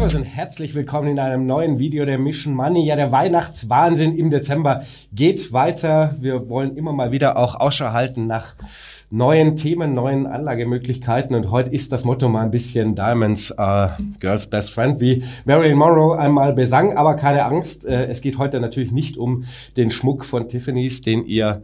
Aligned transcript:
Servus 0.00 0.14
und 0.14 0.24
herzlich 0.24 0.74
willkommen 0.74 1.08
in 1.08 1.18
einem 1.18 1.44
neuen 1.44 1.78
Video 1.78 2.06
der 2.06 2.16
Mission 2.16 2.54
Money. 2.54 2.86
Ja, 2.86 2.96
der 2.96 3.12
Weihnachtswahnsinn 3.12 4.16
im 4.16 4.30
Dezember 4.30 4.82
geht 5.12 5.52
weiter. 5.52 6.16
Wir 6.18 6.48
wollen 6.48 6.74
immer 6.78 6.94
mal 6.94 7.12
wieder 7.12 7.36
auch 7.36 7.54
Ausschau 7.54 7.92
halten 7.92 8.26
nach 8.26 8.54
neuen 9.10 9.58
Themen, 9.58 9.92
neuen 9.92 10.26
Anlagemöglichkeiten. 10.26 11.36
Und 11.36 11.50
heute 11.50 11.68
ist 11.68 11.92
das 11.92 12.06
Motto 12.06 12.30
mal 12.30 12.44
ein 12.44 12.50
bisschen 12.50 12.94
Diamonds, 12.94 13.52
uh, 13.58 13.88
Girls 14.20 14.46
Best 14.46 14.70
Friend, 14.70 14.98
wie 15.02 15.22
Marilyn 15.44 15.76
Monroe 15.76 16.18
einmal 16.18 16.54
besang. 16.54 16.96
Aber 16.96 17.14
keine 17.16 17.44
Angst, 17.44 17.84
äh, 17.84 18.06
es 18.06 18.22
geht 18.22 18.38
heute 18.38 18.58
natürlich 18.58 18.92
nicht 18.92 19.18
um 19.18 19.44
den 19.76 19.90
Schmuck 19.90 20.24
von 20.24 20.48
Tiffany's, 20.48 21.02
den 21.02 21.26
ihr 21.26 21.60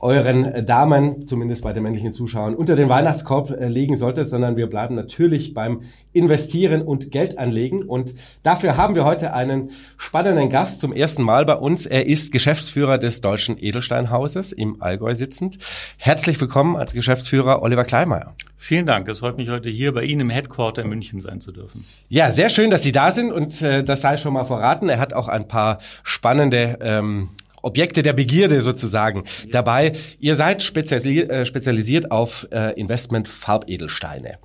euren 0.00 0.64
Damen, 0.64 1.26
zumindest 1.26 1.62
bei 1.62 1.72
den 1.72 1.82
männlichen 1.82 2.12
Zuschauern, 2.12 2.54
unter 2.54 2.74
den 2.74 2.88
Weihnachtskorb 2.88 3.50
äh, 3.50 3.68
legen 3.68 3.96
solltet, 3.96 4.30
sondern 4.30 4.56
wir 4.56 4.66
bleiben 4.66 4.94
natürlich 4.94 5.52
beim 5.52 5.82
Investieren 6.12 6.82
und 6.82 7.10
Geld 7.10 7.38
anlegen. 7.38 7.82
Und 7.82 8.14
dafür 8.42 8.76
haben 8.76 8.94
wir 8.94 9.04
heute 9.04 9.34
einen 9.34 9.70
spannenden 9.98 10.48
Gast 10.48 10.80
zum 10.80 10.92
ersten 10.92 11.22
Mal 11.22 11.44
bei 11.44 11.54
uns. 11.54 11.86
Er 11.86 12.06
ist 12.06 12.32
Geschäftsführer 12.32 12.98
des 12.98 13.20
Deutschen 13.20 13.58
Edelsteinhauses 13.58 14.52
im 14.52 14.80
Allgäu 14.80 15.14
sitzend. 15.14 15.58
Herzlich 15.98 16.40
willkommen 16.40 16.76
als 16.76 16.94
Geschäftsführer 16.94 17.62
Oliver 17.62 17.84
Kleinmeier. 17.84 18.34
Vielen 18.56 18.86
Dank. 18.86 19.06
Es 19.08 19.18
freut 19.20 19.36
mich 19.36 19.50
heute 19.50 19.68
hier 19.68 19.92
bei 19.92 20.04
Ihnen 20.04 20.22
im 20.22 20.30
Headquarter 20.30 20.82
in 20.82 20.88
München 20.88 21.20
sein 21.20 21.40
zu 21.40 21.52
dürfen. 21.52 21.84
Ja, 22.08 22.30
sehr 22.30 22.48
schön, 22.48 22.70
dass 22.70 22.82
Sie 22.82 22.92
da 22.92 23.10
sind 23.10 23.32
und 23.32 23.60
äh, 23.62 23.84
das 23.84 24.00
sei 24.00 24.16
schon 24.16 24.32
mal 24.32 24.44
verraten. 24.44 24.88
Er 24.88 24.98
hat 24.98 25.12
auch 25.12 25.28
ein 25.28 25.46
paar 25.46 25.78
spannende 26.04 26.78
ähm, 26.80 27.30
Objekte 27.62 28.02
der 28.02 28.12
Begierde 28.12 28.60
sozusagen 28.60 29.24
ja. 29.44 29.50
dabei. 29.52 29.92
Ihr 30.18 30.34
seid 30.34 30.62
spezialisiert, 30.62 31.30
äh, 31.30 31.44
spezialisiert 31.44 32.10
auf 32.10 32.46
äh, 32.50 32.78
Investment 32.78 33.28
Farbedelsteine. 33.28 34.38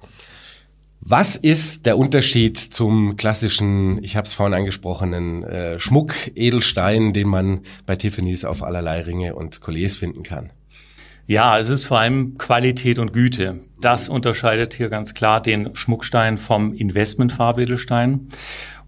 Was 1.07 1.35
ist 1.35 1.85
der 1.85 1.99
Unterschied 1.99 2.57
zum 2.57 3.15
klassischen, 3.15 4.03
ich 4.03 4.15
habe 4.15 4.25
es 4.25 4.33
vorhin 4.33 4.55
angesprochenen, 4.55 5.43
äh, 5.43 5.79
Schmuck-Edelstein, 5.79 7.13
den 7.13 7.27
man 7.27 7.61
bei 7.85 7.95
Tiffany's 7.95 8.43
auf 8.43 8.63
allerlei 8.63 9.01
Ringe 9.01 9.35
und 9.35 9.61
Colliers 9.61 9.95
finden 9.95 10.23
kann? 10.23 10.49
Ja, 11.27 11.59
es 11.59 11.69
ist 11.69 11.85
vor 11.85 11.99
allem 11.99 12.37
Qualität 12.37 12.97
und 12.97 13.13
Güte. 13.13 13.59
Das 13.81 14.09
unterscheidet 14.09 14.73
hier 14.73 14.89
ganz 14.89 15.13
klar 15.13 15.41
den 15.41 15.75
Schmuckstein 15.75 16.37
vom 16.39 16.73
Investment-Farbedelstein. 16.73 18.27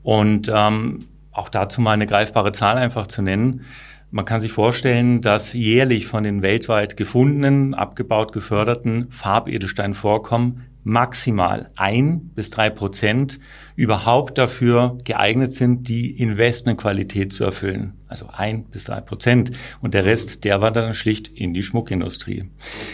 Und 0.02 0.52
ähm, 0.54 1.06
auch 1.32 1.50
dazu 1.50 1.82
mal 1.82 1.92
eine 1.92 2.08
greifbare 2.08 2.52
Zahl 2.52 2.78
einfach 2.78 3.08
zu 3.08 3.22
nennen. 3.22 3.66
Man 4.10 4.26
kann 4.26 4.40
sich 4.40 4.54
vorstellen, 4.54 5.22
dass 5.22 5.52
jährlich 5.54 6.08
von 6.08 6.24
den 6.24 6.42
weltweit 6.42 6.96
gefundenen, 6.96 7.74
abgebaut 7.74 8.32
geförderten 8.32 9.08
Farbedelsteinvorkommen 9.12 10.64
maximal 10.84 11.68
ein 11.76 12.30
bis 12.34 12.50
drei 12.50 12.70
Prozent 12.70 13.40
überhaupt 13.76 14.38
dafür 14.38 14.98
geeignet 15.04 15.54
sind, 15.54 15.90
die 15.90 16.12
Investmentqualität 16.12 17.34
zu 17.34 17.44
erfüllen. 17.44 17.94
Also 18.08 18.30
ein 18.32 18.64
bis 18.66 18.86
drei 18.86 19.02
Prozent. 19.02 19.52
Und 19.82 19.94
der 19.94 20.06
Rest, 20.06 20.46
der 20.46 20.62
war 20.62 20.72
dann 20.72 20.94
schlicht 20.94 21.28
in 21.28 21.54
die 21.54 21.62
Schmuckindustrie. 21.62 22.50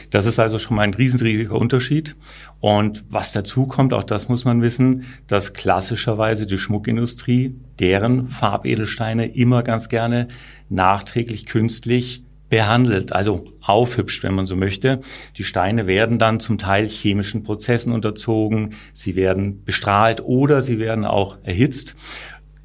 Das 0.09 0.25
ist 0.25 0.39
also 0.39 0.57
schon 0.57 0.75
mal 0.75 0.83
ein 0.83 0.93
rieseniger 0.93 1.53
Unterschied. 1.53 2.15
Und 2.59 3.03
was 3.09 3.31
dazu 3.31 3.67
kommt, 3.67 3.93
auch 3.93 4.03
das 4.03 4.27
muss 4.27 4.43
man 4.43 4.61
wissen, 4.61 5.05
dass 5.27 5.53
klassischerweise 5.53 6.47
die 6.47 6.57
Schmuckindustrie 6.57 7.55
deren 7.79 8.29
Farbedelsteine 8.29 9.27
immer 9.27 9.61
ganz 9.61 9.87
gerne 9.87 10.29
nachträglich 10.69 11.45
künstlich 11.45 12.23
behandelt, 12.53 13.13
also 13.13 13.45
aufhübscht, 13.65 14.21
wenn 14.21 14.35
man 14.35 14.45
so 14.45 14.55
möchte. 14.55 15.01
Die 15.37 15.43
Steine 15.43 15.87
werden 15.87 16.19
dann 16.19 16.39
zum 16.39 16.59
Teil 16.59 16.87
chemischen 16.87 17.41
Prozessen 17.41 17.91
unterzogen, 17.91 18.75
sie 18.93 19.15
werden 19.15 19.63
bestrahlt 19.65 20.21
oder 20.23 20.61
sie 20.61 20.77
werden 20.77 21.03
auch 21.03 21.39
erhitzt. 21.41 21.95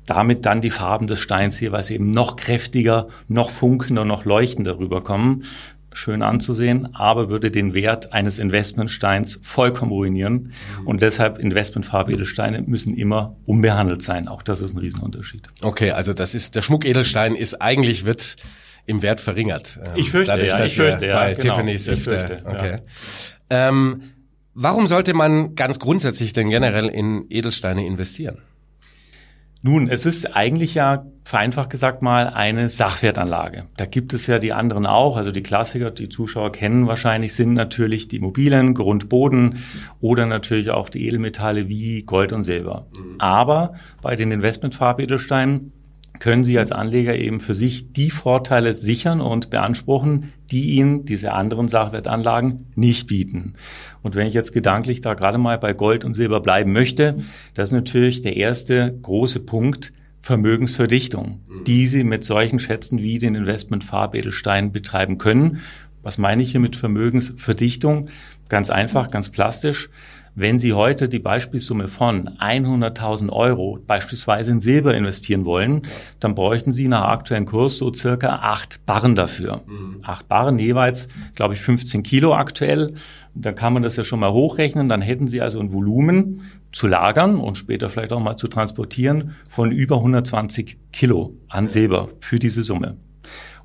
Damit 0.04 0.44
dann 0.44 0.60
die 0.60 0.68
Farben 0.68 1.06
des 1.06 1.20
Steins 1.20 1.58
jeweils 1.58 1.88
eben 1.88 2.10
noch 2.10 2.36
kräftiger, 2.36 3.08
noch 3.28 3.48
funkender, 3.48 4.04
noch 4.04 4.26
leuchtender 4.26 4.78
rüberkommen. 4.78 5.44
Schön 5.94 6.20
anzusehen, 6.20 6.94
aber 6.94 7.30
würde 7.30 7.50
den 7.50 7.72
Wert 7.72 8.12
eines 8.12 8.38
Investmentsteins 8.38 9.40
vollkommen 9.42 9.90
ruinieren. 9.90 10.52
Mhm. 10.80 10.86
Und 10.86 11.00
deshalb 11.00 11.38
Investmentfarbedelsteine 11.38 12.60
müssen 12.60 12.94
immer 12.94 13.36
unbehandelt 13.46 14.02
sein. 14.02 14.28
Auch 14.28 14.42
das 14.42 14.60
ist 14.60 14.74
ein 14.74 14.78
Riesenunterschied. 14.80 15.48
Okay, 15.62 15.92
also 15.92 16.12
das 16.12 16.34
ist, 16.34 16.56
der 16.56 16.62
Schmuckedelstein 16.62 17.34
ist 17.34 17.62
eigentlich 17.62 18.04
wird 18.04 18.36
im 18.88 19.02
Wert 19.02 19.20
verringert. 19.20 19.78
Ähm, 19.86 19.92
ich 19.96 20.10
fürchte, 20.10 20.32
dadurch, 20.32 20.52
ja, 20.52 20.64
ich 20.64 20.74
fürchte, 20.74 21.06
ja, 21.06 21.14
bei 21.14 21.34
genau, 21.34 21.54
Tiffany 21.54 21.72
ist, 21.74 21.88
fürchte, 21.88 22.38
okay. 22.44 22.78
Ja. 23.50 23.68
Ähm, 23.68 24.02
warum 24.54 24.86
sollte 24.86 25.14
man 25.14 25.54
ganz 25.54 25.78
grundsätzlich 25.78 26.32
denn 26.32 26.48
generell 26.48 26.86
in 26.86 27.26
Edelsteine 27.28 27.86
investieren? 27.86 28.38
Nun, 29.62 29.88
es 29.88 30.06
ist 30.06 30.36
eigentlich 30.36 30.74
ja 30.74 31.04
vereinfacht 31.24 31.70
gesagt 31.70 32.00
mal 32.00 32.28
eine 32.28 32.68
Sachwertanlage. 32.68 33.66
Da 33.76 33.86
gibt 33.86 34.14
es 34.14 34.28
ja 34.28 34.38
die 34.38 34.52
anderen 34.52 34.86
auch, 34.86 35.16
also 35.16 35.32
die 35.32 35.42
Klassiker, 35.42 35.90
die 35.90 36.08
Zuschauer 36.08 36.52
kennen 36.52 36.86
wahrscheinlich, 36.86 37.34
sind 37.34 37.54
natürlich 37.54 38.06
die 38.06 38.16
Immobilien, 38.16 38.72
Grund, 38.72 39.08
Boden 39.08 39.58
oder 40.00 40.26
natürlich 40.26 40.70
auch 40.70 40.88
die 40.88 41.04
Edelmetalle 41.06 41.68
wie 41.68 42.04
Gold 42.04 42.32
und 42.32 42.44
Silber. 42.44 42.86
Mhm. 42.96 43.16
Aber 43.18 43.74
bei 44.00 44.14
den 44.14 44.30
Investmentfarbedelsteinen 44.30 45.72
können 46.18 46.44
Sie 46.44 46.58
als 46.58 46.72
Anleger 46.72 47.16
eben 47.16 47.40
für 47.40 47.54
sich 47.54 47.92
die 47.92 48.10
Vorteile 48.10 48.74
sichern 48.74 49.20
und 49.20 49.50
beanspruchen, 49.50 50.32
die 50.50 50.70
Ihnen 50.70 51.04
diese 51.04 51.32
anderen 51.32 51.68
Sachwertanlagen 51.68 52.66
nicht 52.74 53.06
bieten. 53.06 53.54
Und 54.02 54.16
wenn 54.16 54.26
ich 54.26 54.34
jetzt 54.34 54.52
gedanklich 54.52 55.00
da 55.00 55.14
gerade 55.14 55.38
mal 55.38 55.58
bei 55.58 55.72
Gold 55.72 56.04
und 56.04 56.14
Silber 56.14 56.40
bleiben 56.40 56.72
möchte, 56.72 57.18
das 57.54 57.68
ist 57.70 57.74
natürlich 57.74 58.22
der 58.22 58.36
erste 58.36 58.98
große 59.02 59.40
Punkt, 59.40 59.92
Vermögensverdichtung, 60.20 61.40
die 61.66 61.86
Sie 61.86 62.04
mit 62.04 62.24
solchen 62.24 62.58
Schätzen 62.58 62.98
wie 62.98 63.18
den 63.18 63.34
Investment 63.34 63.84
Farbedelstein 63.84 64.72
betreiben 64.72 65.16
können. 65.16 65.60
Was 66.02 66.18
meine 66.18 66.42
ich 66.42 66.50
hier 66.50 66.60
mit 66.60 66.76
Vermögensverdichtung? 66.76 68.08
Ganz 68.48 68.70
einfach, 68.70 69.10
ganz 69.10 69.30
plastisch. 69.30 69.90
Wenn 70.40 70.60
Sie 70.60 70.72
heute 70.72 71.08
die 71.08 71.18
Beispielsumme 71.18 71.88
von 71.88 72.28
100.000 72.28 73.28
Euro 73.30 73.80
beispielsweise 73.84 74.52
in 74.52 74.60
Silber 74.60 74.94
investieren 74.94 75.44
wollen, 75.44 75.82
dann 76.20 76.36
bräuchten 76.36 76.70
Sie 76.70 76.86
nach 76.86 77.06
aktuellem 77.06 77.44
Kurs 77.44 77.78
so 77.78 77.92
circa 77.92 78.36
acht 78.36 78.86
Barren 78.86 79.16
dafür. 79.16 79.64
Mhm. 79.66 79.98
Acht 80.04 80.28
Barren 80.28 80.60
jeweils, 80.60 81.08
glaube 81.34 81.54
ich, 81.54 81.60
15 81.60 82.04
Kilo 82.04 82.34
aktuell. 82.34 82.94
Dann 83.34 83.56
kann 83.56 83.72
man 83.72 83.82
das 83.82 83.96
ja 83.96 84.04
schon 84.04 84.20
mal 84.20 84.30
hochrechnen. 84.30 84.88
Dann 84.88 85.02
hätten 85.02 85.26
Sie 85.26 85.40
also 85.40 85.58
ein 85.58 85.72
Volumen 85.72 86.42
zu 86.70 86.86
lagern 86.86 87.40
und 87.40 87.58
später 87.58 87.88
vielleicht 87.88 88.12
auch 88.12 88.20
mal 88.20 88.36
zu 88.36 88.46
transportieren 88.46 89.34
von 89.48 89.72
über 89.72 89.96
120 89.96 90.78
Kilo 90.92 91.34
an 91.48 91.68
Silber 91.68 92.10
für 92.20 92.38
diese 92.38 92.62
Summe. 92.62 92.96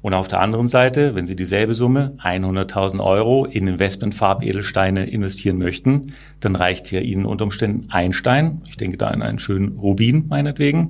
Und 0.03 0.13
auf 0.13 0.27
der 0.27 0.41
anderen 0.41 0.67
Seite, 0.67 1.15
wenn 1.15 1.25
Sie 1.25 1.37
dieselbe 1.37 1.73
Summe, 1.73 2.17
100.000 2.21 3.01
Euro, 3.01 3.45
in 3.45 3.67
Investmentfarbedelsteine 3.67 5.05
investieren 5.05 5.57
möchten, 5.57 6.07
dann 6.41 6.57
reicht 6.57 6.87
hier 6.87 7.01
Ihnen 7.03 7.25
unter 7.25 7.45
Umständen 7.45 7.89
ein 7.89 8.11
Stein. 8.11 8.61
Ich 8.67 8.75
denke 8.75 8.97
da 8.97 9.07
an 9.07 9.21
einen 9.21 9.39
schönen 9.39 9.79
Rubin 9.79 10.27
meinetwegen. 10.27 10.89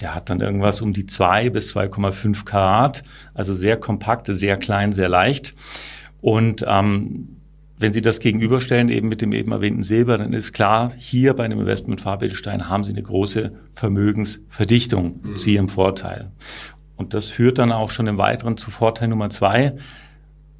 Der 0.00 0.12
hat 0.12 0.28
dann 0.28 0.40
irgendwas 0.40 0.82
um 0.82 0.92
die 0.92 1.06
2 1.06 1.50
bis 1.50 1.72
2,5 1.72 2.44
Karat, 2.44 3.04
also 3.32 3.54
sehr 3.54 3.76
kompakt, 3.76 4.26
sehr 4.26 4.56
klein, 4.56 4.92
sehr 4.92 5.08
leicht. 5.08 5.54
Und 6.20 6.64
ähm, 6.66 7.36
wenn 7.78 7.92
Sie 7.92 8.02
das 8.02 8.18
gegenüberstellen 8.18 8.88
eben 8.88 9.08
mit 9.08 9.22
dem 9.22 9.32
eben 9.32 9.52
erwähnten 9.52 9.84
Silber, 9.84 10.18
dann 10.18 10.32
ist 10.32 10.52
klar, 10.52 10.92
hier 10.98 11.34
bei 11.34 11.44
einem 11.44 11.60
Investment 11.60 12.00
Farbedelstein 12.00 12.68
haben 12.68 12.82
Sie 12.82 12.90
eine 12.90 13.04
große 13.04 13.52
Vermögensverdichtung 13.72 15.20
mhm. 15.22 15.36
zu 15.36 15.50
Ihrem 15.50 15.68
Vorteil. 15.68 16.32
Und 16.98 17.14
das 17.14 17.28
führt 17.28 17.58
dann 17.58 17.72
auch 17.72 17.90
schon 17.90 18.08
im 18.08 18.18
Weiteren 18.18 18.58
zu 18.58 18.70
Vorteil 18.70 19.08
Nummer 19.08 19.30
zwei. 19.30 19.74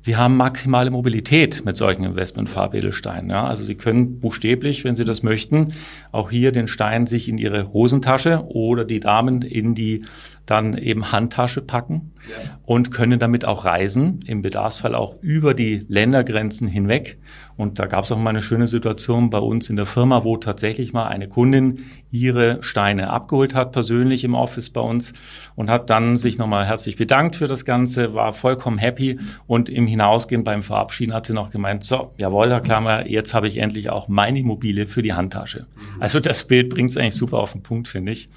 Sie 0.00 0.16
haben 0.16 0.36
maximale 0.36 0.92
Mobilität 0.92 1.64
mit 1.64 1.76
solchen 1.76 2.04
Investmentfarbedelsteinen. 2.04 3.28
Ja, 3.28 3.46
also 3.46 3.64
Sie 3.64 3.74
können 3.74 4.20
buchstäblich, 4.20 4.84
wenn 4.84 4.94
Sie 4.94 5.04
das 5.04 5.24
möchten, 5.24 5.72
auch 6.12 6.30
hier 6.30 6.52
den 6.52 6.68
Stein 6.68 7.06
sich 7.06 7.28
in 7.28 7.36
Ihre 7.36 7.72
Hosentasche 7.72 8.44
oder 8.46 8.84
die 8.84 9.00
Damen 9.00 9.42
in 9.42 9.74
die 9.74 10.04
dann 10.50 10.78
eben 10.78 11.12
Handtasche 11.12 11.60
packen 11.60 12.12
ja. 12.28 12.58
und 12.64 12.90
können 12.90 13.18
damit 13.18 13.44
auch 13.44 13.64
reisen, 13.64 14.20
im 14.26 14.40
Bedarfsfall 14.40 14.94
auch 14.94 15.16
über 15.20 15.52
die 15.52 15.84
Ländergrenzen 15.88 16.66
hinweg. 16.66 17.18
Und 17.56 17.78
da 17.78 17.86
gab 17.86 18.04
es 18.04 18.12
auch 18.12 18.18
mal 18.18 18.30
eine 18.30 18.40
schöne 18.40 18.66
Situation 18.66 19.30
bei 19.30 19.38
uns 19.38 19.68
in 19.68 19.76
der 19.76 19.84
Firma, 19.84 20.24
wo 20.24 20.36
tatsächlich 20.36 20.92
mal 20.92 21.06
eine 21.08 21.28
Kundin 21.28 21.84
ihre 22.10 22.62
Steine 22.62 23.10
abgeholt 23.10 23.54
hat, 23.54 23.72
persönlich 23.72 24.24
im 24.24 24.34
Office 24.34 24.70
bei 24.70 24.80
uns 24.80 25.12
und 25.54 25.68
hat 25.68 25.90
dann 25.90 26.16
sich 26.16 26.38
nochmal 26.38 26.66
herzlich 26.66 26.96
bedankt 26.96 27.36
für 27.36 27.48
das 27.48 27.64
Ganze, 27.64 28.14
war 28.14 28.32
vollkommen 28.32 28.78
happy 28.78 29.18
und 29.46 29.68
im 29.68 29.86
Hinausgehen 29.86 30.44
beim 30.44 30.62
Verabschieden 30.62 31.12
hat 31.12 31.26
sie 31.26 31.34
noch 31.34 31.50
gemeint, 31.50 31.84
so, 31.84 32.14
jawohl, 32.16 32.48
Herr 32.50 32.60
Klammer, 32.60 33.06
jetzt 33.06 33.34
habe 33.34 33.48
ich 33.48 33.58
endlich 33.58 33.90
auch 33.90 34.08
meine 34.08 34.38
Immobilie 34.38 34.86
für 34.86 35.02
die 35.02 35.12
Handtasche. 35.12 35.66
Also 36.00 36.20
das 36.20 36.46
Bild 36.46 36.70
bringt 36.70 36.90
es 36.90 36.96
eigentlich 36.96 37.16
super 37.16 37.38
auf 37.38 37.52
den 37.52 37.62
Punkt, 37.62 37.88
finde 37.88 38.12
ich. 38.12 38.30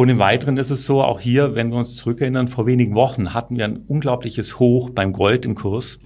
Und 0.00 0.08
im 0.08 0.18
Weiteren 0.18 0.56
ist 0.56 0.70
es 0.70 0.86
so, 0.86 1.02
auch 1.02 1.20
hier, 1.20 1.54
wenn 1.54 1.68
wir 1.68 1.76
uns 1.76 1.94
zurückerinnern, 1.96 2.48
vor 2.48 2.64
wenigen 2.64 2.94
Wochen 2.94 3.34
hatten 3.34 3.58
wir 3.58 3.66
ein 3.66 3.80
unglaubliches 3.86 4.58
Hoch 4.58 4.88
beim 4.88 5.12
Gold 5.12 5.44
im 5.44 5.54
Kurs. 5.54 6.00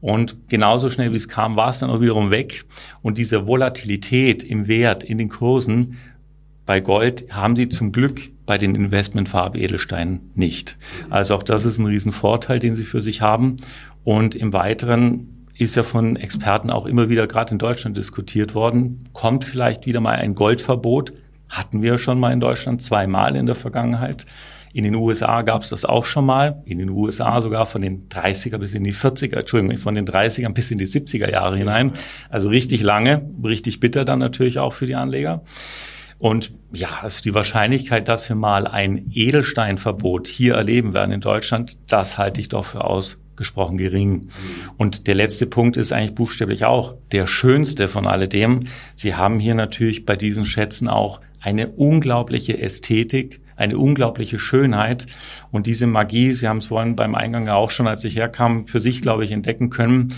Und 0.00 0.48
genauso 0.48 0.88
schnell 0.88 1.10
wie 1.10 1.16
es 1.16 1.28
kam, 1.28 1.56
war 1.56 1.70
es 1.70 1.80
dann 1.80 1.90
auch 1.90 2.00
wiederum 2.00 2.30
weg. 2.30 2.64
Und 3.02 3.18
diese 3.18 3.48
Volatilität 3.48 4.44
im 4.44 4.68
Wert, 4.68 5.02
in 5.02 5.18
den 5.18 5.28
Kursen, 5.28 5.96
Bei 6.64 6.78
Gold 6.78 7.24
haben 7.32 7.56
Sie 7.56 7.68
zum 7.68 7.90
Glück 7.90 8.20
bei 8.46 8.56
den 8.56 8.76
Investmentfarbe-Edelsteinen 8.76 10.30
nicht. 10.36 10.76
Also 11.08 11.34
auch 11.34 11.42
das 11.42 11.64
ist 11.64 11.78
ein 11.78 11.86
Riesenvorteil, 11.86 12.60
den 12.60 12.76
Sie 12.76 12.84
für 12.84 13.02
sich 13.02 13.20
haben. 13.20 13.56
Und 14.04 14.36
im 14.36 14.52
Weiteren 14.52 15.48
ist 15.58 15.74
ja 15.74 15.82
von 15.82 16.14
Experten 16.14 16.70
auch 16.70 16.86
immer 16.86 17.08
wieder 17.08 17.26
gerade 17.26 17.50
in 17.50 17.58
Deutschland 17.58 17.96
diskutiert 17.96 18.54
worden. 18.54 19.08
Kommt 19.12 19.42
vielleicht 19.42 19.86
wieder 19.86 19.98
mal 20.00 20.14
ein 20.14 20.36
Goldverbot? 20.36 21.14
Hatten 21.50 21.82
wir 21.82 21.98
schon 21.98 22.18
mal 22.18 22.32
in 22.32 22.40
Deutschland 22.40 22.80
zweimal 22.80 23.36
in 23.36 23.44
der 23.44 23.56
Vergangenheit. 23.56 24.24
In 24.72 24.84
den 24.84 24.94
USA 24.94 25.42
gab 25.42 25.62
es 25.62 25.70
das 25.70 25.84
auch 25.84 26.04
schon 26.04 26.24
mal. 26.24 26.62
In 26.64 26.78
den 26.78 26.90
USA 26.90 27.40
sogar 27.40 27.66
von 27.66 27.82
den 27.82 28.08
30er 28.08 28.58
bis 28.58 28.72
in 28.72 28.84
die 28.84 28.94
40er, 28.94 29.40
Entschuldigung, 29.40 29.76
von 29.78 29.94
den 29.94 30.06
30er 30.06 30.48
bis 30.50 30.70
in 30.70 30.78
die 30.78 30.86
70er 30.86 31.30
Jahre 31.30 31.56
hinein. 31.56 31.92
Also 32.28 32.48
richtig 32.48 32.82
lange, 32.82 33.28
richtig 33.42 33.80
bitter 33.80 34.04
dann 34.04 34.20
natürlich 34.20 34.60
auch 34.60 34.72
für 34.72 34.86
die 34.86 34.94
Anleger. 34.94 35.42
Und 36.20 36.52
ja, 36.72 36.88
also 37.00 37.20
die 37.22 37.34
Wahrscheinlichkeit, 37.34 38.06
dass 38.06 38.28
wir 38.28 38.36
mal 38.36 38.66
ein 38.66 39.10
Edelsteinverbot 39.10 40.28
hier 40.28 40.54
erleben 40.54 40.94
werden 40.94 41.12
in 41.12 41.22
Deutschland, 41.22 41.78
das 41.88 42.18
halte 42.18 42.42
ich 42.42 42.50
doch 42.50 42.66
für 42.66 42.84
ausgesprochen 42.84 43.78
gering. 43.78 44.28
Und 44.76 45.06
der 45.06 45.14
letzte 45.14 45.46
Punkt 45.46 45.78
ist 45.78 45.92
eigentlich 45.92 46.14
buchstäblich 46.14 46.66
auch 46.66 46.94
der 47.10 47.26
schönste 47.26 47.88
von 47.88 48.06
alledem. 48.06 48.64
Sie 48.94 49.14
haben 49.14 49.40
hier 49.40 49.54
natürlich 49.54 50.04
bei 50.04 50.14
diesen 50.14 50.44
Schätzen 50.44 50.88
auch 50.88 51.20
eine 51.40 51.68
unglaubliche 51.68 52.58
Ästhetik, 52.58 53.40
eine 53.56 53.78
unglaubliche 53.78 54.38
Schönheit 54.38 55.06
und 55.50 55.66
diese 55.66 55.86
Magie, 55.86 56.32
Sie 56.32 56.48
haben 56.48 56.58
es 56.58 56.66
vorhin 56.66 56.96
beim 56.96 57.14
Eingang 57.14 57.48
auch 57.48 57.70
schon, 57.70 57.86
als 57.86 58.04
ich 58.04 58.16
herkam, 58.16 58.66
für 58.66 58.80
sich, 58.80 59.02
glaube 59.02 59.24
ich, 59.24 59.32
entdecken 59.32 59.70
können. 59.70 60.08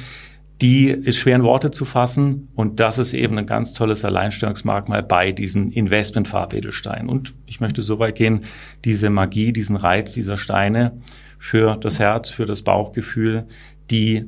Die 0.61 0.91
ist 0.91 1.17
schwer 1.17 1.35
in 1.35 1.43
Worte 1.43 1.73
zu 1.73 1.85
fassen 1.85 2.49
und 2.55 2.79
das 2.79 2.99
ist 2.99 3.15
eben 3.15 3.37
ein 3.37 3.47
ganz 3.47 3.73
tolles 3.73 4.05
Alleinstellungsmerkmal 4.05 5.03
bei 5.03 5.33
diesen 5.33 5.73
Investmentfarbedelsteinen. 5.73 7.09
Und 7.09 7.35
ich 7.47 7.59
möchte 7.59 7.83
so 7.83 7.99
weit 7.99 8.15
gehen, 8.15 8.43
diese 8.85 9.11
Magie, 9.11 9.53
diesen 9.53 9.75
Reiz 9.75 10.13
dieser 10.13 10.37
Steine 10.37 11.01
für 11.39 11.77
das 11.77 11.99
Herz, 11.99 12.31
für 12.31 12.47
das 12.47 12.63
Bauchgefühl, 12.63 13.49
die 13.91 14.27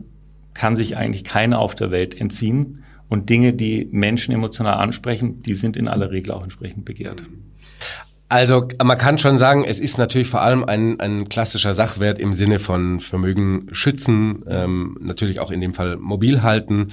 kann 0.55 0.75
sich 0.75 0.96
eigentlich 0.96 1.23
keiner 1.23 1.61
auf 1.61 1.76
der 1.76 1.93
Welt 1.93 2.20
entziehen. 2.20 2.83
Und 3.14 3.31
Dinge, 3.31 3.52
die 3.52 3.87
Menschen 3.93 4.34
emotional 4.34 4.75
ansprechen, 4.75 5.40
die 5.40 5.55
sind 5.55 5.76
in 5.76 5.87
aller 5.87 6.11
Regel 6.11 6.32
auch 6.32 6.43
entsprechend 6.43 6.84
begehrt. 6.84 7.22
Also 8.28 8.66
man 8.82 8.99
kann 8.99 9.19
schon 9.19 9.38
sagen, 9.38 9.62
es 9.64 9.78
ist 9.78 9.99
natürlich 9.99 10.26
vor 10.26 10.43
allem 10.43 10.64
ein, 10.64 10.99
ein 10.99 11.28
klassischer 11.28 11.75
Sachwert 11.75 12.19
im 12.19 12.32
Sinne 12.32 12.58
von 12.58 12.99
Vermögen 12.99 13.69
schützen, 13.70 14.43
ähm, 14.49 14.99
natürlich 15.00 15.38
auch 15.38 15.52
in 15.52 15.61
dem 15.61 15.75
Fall 15.75 15.96
mobil 15.96 16.43
halten. 16.43 16.88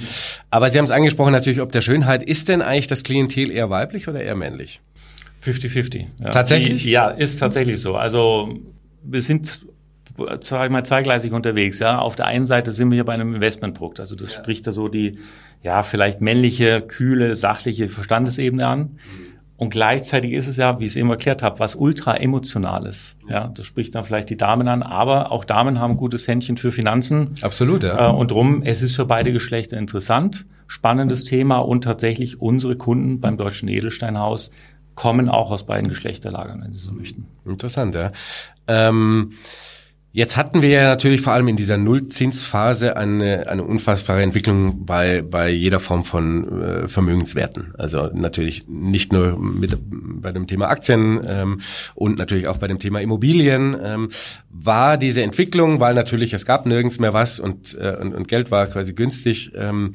Aber 0.52 0.70
Sie 0.70 0.78
haben 0.78 0.86
es 0.86 0.92
angesprochen, 0.92 1.32
natürlich 1.32 1.60
ob 1.60 1.72
der 1.72 1.82
Schönheit. 1.82 2.22
Ist 2.22 2.50
denn 2.50 2.62
eigentlich 2.62 2.86
das 2.86 3.04
Klientel 3.04 3.50
eher 3.50 3.72
weiblich 3.72 4.08
oder 4.08 4.22
eher 4.22 4.36
männlich? 4.36 4.80
50-50. 5.44 6.06
Ja. 6.20 6.30
Tatsächlich? 6.30 6.86
ja, 6.86 7.10
ist 7.10 7.40
tatsächlich 7.40 7.80
so. 7.80 7.96
Also 7.96 8.60
wir 9.02 9.22
sind 9.22 9.66
sag 10.40 10.66
ich 10.66 10.72
mal, 10.72 10.86
zweigleisig 10.86 11.32
unterwegs. 11.34 11.80
Ja, 11.80 12.00
auf 12.00 12.16
der 12.16 12.28
einen 12.28 12.46
Seite 12.46 12.72
sind 12.72 12.90
wir 12.90 12.96
hier 12.96 13.06
bei 13.06 13.14
einem 13.14 13.36
Investmentprodukt. 13.36 14.00
Also 14.00 14.16
das 14.16 14.34
ja. 14.36 14.42
spricht 14.42 14.68
da 14.68 14.72
so 14.72 14.88
die, 14.88 15.20
ja, 15.64 15.84
vielleicht 15.84 16.22
männliche, 16.22 16.82
kühle, 16.82 17.36
sachliche 17.36 17.90
Verstandesebene 17.90 18.66
an. 18.66 18.80
Mhm. 18.80 19.32
Und 19.62 19.70
gleichzeitig 19.70 20.34
ist 20.34 20.48
es 20.48 20.58
ja, 20.58 20.80
wie 20.80 20.86
ich 20.86 20.94
es 20.94 20.96
eben 20.96 21.12
erklärt 21.12 21.44
habe, 21.44 21.60
was 21.60 21.76
ultra 21.76 22.18
emotionales. 22.18 23.16
Ja, 23.30 23.50
das 23.50 23.68
spricht 23.68 23.94
dann 23.94 24.04
vielleicht 24.04 24.32
die 24.32 24.36
Damen 24.36 24.68
an, 24.68 24.82
aber 24.82 25.32
auch 25.32 25.46
Damen 25.46 25.80
haben 25.80 25.92
ein 25.92 25.98
gutes 25.98 26.28
Händchen 26.28 26.58
für 26.58 26.72
Finanzen. 26.72 27.30
Absolut, 27.44 27.84
ja. 27.84 28.10
Äh, 28.10 28.12
und 28.12 28.32
drum, 28.32 28.64
es 28.64 28.82
ist 28.82 28.96
für 28.96 29.06
beide 29.06 29.32
Geschlechter 29.32 29.78
interessant, 29.78 30.48
spannendes 30.66 31.26
Thema 31.26 31.60
und 31.60 31.84
tatsächlich 31.84 32.42
unsere 32.42 32.76
Kunden 32.76 33.20
beim 33.20 33.38
Deutschen 33.38 33.70
Edelsteinhaus 33.70 34.50
kommen 34.96 35.30
auch 35.30 35.52
aus 35.52 35.68
beiden 35.68 35.90
Geschlechterlagern, 35.90 36.64
wenn 36.64 36.74
Sie 36.74 36.80
so 36.80 36.92
möchten. 36.92 37.28
Interessant, 37.46 37.94
ja. 37.94 38.12
Ähm 38.68 39.34
Jetzt 40.14 40.36
hatten 40.36 40.62
wir 40.62 40.70
ja 40.70 40.84
natürlich 40.90 41.22
vor 41.22 41.32
allem 41.32 41.48
in 41.48 41.56
dieser 41.56 41.78
Nullzinsphase 41.78 42.98
eine, 42.98 43.48
eine 43.48 43.64
unfassbare 43.64 44.22
Entwicklung 44.22 44.86
bei, 44.86 45.22
bei 45.22 45.50
jeder 45.50 45.80
Form 45.80 46.04
von 46.04 46.62
äh, 46.62 46.88
Vermögenswerten. 46.90 47.74
Also 47.78 48.10
natürlich 48.14 48.68
nicht 48.68 49.14
nur 49.14 49.38
mit, 49.40 49.78
bei 49.90 50.34
dem 50.34 50.48
Thema 50.48 50.68
Aktien 50.68 51.22
ähm, 51.26 51.62
und 51.96 52.18
natürlich 52.18 52.50
auch 52.50 52.58
bei 52.58 52.68
dem 52.68 52.80
Thema 52.80 53.00
Immobilien 53.00 53.78
ähm, 53.82 54.10
war 54.50 54.98
diese 54.98 55.24
Entwicklung, 55.24 55.80
weil 55.80 55.94
natürlich 55.94 56.34
es 56.34 56.46
gab 56.46 56.66
nirgends 56.66 57.00
mehr 57.00 57.14
was 57.14 57.40
und, 57.40 57.78
äh, 57.80 57.96
und, 57.98 58.14
und 58.14 58.28
Geld 58.28 58.52
war 58.52 58.68
quasi 58.68 58.92
günstig. 58.92 59.54
Ähm, 59.56 59.94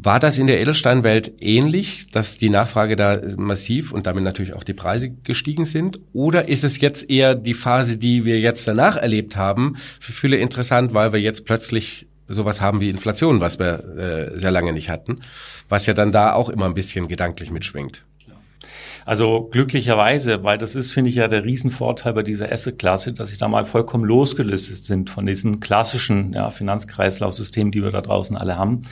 war 0.00 0.20
das 0.20 0.38
in 0.38 0.46
der 0.46 0.60
Edelsteinwelt 0.60 1.32
ähnlich, 1.40 2.06
dass 2.12 2.38
die 2.38 2.50
Nachfrage 2.50 2.94
da 2.94 3.20
massiv 3.36 3.90
und 3.90 4.06
damit 4.06 4.22
natürlich 4.22 4.54
auch 4.54 4.62
die 4.62 4.72
Preise 4.72 5.10
gestiegen 5.10 5.64
sind? 5.64 5.98
Oder 6.12 6.48
ist 6.48 6.62
es 6.62 6.80
jetzt 6.80 7.10
eher 7.10 7.34
die 7.34 7.54
Phase, 7.54 7.96
die 7.96 8.24
wir 8.24 8.38
jetzt 8.38 8.68
danach 8.68 8.96
erlebt 8.96 9.36
haben, 9.36 9.74
für 9.98 10.12
viele 10.12 10.36
interessant, 10.36 10.94
weil 10.94 11.12
wir 11.12 11.20
jetzt 11.20 11.44
plötzlich 11.44 12.06
sowas 12.28 12.60
haben 12.60 12.80
wie 12.80 12.90
Inflation, 12.90 13.40
was 13.40 13.58
wir 13.58 14.32
äh, 14.34 14.38
sehr 14.38 14.52
lange 14.52 14.72
nicht 14.72 14.88
hatten, 14.88 15.16
was 15.68 15.86
ja 15.86 15.94
dann 15.94 16.12
da 16.12 16.32
auch 16.32 16.48
immer 16.48 16.66
ein 16.66 16.74
bisschen 16.74 17.08
gedanklich 17.08 17.50
mitschwingt? 17.50 18.04
Also 19.08 19.48
glücklicherweise, 19.50 20.44
weil 20.44 20.58
das 20.58 20.74
ist, 20.74 20.90
finde 20.90 21.08
ich, 21.08 21.16
ja 21.16 21.28
der 21.28 21.42
Riesenvorteil 21.42 22.12
bei 22.12 22.22
dieser 22.22 22.52
Asset-Klasse, 22.52 23.14
dass 23.14 23.30
sich 23.30 23.38
da 23.38 23.48
mal 23.48 23.64
vollkommen 23.64 24.04
losgelöst 24.04 24.84
sind 24.84 25.08
von 25.08 25.24
diesen 25.24 25.60
klassischen 25.60 26.34
ja, 26.34 26.50
Finanzkreislaufsystemen, 26.50 27.72
die 27.72 27.82
wir 27.82 27.90
da 27.90 28.02
draußen 28.02 28.36
alle 28.36 28.58
haben. 28.58 28.82
Mhm. 28.82 28.84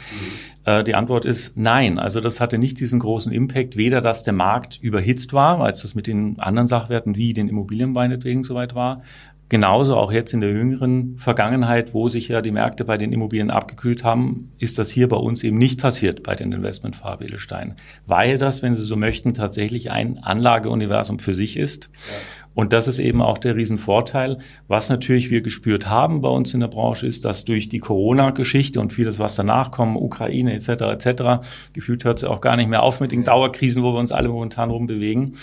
Äh, 0.64 0.84
die 0.84 0.94
Antwort 0.94 1.26
ist 1.26 1.58
nein. 1.58 1.98
Also 1.98 2.22
das 2.22 2.40
hatte 2.40 2.56
nicht 2.56 2.80
diesen 2.80 2.98
großen 2.98 3.30
Impact, 3.30 3.76
weder 3.76 4.00
dass 4.00 4.22
der 4.22 4.32
Markt 4.32 4.78
überhitzt 4.80 5.34
war, 5.34 5.60
als 5.60 5.82
das 5.82 5.94
mit 5.94 6.06
den 6.06 6.40
anderen 6.40 6.66
Sachwerten 6.66 7.14
wie 7.16 7.34
den 7.34 7.50
Immobilien 7.50 7.92
meinetwegen 7.92 8.42
soweit 8.42 8.74
war, 8.74 9.02
Genauso 9.48 9.94
auch 9.94 10.10
jetzt 10.10 10.34
in 10.34 10.40
der 10.40 10.50
jüngeren 10.50 11.16
Vergangenheit, 11.18 11.94
wo 11.94 12.08
sich 12.08 12.28
ja 12.28 12.42
die 12.42 12.50
Märkte 12.50 12.84
bei 12.84 12.98
den 12.98 13.12
Immobilien 13.12 13.50
abgekühlt 13.50 14.02
haben, 14.02 14.50
ist 14.58 14.78
das 14.78 14.90
hier 14.90 15.08
bei 15.08 15.16
uns 15.16 15.44
eben 15.44 15.56
nicht 15.56 15.80
passiert 15.80 16.24
bei 16.24 16.34
den 16.34 16.50
Investmentfarbedelsteinen, 16.50 17.76
weil 18.06 18.38
das, 18.38 18.62
wenn 18.62 18.74
Sie 18.74 18.82
so 18.82 18.96
möchten, 18.96 19.34
tatsächlich 19.34 19.92
ein 19.92 20.18
Anlageuniversum 20.18 21.20
für 21.20 21.34
sich 21.34 21.56
ist. 21.56 21.90
Ja. 21.94 22.16
Und 22.56 22.72
das 22.72 22.88
ist 22.88 22.98
eben 22.98 23.20
auch 23.20 23.36
der 23.36 23.54
Riesenvorteil. 23.54 24.38
Was 24.66 24.88
natürlich 24.88 25.30
wir 25.30 25.42
gespürt 25.42 25.90
haben 25.90 26.22
bei 26.22 26.30
uns 26.30 26.54
in 26.54 26.60
der 26.60 26.68
Branche 26.68 27.06
ist, 27.06 27.26
dass 27.26 27.44
durch 27.44 27.68
die 27.68 27.80
Corona-Geschichte 27.80 28.80
und 28.80 28.94
vieles, 28.94 29.18
was 29.18 29.36
danach 29.36 29.70
kommt, 29.70 29.98
Ukraine 30.00 30.54
etc. 30.54 30.68
etc., 30.68 31.46
gefühlt 31.74 32.04
hört 32.06 32.18
es 32.18 32.24
auch 32.24 32.40
gar 32.40 32.56
nicht 32.56 32.70
mehr 32.70 32.82
auf 32.82 33.00
mit 33.00 33.12
den 33.12 33.24
Dauerkrisen, 33.24 33.82
wo 33.82 33.92
wir 33.92 33.98
uns 33.98 34.10
alle 34.10 34.30
momentan 34.30 34.70
rumbewegen 34.70 35.34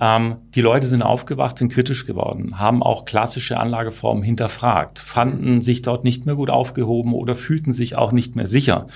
ähm, 0.00 0.36
die 0.54 0.60
Leute 0.60 0.86
sind 0.86 1.02
aufgewacht, 1.02 1.58
sind 1.58 1.72
kritisch 1.72 2.06
geworden, 2.06 2.58
haben 2.58 2.82
auch 2.82 3.04
klassische 3.04 3.58
Anlageformen 3.58 4.22
hinterfragt, 4.22 4.98
fanden 4.98 5.60
sich 5.60 5.82
dort 5.82 6.04
nicht 6.04 6.24
mehr 6.24 6.36
gut 6.36 6.50
aufgehoben 6.50 7.14
oder 7.14 7.34
fühlten 7.34 7.72
sich 7.72 7.96
auch 7.96 8.12
nicht 8.12 8.36
mehr 8.36 8.46
sicher. 8.46 8.86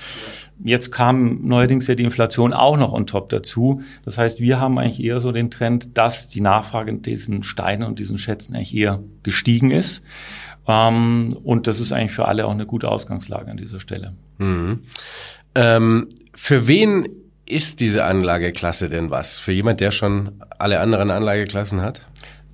Jetzt 0.63 0.91
kam 0.91 1.45
neuerdings 1.45 1.87
ja 1.87 1.95
die 1.95 2.03
Inflation 2.03 2.53
auch 2.53 2.77
noch 2.77 2.93
on 2.93 3.07
top 3.07 3.29
dazu. 3.29 3.81
Das 4.05 4.17
heißt, 4.17 4.39
wir 4.39 4.59
haben 4.59 4.77
eigentlich 4.77 5.03
eher 5.03 5.19
so 5.19 5.31
den 5.31 5.51
Trend, 5.51 5.97
dass 5.97 6.29
die 6.29 6.41
Nachfrage 6.41 6.91
in 6.91 7.01
diesen 7.01 7.43
Steinen 7.43 7.87
und 7.87 7.99
diesen 7.99 8.17
Schätzen 8.17 8.55
eigentlich 8.55 8.75
eher 8.75 8.99
gestiegen 9.23 9.71
ist. 9.71 10.05
Ähm, 10.67 11.35
und 11.43 11.67
das 11.67 11.79
ist 11.79 11.91
eigentlich 11.91 12.13
für 12.13 12.27
alle 12.27 12.45
auch 12.45 12.51
eine 12.51 12.65
gute 12.65 12.89
Ausgangslage 12.89 13.51
an 13.51 13.57
dieser 13.57 13.79
Stelle. 13.79 14.13
Mhm. 14.37 14.83
Ähm, 15.55 16.07
für 16.33 16.67
wen 16.67 17.09
ist 17.45 17.79
diese 17.79 18.05
Anlageklasse 18.05 18.89
denn 18.89 19.11
was? 19.11 19.37
Für 19.37 19.51
jemand, 19.51 19.79
der 19.79 19.91
schon 19.91 20.43
alle 20.57 20.79
anderen 20.79 21.11
Anlageklassen 21.11 21.81
hat? 21.81 22.05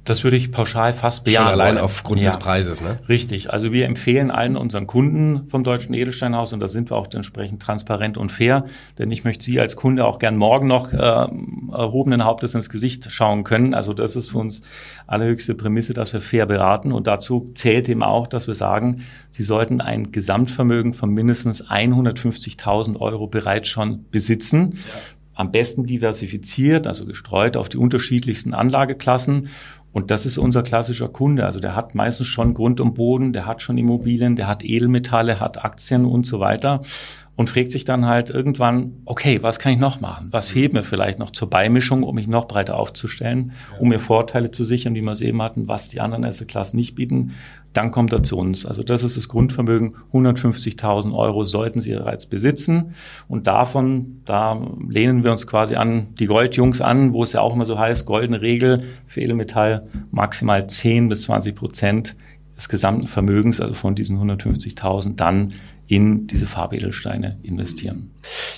Das 0.09 0.23
würde 0.23 0.37
ich 0.37 0.51
pauschal 0.51 0.91
fast 0.91 1.23
bejahen. 1.23 1.45
Schon 1.45 1.53
allein 1.53 1.77
aufgrund 1.77 2.21
ja. 2.21 2.25
des 2.25 2.37
Preises, 2.37 2.81
ne? 2.81 2.97
Richtig. 3.07 3.53
Also 3.53 3.71
wir 3.71 3.85
empfehlen 3.85 4.31
allen 4.31 4.57
unseren 4.57 4.87
Kunden 4.87 5.47
vom 5.47 5.63
Deutschen 5.63 5.93
Edelsteinhaus 5.93 6.51
und 6.51 6.59
da 6.59 6.67
sind 6.67 6.89
wir 6.89 6.97
auch 6.97 7.07
entsprechend 7.13 7.61
transparent 7.61 8.17
und 8.17 8.31
fair, 8.31 8.65
denn 8.97 9.11
ich 9.11 9.23
möchte 9.23 9.45
Sie 9.45 9.59
als 9.59 9.75
Kunde 9.75 10.05
auch 10.05 10.17
gern 10.17 10.35
morgen 10.35 10.67
noch 10.67 10.91
äh, 10.93 10.97
erhobenen 10.97 12.25
Hauptes 12.25 12.55
ins 12.55 12.69
Gesicht 12.69 13.11
schauen 13.11 13.43
können. 13.43 13.75
Also 13.75 13.93
das 13.93 14.15
ist 14.15 14.31
für 14.31 14.39
uns 14.39 14.63
allerhöchste 15.05 15.53
Prämisse, 15.53 15.93
dass 15.93 16.11
wir 16.11 16.21
fair 16.21 16.47
beraten 16.47 16.91
und 16.91 17.05
dazu 17.05 17.51
zählt 17.53 17.87
eben 17.87 18.01
auch, 18.01 18.25
dass 18.25 18.47
wir 18.47 18.55
sagen, 18.55 19.03
Sie 19.29 19.43
sollten 19.43 19.79
ein 19.79 20.11
Gesamtvermögen 20.11 20.95
von 20.95 21.13
mindestens 21.13 21.67
150.000 21.67 22.99
Euro 22.99 23.27
bereits 23.27 23.67
schon 23.67 24.05
besitzen. 24.09 24.71
Ja. 24.71 24.79
Am 25.39 25.53
besten 25.53 25.85
diversifiziert, 25.85 26.85
also 26.85 27.05
gestreut 27.05 27.55
auf 27.55 27.69
die 27.69 27.77
unterschiedlichsten 27.77 28.53
Anlageklassen 28.53 29.47
und 29.91 30.11
das 30.11 30.25
ist 30.25 30.37
unser 30.37 30.61
klassischer 30.61 31.07
Kunde. 31.07 31.45
Also 31.45 31.59
der 31.59 31.75
hat 31.75 31.95
meistens 31.95 32.27
schon 32.27 32.53
Grund 32.53 32.79
und 32.79 32.93
Boden, 32.93 33.33
der 33.33 33.45
hat 33.45 33.61
schon 33.61 33.77
Immobilien, 33.77 34.35
der 34.35 34.47
hat 34.47 34.63
Edelmetalle, 34.63 35.39
hat 35.39 35.63
Aktien 35.63 36.05
und 36.05 36.25
so 36.25 36.39
weiter 36.39 36.81
und 37.39 37.49
fragt 37.49 37.71
sich 37.71 37.85
dann 37.85 38.05
halt 38.05 38.29
irgendwann, 38.29 38.97
okay, 39.05 39.41
was 39.41 39.59
kann 39.59 39.71
ich 39.71 39.79
noch 39.79 40.01
machen? 40.01 40.27
Was 40.31 40.49
fehlt 40.49 40.73
mir 40.73 40.83
vielleicht 40.83 41.19
noch 41.19 41.31
zur 41.31 41.49
Beimischung, 41.49 42.03
um 42.03 42.15
mich 42.15 42.27
noch 42.27 42.49
breiter 42.49 42.75
aufzustellen, 42.75 43.53
um 43.79 43.87
mir 43.87 43.99
Vorteile 43.99 44.51
zu 44.51 44.65
sichern, 44.65 44.93
wie 44.93 45.01
wir 45.01 45.13
es 45.13 45.21
eben 45.21 45.41
hatten, 45.41 45.69
was 45.69 45.87
die 45.87 46.01
anderen 46.01 46.25
Asset-Klassen 46.25 46.75
nicht 46.75 46.95
bieten. 46.95 47.31
Dann 47.73 47.91
kommt 47.91 48.11
er 48.13 48.23
zu 48.23 48.37
uns. 48.37 48.65
Also 48.65 48.83
das 48.83 49.03
ist 49.03 49.17
das 49.17 49.27
Grundvermögen. 49.27 49.95
150.000 50.13 51.15
Euro 51.15 51.43
sollten 51.43 51.81
Sie 51.81 51.91
bereits 51.91 52.25
besitzen. 52.25 52.95
Und 53.27 53.47
davon, 53.47 54.21
da 54.25 54.59
lehnen 54.89 55.23
wir 55.23 55.31
uns 55.31 55.45
quasi 55.45 55.75
an 55.75 56.07
die 56.15 56.25
Goldjungs 56.25 56.81
an, 56.81 57.13
wo 57.13 57.23
es 57.23 57.33
ja 57.33 57.41
auch 57.41 57.53
immer 57.53 57.65
so 57.65 57.77
heißt, 57.77 58.05
goldene 58.05 58.41
Regel 58.41 58.83
für 59.05 59.21
Edelmetall 59.21 59.87
maximal 60.11 60.67
10 60.67 61.09
bis 61.09 61.23
20 61.23 61.55
Prozent 61.55 62.15
des 62.55 62.69
gesamten 62.69 63.07
Vermögens, 63.07 63.61
also 63.61 63.73
von 63.73 63.95
diesen 63.95 64.19
150.000, 64.19 65.15
dann 65.15 65.53
in 65.87 66.27
diese 66.27 66.45
Farbedelsteine 66.45 67.37
investieren. 67.41 68.11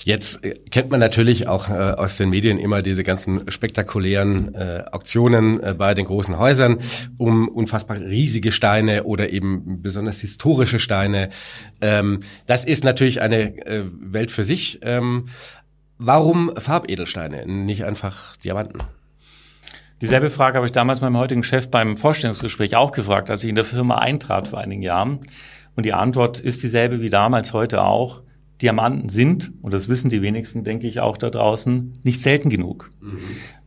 Jetzt 0.04 0.44
äh, 0.44 0.54
kennt 0.70 0.90
man 0.90 1.00
natürlich 1.00 1.46
auch 1.46 1.68
äh, 1.68 1.72
aus 1.72 2.16
den 2.16 2.30
Medien 2.30 2.58
immer 2.58 2.82
diese 2.82 3.04
ganzen 3.04 3.50
spektakulären 3.50 4.54
äh, 4.54 4.84
Auktionen 4.90 5.62
äh, 5.62 5.74
bei 5.74 5.94
den 5.94 6.06
großen 6.06 6.38
Häusern 6.38 6.78
um 7.18 7.48
unfassbar 7.48 7.98
riesige 7.98 8.52
Steine 8.52 9.04
oder 9.04 9.30
eben 9.30 9.82
besonders 9.82 10.20
historische 10.20 10.78
Steine. 10.78 11.30
Ähm, 11.80 12.20
das 12.46 12.64
ist 12.64 12.84
natürlich 12.84 13.22
eine 13.22 13.56
äh, 13.66 13.84
Welt 14.00 14.30
für 14.30 14.44
sich. 14.44 14.80
Ähm, 14.82 15.26
warum 15.98 16.52
Farbedelsteine, 16.56 17.46
nicht 17.46 17.84
einfach 17.84 18.36
Diamanten? 18.36 18.78
Dieselbe 20.00 20.30
Frage 20.30 20.56
habe 20.56 20.66
ich 20.66 20.72
damals 20.72 21.00
meinem 21.00 21.16
heutigen 21.16 21.44
Chef 21.44 21.70
beim 21.70 21.96
Vorstellungsgespräch 21.96 22.74
auch 22.74 22.90
gefragt, 22.90 23.30
als 23.30 23.44
ich 23.44 23.48
in 23.48 23.54
der 23.54 23.64
Firma 23.64 23.98
eintrat 23.98 24.48
vor 24.48 24.58
einigen 24.58 24.82
Jahren. 24.82 25.20
Und 25.76 25.86
die 25.86 25.92
Antwort 25.92 26.40
ist 26.40 26.64
dieselbe 26.64 27.00
wie 27.00 27.08
damals 27.08 27.52
heute 27.52 27.84
auch. 27.84 28.22
Diamanten 28.62 29.08
sind, 29.08 29.52
und 29.60 29.74
das 29.74 29.88
wissen 29.88 30.08
die 30.08 30.22
wenigsten, 30.22 30.64
denke 30.64 30.86
ich, 30.86 31.00
auch 31.00 31.16
da 31.16 31.30
draußen, 31.30 31.92
nicht 32.02 32.20
selten 32.20 32.48
genug. 32.48 32.92
Mhm. 33.00 33.18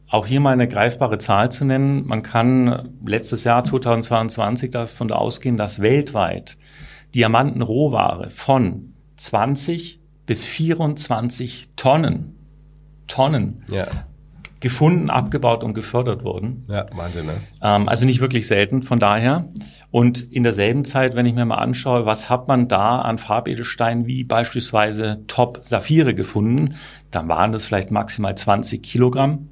Auch 0.08 0.26
hier 0.26 0.40
mal 0.40 0.54
eine 0.54 0.68
greifbare 0.68 1.18
Zahl 1.18 1.52
zu 1.52 1.66
nennen. 1.66 2.06
Man 2.06 2.24
kann 2.24 2.90
letztes 3.06 3.44
Jahr 3.44 3.64
2022 3.64 4.72
davon 4.72 5.12
ausgehen, 5.12 5.58
dass 5.58 5.82
weltweit 5.82 6.58
Diamantenrohware 7.14 8.30
von 8.32 8.94
20 9.18 10.00
bis 10.26 10.46
24 10.46 11.70
Tonnen, 11.76 12.36
Tonnen 13.08 13.64
ja 13.70 13.88
gefunden, 14.66 15.12
abgebaut 15.12 15.64
und 15.64 15.76
gefördert 15.76 16.24
wurden. 16.24 16.66
Ja, 16.72 16.88
Wahnsinn, 16.96 17.28
ne? 17.28 17.34
Ähm, 17.62 17.88
also 17.88 18.08
nicht 18.08 18.20
wirklich 18.20 18.48
selten, 18.48 18.82
von 18.82 18.98
daher. 18.98 19.48
Und 19.92 20.24
in 20.34 20.42
derselben 20.42 20.86
Zeit, 20.86 21.16
wenn 21.16 21.28
ich 21.28 21.36
mir 21.36 21.46
mal 21.46 21.58
anschaue, 21.58 22.08
was 22.08 22.32
hat 22.32 22.48
man 22.48 22.68
da 22.68 23.00
an 23.02 23.20
Farbedelsteinen 23.20 24.08
wie 24.08 24.24
beispielsweise 24.24 25.24
Top-Saphire 25.28 26.16
gefunden, 26.16 26.74
dann 27.12 27.30
waren 27.30 27.52
das 27.52 27.66
vielleicht 27.66 27.92
maximal 27.92 28.36
20 28.36 28.82
Kilogramm. 28.82 29.32
Mhm. 29.32 29.50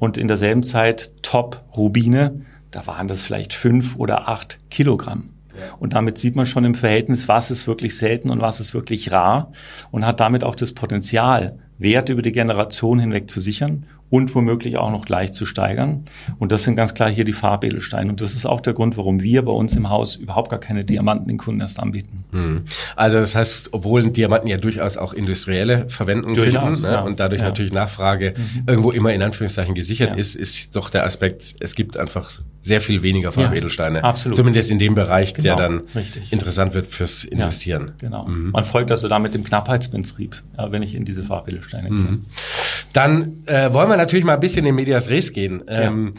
Und 0.00 0.18
in 0.18 0.26
derselben 0.26 0.64
Zeit 0.64 1.12
Top-Rubine, 1.22 2.44
da 2.72 2.84
waren 2.88 3.06
das 3.06 3.22
vielleicht 3.22 3.54
fünf 3.54 3.94
oder 3.94 4.28
acht 4.28 4.58
Kilogramm. 4.70 5.34
Und 5.78 5.94
damit 5.94 6.18
sieht 6.18 6.36
man 6.36 6.46
schon 6.46 6.64
im 6.64 6.74
Verhältnis, 6.74 7.26
was 7.28 7.50
ist 7.50 7.66
wirklich 7.66 7.96
selten 7.96 8.30
und 8.30 8.40
was 8.40 8.60
ist 8.60 8.74
wirklich 8.74 9.10
rar 9.10 9.52
und 9.90 10.06
hat 10.06 10.20
damit 10.20 10.44
auch 10.44 10.54
das 10.54 10.72
Potenzial, 10.72 11.58
Wert 11.78 12.08
über 12.08 12.22
die 12.22 12.32
Generation 12.32 12.98
hinweg 12.98 13.30
zu 13.30 13.40
sichern 13.40 13.86
und 14.10 14.34
womöglich 14.34 14.78
auch 14.78 14.90
noch 14.90 15.08
leicht 15.08 15.34
zu 15.34 15.44
steigern. 15.44 16.04
Und 16.38 16.52
das 16.52 16.64
sind 16.64 16.76
ganz 16.76 16.94
klar 16.94 17.10
hier 17.10 17.24
die 17.24 17.32
Farbedelsteine. 17.32 18.10
Und 18.10 18.20
das 18.20 18.34
ist 18.34 18.46
auch 18.46 18.60
der 18.60 18.72
Grund, 18.72 18.96
warum 18.96 19.22
wir 19.22 19.42
bei 19.42 19.52
uns 19.52 19.76
im 19.76 19.90
Haus 19.90 20.16
überhaupt 20.16 20.50
gar 20.50 20.60
keine 20.60 20.84
Diamanten 20.84 21.28
den 21.28 21.38
Kunden 21.38 21.60
erst 21.60 21.78
anbieten. 21.78 22.24
Hm. 22.32 22.62
Also 22.96 23.18
das 23.18 23.34
heißt, 23.34 23.70
obwohl 23.72 24.10
Diamanten 24.10 24.48
ja 24.48 24.56
durchaus 24.56 24.96
auch 24.96 25.12
industrielle 25.12 25.88
Verwendung 25.88 26.34
durchaus, 26.34 26.80
finden 26.80 26.92
ne? 26.92 26.98
ja. 26.98 27.00
und 27.02 27.20
dadurch 27.20 27.42
ja. 27.42 27.48
natürlich 27.48 27.72
Nachfrage 27.72 28.34
mhm. 28.36 28.62
irgendwo 28.66 28.90
immer 28.90 29.12
in 29.12 29.22
Anführungszeichen 29.22 29.74
gesichert 29.74 30.10
ja. 30.10 30.16
ist, 30.16 30.34
ist 30.34 30.74
doch 30.76 30.90
der 30.90 31.04
Aspekt, 31.04 31.56
es 31.60 31.74
gibt 31.74 31.96
einfach 31.96 32.30
sehr 32.68 32.80
viel 32.80 33.02
weniger 33.02 33.32
Farbedelsteine. 33.32 34.04
absolut. 34.04 34.36
Zumindest 34.36 34.70
in 34.70 34.78
dem 34.78 34.94
Bereich, 34.94 35.34
genau. 35.34 35.56
der 35.56 35.56
dann 35.56 35.82
Richtig. 35.94 36.32
interessant 36.32 36.74
wird 36.74 36.92
fürs 36.92 37.24
Investieren. 37.24 37.92
genau. 37.98 38.26
Mhm. 38.26 38.52
Man 38.52 38.64
folgt 38.64 38.90
also 38.90 39.08
damit 39.08 39.34
dem 39.34 39.42
Knappheitsprinzip, 39.42 40.42
wenn 40.70 40.82
ich 40.82 40.94
in 40.94 41.04
diese 41.04 41.22
Farbedelsteine 41.22 41.88
gehe. 41.88 41.98
Mhm. 41.98 42.24
Dann 42.92 43.42
äh, 43.46 43.72
wollen 43.72 43.88
wir 43.88 43.96
natürlich 43.96 44.24
mal 44.24 44.34
ein 44.34 44.40
bisschen 44.40 44.64
in 44.66 44.74
Medias 44.74 45.10
Res 45.10 45.32
gehen. 45.32 45.62
Ähm, 45.66 46.14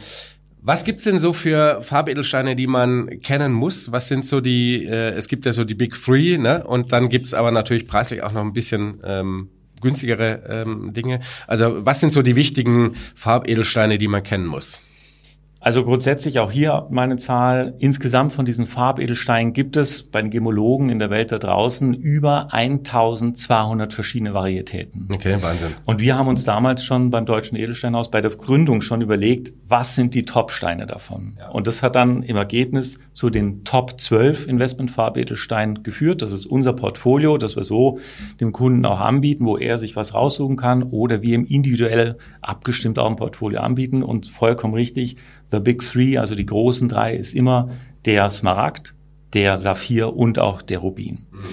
was 0.62 0.84
gibt's 0.84 1.06
denn 1.06 1.20
so 1.20 1.32
für 1.32 1.82
Farbedelsteine, 1.82 2.56
die 2.56 2.68
man 2.68 3.22
kennen 3.22 3.54
muss? 3.54 3.92
Was 3.92 4.10
sind 4.10 4.26
so 4.26 4.42
die, 4.42 4.86
äh, 4.86 5.12
es 5.12 5.30
gibt 5.30 5.46
ja 5.46 5.54
so 5.54 5.64
die 5.64 5.76
Big 5.76 5.96
Three, 5.96 6.38
ne? 6.38 6.66
Und 6.66 6.92
dann 6.92 7.08
gibt's 7.08 7.34
aber 7.34 7.52
natürlich 7.52 7.88
preislich 7.88 8.24
auch 8.24 8.34
noch 8.34 8.42
ein 8.42 8.52
bisschen 8.52 9.00
ähm, 9.06 9.50
günstigere 9.82 10.44
ähm, 10.50 10.92
Dinge. 10.94 11.22
Also 11.48 11.86
was 11.86 12.02
sind 12.02 12.12
so 12.12 12.22
die 12.22 12.36
wichtigen 12.36 12.96
Farbedelsteine, 13.16 13.98
die 13.98 14.08
man 14.08 14.24
kennen 14.24 14.46
muss? 14.46 14.80
Also 15.62 15.84
grundsätzlich 15.84 16.40
auch 16.40 16.52
hier 16.52 16.88
meine 16.90 17.18
Zahl. 17.18 17.76
Insgesamt 17.80 18.32
von 18.32 18.46
diesen 18.46 18.66
Farbedelsteinen 18.66 19.52
gibt 19.52 19.76
es 19.76 20.04
bei 20.04 20.22
den 20.22 20.32
Gemologen 20.32 20.90
in 20.90 21.00
der 21.00 21.10
Welt 21.10 21.34
da 21.34 21.38
draußen 21.38 21.94
über 21.94 22.54
1200 22.54 23.94
verschiedene 23.94 24.34
Varietäten. 24.34 25.10
Okay, 25.14 25.36
Wahnsinn. 25.42 25.72
Und 25.86 26.00
wir 26.00 26.18
haben 26.18 26.30
uns 26.30 26.46
damals 26.46 26.86
schon 26.86 27.10
beim 27.10 27.26
Deutschen 27.26 27.58
Edelsteinhaus 27.58 28.10
bei 28.10 28.22
der 28.22 28.32
Gründung 28.32 28.82
schon 28.82 29.02
überlegt, 29.02 29.52
was 29.68 29.96
sind 29.96 30.16
die 30.16 30.24
Top-Steine 30.24 30.86
davon? 30.86 31.36
Ja. 31.38 31.50
Und 31.50 31.68
das 31.68 31.84
hat 31.84 31.96
dann 31.96 32.24
im 32.24 32.38
Ergebnis 32.38 33.02
zu 33.12 33.30
den 33.30 33.66
Top 33.66 34.00
12 34.00 34.48
Investment-Farbedelsteinen 34.48 35.84
geführt. 35.84 36.22
Das 36.22 36.32
ist 36.32 36.46
unser 36.46 36.72
Portfolio, 36.72 37.38
das 37.38 37.58
wir 37.58 37.66
so 37.66 38.00
dem 38.40 38.54
Kunden 38.54 38.86
auch 38.86 39.02
anbieten, 39.02 39.46
wo 39.46 39.58
er 39.58 39.78
sich 39.78 39.98
was 39.98 40.14
raussuchen 40.14 40.56
kann 40.56 40.84
oder 40.84 41.22
wir 41.22 41.36
ihm 41.36 41.44
individuell 41.44 42.18
abgestimmt 42.42 42.98
auch 42.98 43.10
ein 43.10 43.18
Portfolio 43.18 43.60
anbieten 43.60 44.04
und 44.04 44.28
vollkommen 44.28 44.74
richtig 44.74 45.18
The 45.52 45.60
Big 45.60 45.82
Three, 45.82 46.18
also 46.18 46.36
die 46.36 46.46
großen 46.46 46.90
drei, 46.90 47.14
ist 47.14 47.34
immer 47.34 47.70
der 48.06 48.30
Smaragd, 48.30 48.96
der 49.34 49.58
Saphir 49.58 50.16
und 50.16 50.40
auch 50.40 50.62
der 50.62 50.80
Rubin. 50.80 51.28
Mhm. 51.32 51.44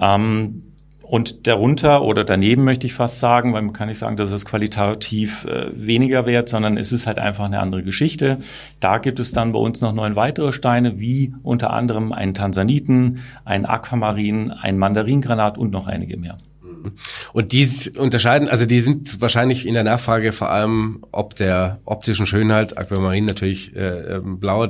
Ähm, 0.00 0.62
und 1.08 1.46
darunter 1.46 2.02
oder 2.02 2.22
daneben 2.22 2.64
möchte 2.64 2.86
ich 2.86 2.92
fast 2.92 3.18
sagen, 3.18 3.54
weil 3.54 3.62
man 3.62 3.72
kann 3.72 3.88
nicht 3.88 3.96
sagen, 3.96 4.16
dass 4.16 4.30
es 4.30 4.44
qualitativ 4.44 5.46
äh, 5.46 5.70
weniger 5.74 6.26
wert, 6.26 6.50
sondern 6.50 6.76
es 6.76 6.92
ist 6.92 7.06
halt 7.06 7.18
einfach 7.18 7.46
eine 7.46 7.60
andere 7.60 7.82
Geschichte. 7.82 8.40
Da 8.78 8.98
gibt 8.98 9.18
es 9.18 9.32
dann 9.32 9.52
bei 9.52 9.58
uns 9.58 9.80
noch 9.80 9.94
neun 9.94 10.16
weitere 10.16 10.52
Steine, 10.52 11.00
wie 11.00 11.34
unter 11.42 11.72
anderem 11.72 12.12
einen 12.12 12.34
Tansaniten, 12.34 13.20
einen 13.46 13.64
Aquamarin, 13.64 14.50
einen 14.50 14.76
Mandaringranat 14.76 15.56
und 15.56 15.70
noch 15.70 15.86
einige 15.86 16.18
mehr. 16.18 16.38
Und 17.32 17.52
die 17.52 17.66
unterscheiden, 17.96 18.48
also 18.48 18.66
die 18.66 18.80
sind 18.80 19.20
wahrscheinlich 19.20 19.66
in 19.66 19.74
der 19.74 19.84
Nachfrage 19.84 20.32
vor 20.32 20.50
allem 20.50 21.04
ob 21.12 21.34
der 21.36 21.80
optischen 21.84 22.26
Schönheit, 22.26 22.76
Aquamarin 22.78 23.26
natürlich 23.26 23.74
äh, 23.76 24.16
ähm, 24.16 24.38
blau, 24.38 24.66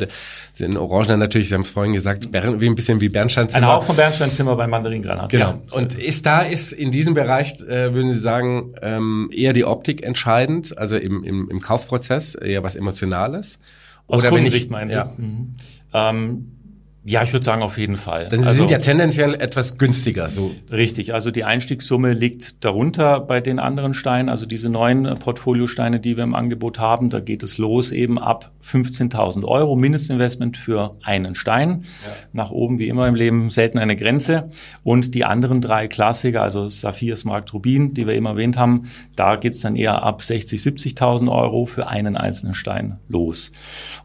sind 0.52 0.76
Orangen 0.76 1.18
natürlich, 1.18 1.48
Sie 1.48 1.54
haben 1.54 1.62
es 1.62 1.70
vorhin 1.70 1.92
gesagt, 1.92 2.28
wie 2.32 2.66
ein 2.66 2.74
bisschen 2.74 3.00
wie 3.00 3.08
Bernsteinzimmer. 3.08 3.66
Ein 3.66 3.72
Hauch 3.72 3.84
von 3.84 3.96
Bernsteinzimmer 3.96 4.56
bei 4.56 4.66
Mandaringranat. 4.66 5.30
Genau. 5.30 5.44
Ja, 5.44 5.60
Und 5.72 5.94
ist 5.96 6.26
da 6.26 6.40
ist 6.40 6.72
in 6.72 6.90
diesem 6.90 7.14
Bereich, 7.14 7.60
äh, 7.62 7.92
würden 7.94 8.12
Sie 8.12 8.18
sagen, 8.18 8.74
ähm, 8.82 9.30
eher 9.32 9.52
die 9.52 9.64
Optik 9.64 10.02
entscheidend, 10.02 10.76
also 10.76 10.96
im, 10.96 11.24
im, 11.24 11.50
im 11.50 11.60
Kaufprozess 11.60 12.34
eher 12.34 12.62
was 12.62 12.76
Emotionales? 12.76 13.60
Aus 14.06 14.20
Oder 14.20 14.30
Kundensicht 14.30 14.70
meinen 14.70 14.90
Sie? 14.90 14.96
Ja. 14.96 15.12
Mhm. 15.16 15.54
Ähm, 15.92 16.57
ja, 17.04 17.22
ich 17.22 17.32
würde 17.32 17.44
sagen 17.44 17.62
auf 17.62 17.78
jeden 17.78 17.96
Fall. 17.96 18.26
Denn 18.26 18.42
sie 18.42 18.48
also, 18.48 18.58
sind 18.58 18.70
ja 18.70 18.78
tendenziell 18.78 19.34
etwas 19.34 19.78
günstiger. 19.78 20.28
So. 20.28 20.50
Richtig, 20.70 21.14
also 21.14 21.30
die 21.30 21.44
Einstiegssumme 21.44 22.12
liegt 22.12 22.64
darunter 22.64 23.20
bei 23.20 23.40
den 23.40 23.58
anderen 23.58 23.94
Steinen, 23.94 24.28
also 24.28 24.46
diese 24.46 24.68
neuen 24.68 25.04
Portfoliosteine, 25.18 26.00
die 26.00 26.16
wir 26.16 26.24
im 26.24 26.34
Angebot 26.34 26.78
haben, 26.78 27.08
da 27.08 27.20
geht 27.20 27.42
es 27.42 27.56
los 27.56 27.92
eben 27.92 28.18
ab 28.18 28.50
15.000 28.64 29.44
Euro 29.44 29.76
Mindestinvestment 29.76 30.56
für 30.56 30.96
einen 31.02 31.34
Stein. 31.34 31.84
Ja. 32.04 32.12
Nach 32.32 32.50
oben 32.50 32.78
wie 32.78 32.88
immer 32.88 33.06
im 33.06 33.14
Leben 33.14 33.48
selten 33.50 33.78
eine 33.78 33.96
Grenze. 33.96 34.50
Und 34.82 35.14
die 35.14 35.24
anderen 35.24 35.60
drei 35.60 35.88
Klassiker, 35.88 36.42
also 36.42 36.68
Saphir, 36.68 37.16
Smaragd, 37.16 37.54
Rubin, 37.54 37.94
die 37.94 38.06
wir 38.06 38.14
eben 38.14 38.26
erwähnt 38.26 38.58
haben, 38.58 38.90
da 39.16 39.36
geht's 39.36 39.60
dann 39.60 39.76
eher 39.76 40.02
ab 40.02 40.20
60.000, 40.20 40.96
70.000 40.98 41.32
Euro 41.32 41.64
für 41.64 41.86
einen 41.86 42.16
einzelnen 42.16 42.54
Stein 42.54 42.98
los. 43.08 43.52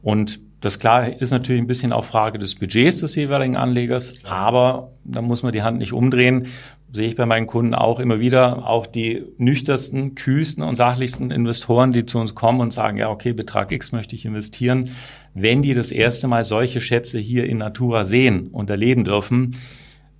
Und 0.01 0.39
das 0.63 0.79
klar 0.79 1.21
ist 1.21 1.31
natürlich 1.31 1.61
ein 1.61 1.67
bisschen 1.67 1.91
auch 1.91 2.05
Frage 2.05 2.39
des 2.39 2.55
Budgets 2.55 3.01
des 3.01 3.15
jeweiligen 3.15 3.57
Anlegers, 3.57 4.13
aber 4.23 4.93
da 5.03 5.21
muss 5.21 5.43
man 5.43 5.51
die 5.51 5.61
Hand 5.61 5.77
nicht 5.77 5.91
umdrehen. 5.91 6.47
Sehe 6.93 7.09
ich 7.09 7.17
bei 7.17 7.25
meinen 7.25 7.47
Kunden 7.47 7.73
auch 7.73 7.99
immer 7.99 8.21
wieder, 8.21 8.65
auch 8.65 8.87
die 8.87 9.25
nüchtersten, 9.37 10.15
kühlsten 10.15 10.63
und 10.63 10.75
sachlichsten 10.75 11.31
Investoren, 11.31 11.91
die 11.91 12.05
zu 12.05 12.17
uns 12.17 12.33
kommen 12.33 12.61
und 12.61 12.71
sagen, 12.71 12.95
ja, 12.95 13.09
okay, 13.09 13.33
Betrag 13.33 13.73
X 13.73 13.91
möchte 13.91 14.15
ich 14.15 14.23
investieren. 14.23 14.91
Wenn 15.33 15.61
die 15.61 15.73
das 15.73 15.91
erste 15.91 16.29
Mal 16.29 16.45
solche 16.45 16.79
Schätze 16.79 17.19
hier 17.19 17.45
in 17.45 17.57
Natura 17.57 18.05
sehen 18.05 18.47
und 18.47 18.69
erleben 18.69 19.03
dürfen, 19.03 19.57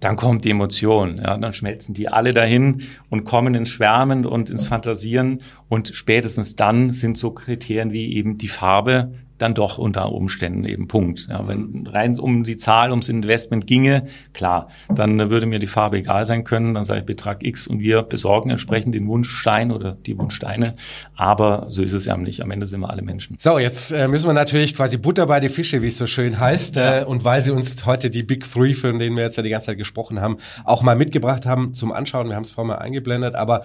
dann 0.02 0.18
kommt 0.18 0.44
die 0.44 0.50
Emotion. 0.50 1.16
Ja, 1.24 1.38
dann 1.38 1.54
schmelzen 1.54 1.94
die 1.94 2.10
alle 2.10 2.34
dahin 2.34 2.82
und 3.10 3.24
kommen 3.24 3.56
ins 3.56 3.70
Schwärmen 3.70 4.26
und 4.26 4.50
ins 4.50 4.66
Fantasieren. 4.66 5.40
Und 5.70 5.92
spätestens 5.94 6.58
dann 6.58 6.92
sind 6.92 7.18
so 7.18 7.32
Kriterien 7.32 7.94
wie 7.94 8.14
eben 8.14 8.38
die 8.38 8.50
Farbe 8.50 9.14
dann 9.44 9.54
doch 9.54 9.78
unter 9.78 10.12
Umständen 10.12 10.64
eben 10.64 10.88
Punkt. 10.88 11.28
Ja, 11.30 11.46
wenn 11.48 11.86
rein 11.86 12.18
um 12.18 12.44
die 12.44 12.58
Zahl, 12.58 12.92
ums 12.92 13.10
Investment 13.10 13.68
ginge, 13.68 14.08
klar, 14.34 14.70
dann 14.88 15.30
würde 15.30 15.46
mir 15.46 15.60
die 15.60 15.68
Farbe 15.68 15.98
egal 15.98 16.26
sein 16.26 16.44
können, 16.44 16.74
dann 16.74 16.86
sage 16.86 17.02
ich 17.02 17.06
Betrag 17.06 17.44
X 17.44 17.68
und 17.68 17.80
wir 17.80 18.04
besorgen 18.04 18.50
entsprechend 18.50 18.96
den 18.96 19.08
Wunschstein 19.08 19.72
oder 19.72 19.98
die 20.06 20.18
Wunschsteine. 20.18 20.76
Aber 21.16 21.66
so 21.70 21.84
ist 21.84 21.94
es 21.94 22.06
ja 22.06 22.16
nicht. 22.16 22.42
Am 22.42 22.52
Ende 22.52 22.66
sind 22.66 22.80
wir 22.80 22.90
alle 22.90 23.02
Menschen. 23.02 23.36
So, 23.40 23.60
jetzt 23.60 23.92
äh, 23.92 24.08
müssen 24.08 24.28
wir 24.28 24.34
natürlich 24.34 24.76
quasi 24.76 24.98
Butter 24.98 25.26
bei 25.26 25.40
die 25.40 25.50
Fische, 25.50 25.82
wie 25.82 25.88
es 25.88 25.98
so 25.98 26.06
schön 26.06 26.40
heißt. 26.40 26.78
Ja. 26.78 27.02
Äh, 27.02 27.04
und 27.04 27.26
weil 27.26 27.42
Sie 27.42 27.52
uns 27.52 27.86
heute 27.86 28.10
die 28.10 28.24
Big 28.24 28.50
Three, 28.50 28.74
von 28.74 28.98
denen 28.98 29.18
wir 29.18 29.24
jetzt 29.24 29.36
ja 29.36 29.44
die 29.44 29.50
ganze 29.50 29.68
Zeit 29.68 29.78
gesprochen 29.78 30.22
haben, 30.22 30.38
auch 30.64 30.84
mal 30.84 30.96
mitgebracht 30.96 31.46
haben 31.46 31.74
zum 31.74 31.92
Anschauen. 31.92 32.30
Wir 32.30 32.36
haben 32.36 32.44
es 32.44 32.52
vorhin 32.52 32.70
mal 32.70 32.78
eingeblendet, 32.78 33.36
aber 33.36 33.64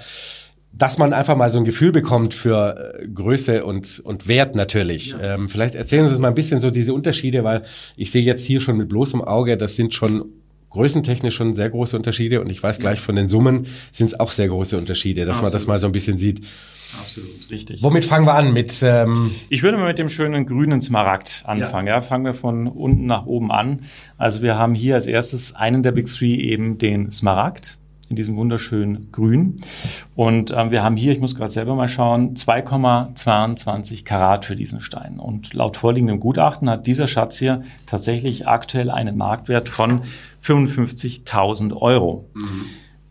dass 0.72 0.98
man 0.98 1.12
einfach 1.12 1.37
mal 1.37 1.50
so 1.50 1.58
ein 1.58 1.64
Gefühl 1.64 1.92
bekommt 1.92 2.34
für 2.34 2.94
äh, 3.00 3.08
Größe 3.08 3.64
und, 3.64 4.00
und 4.04 4.28
Wert 4.28 4.54
natürlich. 4.54 5.12
Ja. 5.12 5.34
Ähm, 5.34 5.48
vielleicht 5.48 5.75
erzählen 5.75 6.06
Sie 6.06 6.12
uns 6.12 6.20
mal 6.20 6.28
ein 6.28 6.34
bisschen 6.34 6.60
so 6.60 6.70
diese 6.70 6.94
Unterschiede, 6.94 7.42
weil 7.44 7.62
ich 7.96 8.10
sehe 8.10 8.22
jetzt 8.22 8.44
hier 8.44 8.60
schon 8.60 8.76
mit 8.76 8.88
bloßem 8.88 9.22
Auge, 9.22 9.56
das 9.56 9.76
sind 9.76 9.94
schon 9.94 10.26
größentechnisch 10.70 11.34
schon 11.34 11.54
sehr 11.54 11.70
große 11.70 11.96
Unterschiede 11.96 12.40
und 12.40 12.50
ich 12.50 12.62
weiß 12.62 12.78
gleich 12.78 13.00
von 13.00 13.16
den 13.16 13.28
Summen 13.28 13.66
sind 13.90 14.08
es 14.08 14.20
auch 14.20 14.30
sehr 14.30 14.48
große 14.48 14.76
Unterschiede, 14.76 15.25
dass 15.25 15.38
Absolut. 15.38 15.44
man 15.44 15.52
das 15.52 15.66
mal 15.66 15.78
so 15.78 15.87
ein 15.87 15.92
bisschen 15.92 16.18
sieht. 16.18 16.44
Absolut, 17.00 17.50
richtig. 17.50 17.82
Womit 17.82 18.04
fangen 18.04 18.26
wir 18.26 18.34
an? 18.34 18.52
Mit 18.52 18.82
ähm 18.82 19.30
ich 19.48 19.62
würde 19.62 19.78
mal 19.78 19.88
mit 19.88 19.98
dem 19.98 20.08
schönen 20.08 20.46
grünen 20.46 20.80
Smaragd 20.80 21.42
anfangen. 21.46 21.87
Ja. 21.87 21.94
ja. 21.94 22.00
fangen 22.00 22.25
wir 22.25 22.34
von 22.34 22.66
unten 22.66 23.06
nach 23.06 23.26
oben 23.26 23.50
an. 23.50 23.80
Also 24.16 24.42
wir 24.42 24.56
haben 24.56 24.75
hier 24.75 24.94
als 24.94 25.06
erstes 25.06 25.54
einen 25.54 25.82
der 25.82 25.92
Big 25.92 26.06
Three 26.06 26.34
eben 26.34 26.78
den 26.78 27.10
Smaragd 27.10 27.78
in 28.09 28.17
diesem 28.17 28.37
wunderschönen 28.37 29.12
Grün. 29.12 29.57
Und 30.15 30.53
ähm, 30.57 30.71
wir 30.71 30.83
haben 30.83 30.97
hier, 30.97 31.12
ich 31.12 31.21
muss 31.21 31.35
gerade 31.35 31.50
selber 31.50 31.75
mal 31.75 31.88
schauen, 31.88 32.35
2,22 32.35 34.05
Karat 34.05 34.45
für 34.45 34.57
diesen 34.57 34.81
Stein. 34.81 35.19
Und 35.19 35.55
laut 35.55 35.77
vorliegendem 35.77 36.21
Gutachten 36.21 36.71
hat 36.71 36.87
dieser 36.87 37.07
Schatz 37.07 37.38
hier 37.38 37.62
tatsächlich 37.87 38.47
aktuell 38.47 38.91
einen 38.91 39.17
Marktwert 39.17 39.69
von 39.69 40.03
55.000 40.43 41.77
Euro. 41.77 42.25
Mhm. 42.35 42.65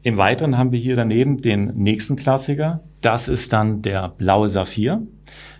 Im 0.03 0.17
Weiteren 0.17 0.57
haben 0.57 0.71
wir 0.71 0.79
hier 0.79 0.95
daneben 0.95 1.39
den 1.39 1.73
nächsten 1.75 2.15
Klassiker. 2.15 2.81
Das 3.01 3.27
ist 3.27 3.53
dann 3.53 3.81
der 3.81 4.09
blaue 4.09 4.49
Saphir. 4.49 5.01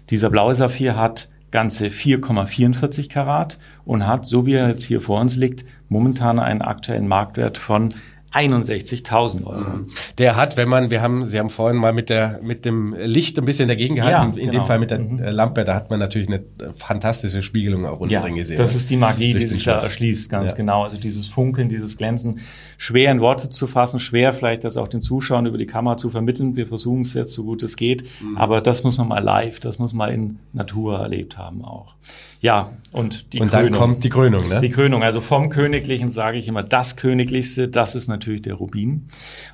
Dieser 0.10 0.30
blaue 0.30 0.56
Saphir 0.56 0.96
hat 0.96 1.30
ganze 1.52 1.88
4,44 1.88 3.10
Karat 3.10 3.60
und 3.86 4.06
hat, 4.06 4.26
so 4.26 4.46
wie 4.46 4.54
er 4.54 4.70
jetzt 4.70 4.84
hier 4.84 5.02
vor 5.02 5.20
uns 5.20 5.36
liegt, 5.36 5.66
momentan 5.90 6.40
einen 6.40 6.62
aktuellen 6.62 7.08
Marktwert 7.08 7.58
von 7.58 7.94
61.000 8.38 9.46
Euro. 9.46 9.60
Mhm. 9.60 9.88
Der 10.18 10.36
hat, 10.36 10.58
wenn 10.58 10.70
man, 10.70 10.92
wir 10.92 11.02
haben, 11.02 11.26
Sie 11.26 11.40
haben 11.40 11.50
vorhin 11.50 11.80
mal 11.80 11.94
mit 11.94 12.10
der, 12.10 12.40
mit 12.42 12.66
dem 12.66 12.96
Licht 12.98 13.38
ein 13.38 13.46
bisschen 13.46 13.68
dagegen 13.68 13.96
gehalten, 13.96 14.38
ja, 14.38 14.44
in 14.44 14.50
genau. 14.50 14.64
dem 14.64 14.66
Fall 14.66 14.80
mit 14.80 14.92
der 14.92 15.00
mhm. 15.00 15.20
Lampe, 15.20 15.66
da 15.66 15.76
hat 15.76 15.90
man 15.90 16.00
natürlich 16.00 16.28
eine 16.28 16.44
fantastische 16.74 17.42
Spiegelung 17.42 17.86
auch 17.86 18.00
unten 18.00 18.14
ja, 18.14 18.22
drin 18.22 18.36
gesehen. 18.36 18.58
Das 18.58 18.76
ist 18.76 18.90
die 18.90 18.98
Magie, 18.98 19.34
die 19.34 19.48
sich 19.48 19.64
da 19.64 19.80
erschließt, 19.80 20.30
ganz 20.30 20.52
ja. 20.52 20.58
genau. 20.58 20.84
Also 20.84 20.98
dieses 20.98 21.28
Funkeln, 21.28 21.70
dieses 21.70 21.98
Glänzen, 21.98 22.40
schwer 22.78 23.12
in 23.12 23.20
Worte 23.22 23.50
zu 23.50 23.68
fassen, 23.68 24.00
schwer 24.00 24.34
vielleicht 24.34 24.64
das 24.64 24.78
auch 24.78 24.88
den 24.88 25.02
Zuschauern 25.02 25.46
über 25.46 25.58
die 25.58 25.66
Kamera 25.66 25.98
zu 25.98 26.10
vermitteln. 26.10 26.56
Wir 26.56 26.68
versuchen 26.68 27.02
es 27.02 27.14
jetzt 27.14 27.34
so 27.34 27.44
gut 27.44 27.64
es 27.64 27.76
geht, 27.76 28.04
mhm. 28.22 28.38
aber 28.38 28.62
das 28.62 28.84
muss 28.84 28.98
man 28.98 29.08
mal 29.08 29.24
live, 29.24 29.60
das 29.60 29.80
muss 29.80 29.94
man 29.94 30.12
in 30.12 30.40
Natur 30.54 31.00
erlebt 31.00 31.38
haben 31.38 31.66
auch. 31.66 31.96
Ja, 32.40 32.72
und 32.92 33.34
die 33.34 33.40
und 33.40 33.50
Krönung. 33.50 33.66
Und 33.66 33.74
dann 33.74 33.80
kommt 33.80 34.04
die 34.04 34.10
Krönung, 34.10 34.48
ne? 34.48 34.62
Die 34.62 34.70
Krönung. 34.70 35.04
Also 35.04 35.22
vom 35.22 35.50
Königlichen 35.50 36.12
sage 36.12 36.38
ich 36.38 36.48
immer, 36.48 36.62
das 36.62 36.96
Königlichste, 36.96 37.68
das 37.68 37.96
ist 37.96 38.08
natürlich 38.08 38.44
der 38.44 38.54
Rubin. 38.54 39.08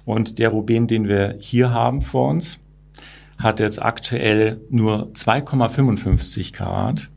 Und 0.04 0.38
der 0.40 0.50
Rubin, 0.50 0.88
den 0.88 1.08
wir 1.08 1.38
hier 1.40 1.72
haben 1.72 2.02
vor 2.02 2.30
uns, 2.30 2.60
hat 3.38 3.62
jetzt 3.62 3.82
aktuell 3.82 4.60
nur 4.70 5.12
2,55 5.14 6.54
Karat 6.54 7.10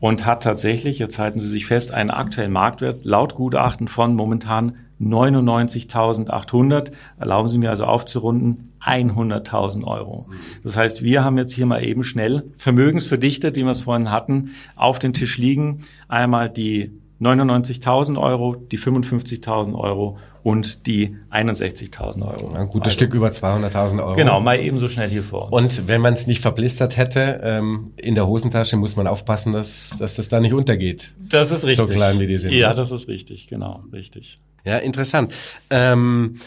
und 0.00 0.26
hat 0.26 0.42
tatsächlich, 0.42 0.98
jetzt 0.98 1.18
halten 1.18 1.38
Sie 1.38 1.48
sich 1.48 1.66
fest, 1.66 1.92
einen 1.92 2.10
aktuellen 2.10 2.52
Marktwert 2.52 3.04
laut 3.04 3.34
Gutachten 3.34 3.88
von 3.88 4.14
momentan 4.14 4.76
99.800. 5.00 6.92
Erlauben 7.18 7.48
Sie 7.48 7.58
mir 7.58 7.70
also 7.70 7.84
aufzurunden, 7.84 8.70
100.000 8.84 9.84
Euro. 9.84 10.26
Das 10.62 10.76
heißt, 10.76 11.02
wir 11.02 11.24
haben 11.24 11.38
jetzt 11.38 11.52
hier 11.52 11.66
mal 11.66 11.84
eben 11.84 12.04
schnell 12.04 12.44
vermögensverdichtet, 12.56 13.56
wie 13.56 13.64
wir 13.64 13.70
es 13.70 13.82
vorhin 13.82 14.10
hatten, 14.10 14.50
auf 14.76 14.98
den 14.98 15.12
Tisch 15.12 15.38
liegen. 15.38 15.80
Einmal 16.08 16.50
die 16.50 16.92
99.000 17.20 18.18
Euro, 18.18 18.54
die 18.56 18.78
55.000 18.78 19.74
Euro 19.74 20.18
und 20.42 20.86
die 20.86 21.16
61.000 21.30 22.22
Euro. 22.22 22.54
Ein 22.54 22.68
gutes 22.68 22.88
also, 22.88 22.90
Stück 22.90 23.14
über 23.14 23.28
200.000 23.28 24.02
Euro. 24.02 24.16
Genau, 24.16 24.40
mal 24.40 24.58
ebenso 24.58 24.88
schnell 24.88 25.08
hier 25.08 25.22
vor 25.22 25.52
uns. 25.52 25.80
Und 25.80 25.88
wenn 25.88 26.00
man 26.00 26.14
es 26.14 26.26
nicht 26.26 26.42
verblistert 26.42 26.96
hätte, 26.96 27.40
ähm, 27.42 27.92
in 27.96 28.14
der 28.14 28.26
Hosentasche 28.26 28.76
muss 28.76 28.96
man 28.96 29.06
aufpassen, 29.06 29.52
dass, 29.52 29.94
dass 29.98 30.16
das 30.16 30.28
da 30.28 30.40
nicht 30.40 30.54
untergeht. 30.54 31.12
Das 31.18 31.50
ist 31.50 31.64
richtig. 31.64 31.88
So 31.88 31.92
klein 31.92 32.18
wie 32.20 32.26
die 32.26 32.36
sind. 32.36 32.52
Ja, 32.52 32.70
ne? 32.70 32.74
das 32.74 32.90
ist 32.90 33.08
richtig, 33.08 33.48
genau, 33.48 33.82
richtig. 33.92 34.38
Ja, 34.64 34.78
interessant. 34.78 35.32
Ähm, 35.70 36.40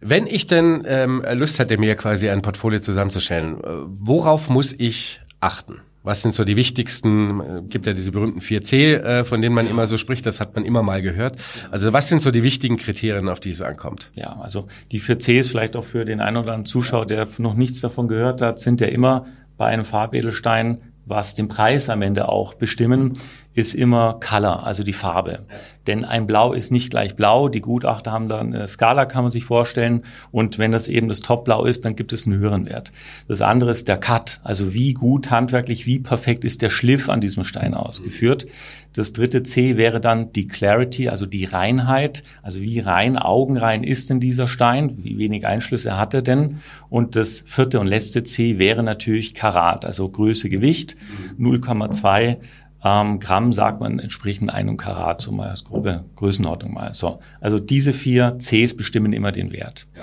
wenn 0.00 0.26
ich 0.26 0.48
denn 0.48 0.82
ähm, 0.86 1.24
Lust 1.34 1.58
hätte, 1.58 1.78
mir 1.78 1.94
quasi 1.94 2.28
ein 2.28 2.42
Portfolio 2.42 2.80
zusammenzustellen, 2.80 3.62
äh, 3.62 3.68
worauf 3.86 4.48
muss 4.48 4.72
ich 4.72 5.20
achten? 5.40 5.80
Was 6.02 6.22
sind 6.22 6.34
so 6.34 6.44
die 6.44 6.56
wichtigsten, 6.56 7.40
äh, 7.40 7.62
gibt 7.68 7.86
ja 7.86 7.92
diese 7.92 8.12
berühmten 8.12 8.40
4C, 8.40 8.94
äh, 8.96 9.24
von 9.24 9.40
denen 9.40 9.54
man 9.54 9.66
immer 9.66 9.86
so 9.86 9.98
spricht, 9.98 10.26
das 10.26 10.40
hat 10.40 10.54
man 10.54 10.64
immer 10.64 10.82
mal 10.82 11.02
gehört. 11.02 11.36
Also 11.70 11.92
was 11.92 12.08
sind 12.08 12.20
so 12.20 12.30
die 12.30 12.42
wichtigen 12.42 12.76
Kriterien, 12.76 13.28
auf 13.28 13.40
die 13.40 13.50
es 13.50 13.60
ankommt? 13.60 14.10
Ja, 14.14 14.36
also 14.40 14.66
die 14.90 15.00
4Cs 15.00 15.48
vielleicht 15.48 15.76
auch 15.76 15.84
für 15.84 16.04
den 16.04 16.20
einen 16.20 16.36
oder 16.36 16.52
anderen 16.52 16.66
Zuschauer, 16.66 17.06
der 17.06 17.28
noch 17.38 17.54
nichts 17.54 17.80
davon 17.80 18.08
gehört 18.08 18.42
hat, 18.42 18.58
sind 18.58 18.80
ja 18.80 18.88
immer 18.88 19.26
bei 19.56 19.66
einem 19.66 19.84
Farbedelstein, 19.84 20.80
was 21.06 21.34
den 21.34 21.48
Preis 21.48 21.90
am 21.90 22.02
Ende 22.02 22.28
auch 22.28 22.54
bestimmen, 22.54 23.18
ist 23.54 23.74
immer 23.74 24.18
Color, 24.20 24.64
also 24.66 24.82
die 24.82 24.92
Farbe. 24.92 25.40
Denn 25.86 26.04
ein 26.04 26.26
Blau 26.26 26.52
ist 26.52 26.70
nicht 26.70 26.90
gleich 26.90 27.16
Blau. 27.16 27.48
Die 27.48 27.60
Gutachter 27.60 28.12
haben 28.12 28.28
da 28.28 28.38
eine 28.38 28.68
Skala, 28.68 29.04
kann 29.04 29.24
man 29.24 29.32
sich 29.32 29.44
vorstellen. 29.44 30.02
Und 30.30 30.58
wenn 30.58 30.70
das 30.70 30.88
eben 30.88 31.08
das 31.08 31.20
Top-Blau 31.20 31.64
ist, 31.64 31.84
dann 31.84 31.96
gibt 31.96 32.12
es 32.12 32.26
einen 32.26 32.38
höheren 32.38 32.66
Wert. 32.66 32.92
Das 33.28 33.40
andere 33.40 33.70
ist 33.70 33.88
der 33.88 33.98
Cut, 33.98 34.40
also 34.44 34.72
wie 34.74 34.94
gut 34.94 35.30
handwerklich, 35.30 35.86
wie 35.86 35.98
perfekt 35.98 36.44
ist 36.44 36.62
der 36.62 36.70
Schliff 36.70 37.08
an 37.08 37.20
diesem 37.20 37.44
Stein 37.44 37.74
ausgeführt. 37.74 38.46
Das 38.94 39.12
dritte 39.12 39.42
C 39.42 39.76
wäre 39.76 40.00
dann 40.00 40.32
die 40.32 40.46
Clarity, 40.46 41.08
also 41.08 41.24
die 41.26 41.46
Reinheit, 41.46 42.22
also 42.42 42.60
wie 42.60 42.78
rein, 42.78 43.16
augenrein 43.16 43.84
ist 43.84 44.10
denn 44.10 44.20
dieser 44.20 44.46
Stein, 44.46 44.98
wie 45.02 45.18
wenig 45.18 45.46
Einschlüsse 45.46 45.96
hat 45.96 46.14
er 46.14 46.22
denn. 46.22 46.60
Und 46.90 47.16
das 47.16 47.42
vierte 47.46 47.80
und 47.80 47.86
letzte 47.86 48.22
C 48.22 48.58
wäre 48.58 48.82
natürlich 48.82 49.34
Karat, 49.34 49.84
also 49.84 50.08
Größe, 50.08 50.50
Gewicht, 50.50 50.96
0,2 51.38 52.36
ähm, 52.84 53.20
Gramm 53.20 53.52
sagt 53.52 53.80
man 53.80 53.98
entsprechend 53.98 54.52
einem 54.52 54.76
Karat, 54.76 55.20
so 55.20 55.32
mal 55.32 55.50
als 55.50 55.64
grobe 55.64 56.04
Größenordnung 56.16 56.74
mal. 56.74 56.94
So, 56.94 57.20
also 57.40 57.58
diese 57.58 57.92
vier 57.92 58.38
Cs 58.38 58.76
bestimmen 58.76 59.12
immer 59.12 59.32
den 59.32 59.52
Wert. 59.52 59.86
Ja. 59.96 60.02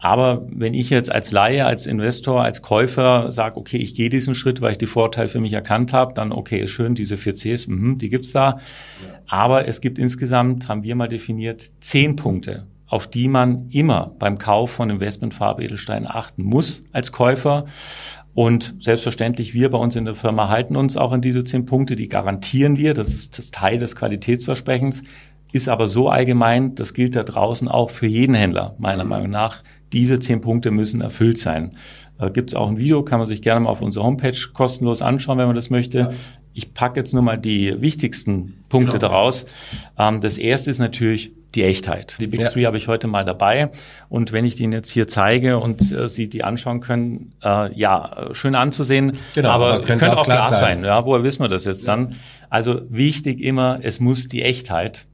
Aber 0.00 0.46
wenn 0.50 0.74
ich 0.74 0.90
jetzt 0.90 1.10
als 1.10 1.32
Laie, 1.32 1.66
als 1.66 1.86
Investor, 1.86 2.42
als 2.42 2.62
Käufer 2.62 3.32
sage, 3.32 3.56
okay, 3.56 3.78
ich 3.78 3.94
gehe 3.94 4.10
diesen 4.10 4.34
Schritt, 4.36 4.60
weil 4.60 4.72
ich 4.72 4.78
die 4.78 4.86
Vorteile 4.86 5.28
für 5.28 5.40
mich 5.40 5.52
erkannt 5.52 5.92
habe, 5.92 6.14
dann 6.14 6.30
okay, 6.30 6.60
ist 6.60 6.70
schön, 6.70 6.94
diese 6.94 7.16
vier 7.16 7.34
Cs, 7.34 7.66
mh, 7.66 7.96
die 7.96 8.08
gibt's 8.08 8.32
da. 8.32 8.50
Ja. 8.50 8.58
Aber 9.26 9.66
es 9.66 9.80
gibt 9.80 9.98
insgesamt, 9.98 10.68
haben 10.68 10.84
wir 10.84 10.94
mal 10.94 11.08
definiert, 11.08 11.72
zehn 11.80 12.14
Punkte, 12.14 12.66
auf 12.86 13.08
die 13.08 13.26
man 13.26 13.68
immer 13.70 14.14
beim 14.20 14.38
Kauf 14.38 14.70
von 14.70 14.88
Investmentfarbedelsteinen 14.88 16.08
achten 16.08 16.44
muss 16.44 16.84
als 16.92 17.10
Käufer. 17.10 17.66
Und 18.38 18.76
selbstverständlich, 18.78 19.52
wir 19.52 19.68
bei 19.68 19.78
uns 19.78 19.96
in 19.96 20.04
der 20.04 20.14
Firma 20.14 20.48
halten 20.48 20.76
uns 20.76 20.96
auch 20.96 21.10
an 21.10 21.20
diese 21.20 21.42
zehn 21.42 21.64
Punkte, 21.64 21.96
die 21.96 22.08
garantieren 22.08 22.78
wir, 22.78 22.94
das 22.94 23.12
ist 23.12 23.36
das 23.36 23.50
Teil 23.50 23.80
des 23.80 23.96
Qualitätsversprechens, 23.96 25.02
ist 25.50 25.68
aber 25.68 25.88
so 25.88 26.08
allgemein, 26.08 26.76
das 26.76 26.94
gilt 26.94 27.16
da 27.16 27.24
draußen 27.24 27.66
auch 27.66 27.90
für 27.90 28.06
jeden 28.06 28.36
Händler, 28.36 28.76
meiner 28.78 29.02
Meinung 29.02 29.30
nach. 29.30 29.64
Diese 29.92 30.20
zehn 30.20 30.40
Punkte 30.40 30.70
müssen 30.70 31.00
erfüllt 31.00 31.38
sein. 31.38 31.74
Da 32.16 32.28
gibt 32.28 32.50
es 32.50 32.54
auch 32.54 32.68
ein 32.68 32.78
Video, 32.78 33.02
kann 33.02 33.18
man 33.18 33.26
sich 33.26 33.42
gerne 33.42 33.58
mal 33.58 33.70
auf 33.70 33.80
unserer 33.80 34.04
Homepage 34.04 34.38
kostenlos 34.52 35.02
anschauen, 35.02 35.38
wenn 35.38 35.48
man 35.48 35.56
das 35.56 35.70
möchte. 35.70 35.98
Ja. 35.98 36.10
Ich 36.54 36.74
packe 36.74 37.00
jetzt 37.00 37.14
nur 37.14 37.24
mal 37.24 37.38
die 37.38 37.74
wichtigsten 37.80 38.54
Punkte 38.68 38.98
genau. 38.98 39.08
daraus. 39.08 39.46
Ähm, 39.98 40.20
das 40.20 40.38
erste 40.38 40.70
ist 40.70 40.78
natürlich 40.78 41.32
die 41.54 41.64
Echtheit. 41.64 42.16
Die 42.20 42.26
Big 42.26 42.40
ja. 42.40 42.50
Three 42.50 42.66
habe 42.66 42.76
ich 42.76 42.88
heute 42.88 43.06
mal 43.06 43.24
dabei. 43.24 43.70
Und 44.08 44.32
wenn 44.32 44.44
ich 44.44 44.54
die 44.54 44.64
Ihnen 44.64 44.74
jetzt 44.74 44.90
hier 44.90 45.08
zeige 45.08 45.58
und 45.58 45.92
äh, 45.92 46.08
Sie 46.08 46.28
die 46.28 46.44
anschauen 46.44 46.80
können, 46.80 47.32
äh, 47.42 47.72
ja, 47.74 48.28
schön 48.32 48.54
anzusehen, 48.54 49.18
genau, 49.34 49.50
aber, 49.50 49.82
könnte, 49.82 50.04
könnte 50.04 50.18
auch, 50.18 50.24
Glas 50.24 50.60
sein. 50.60 50.78
sein. 50.78 50.84
Ja, 50.84 51.04
woher 51.06 51.22
wissen 51.22 51.42
wir 51.42 51.48
das 51.48 51.64
jetzt 51.64 51.88
dann? 51.88 52.16
Also 52.50 52.82
wichtig 52.90 53.40
immer, 53.40 53.80
es 53.82 54.00
muss 54.00 54.28
die 54.28 54.42
Echtheit 54.42 55.06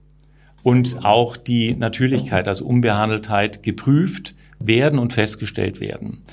und 0.62 1.04
auch 1.04 1.36
die 1.36 1.74
Natürlichkeit, 1.74 2.48
also 2.48 2.64
Unbehandeltheit 2.64 3.62
geprüft 3.62 4.34
werden 4.58 4.98
und 4.98 5.12
festgestellt 5.12 5.80
werden. 5.80 6.24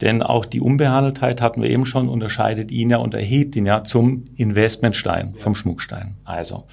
Denn 0.00 0.22
auch 0.22 0.44
die 0.44 0.60
Unbehandeltheit 0.60 1.40
hatten 1.40 1.62
wir 1.62 1.70
eben 1.70 1.86
schon, 1.86 2.08
unterscheidet 2.08 2.70
ihn 2.70 2.90
ja 2.90 2.98
und 2.98 3.14
erhebt 3.14 3.56
ihn 3.56 3.66
ja 3.66 3.82
zum 3.84 4.24
Investmentstein, 4.36 5.34
vom 5.36 5.54
Schmuckstein. 5.54 6.16
Also. 6.24 6.64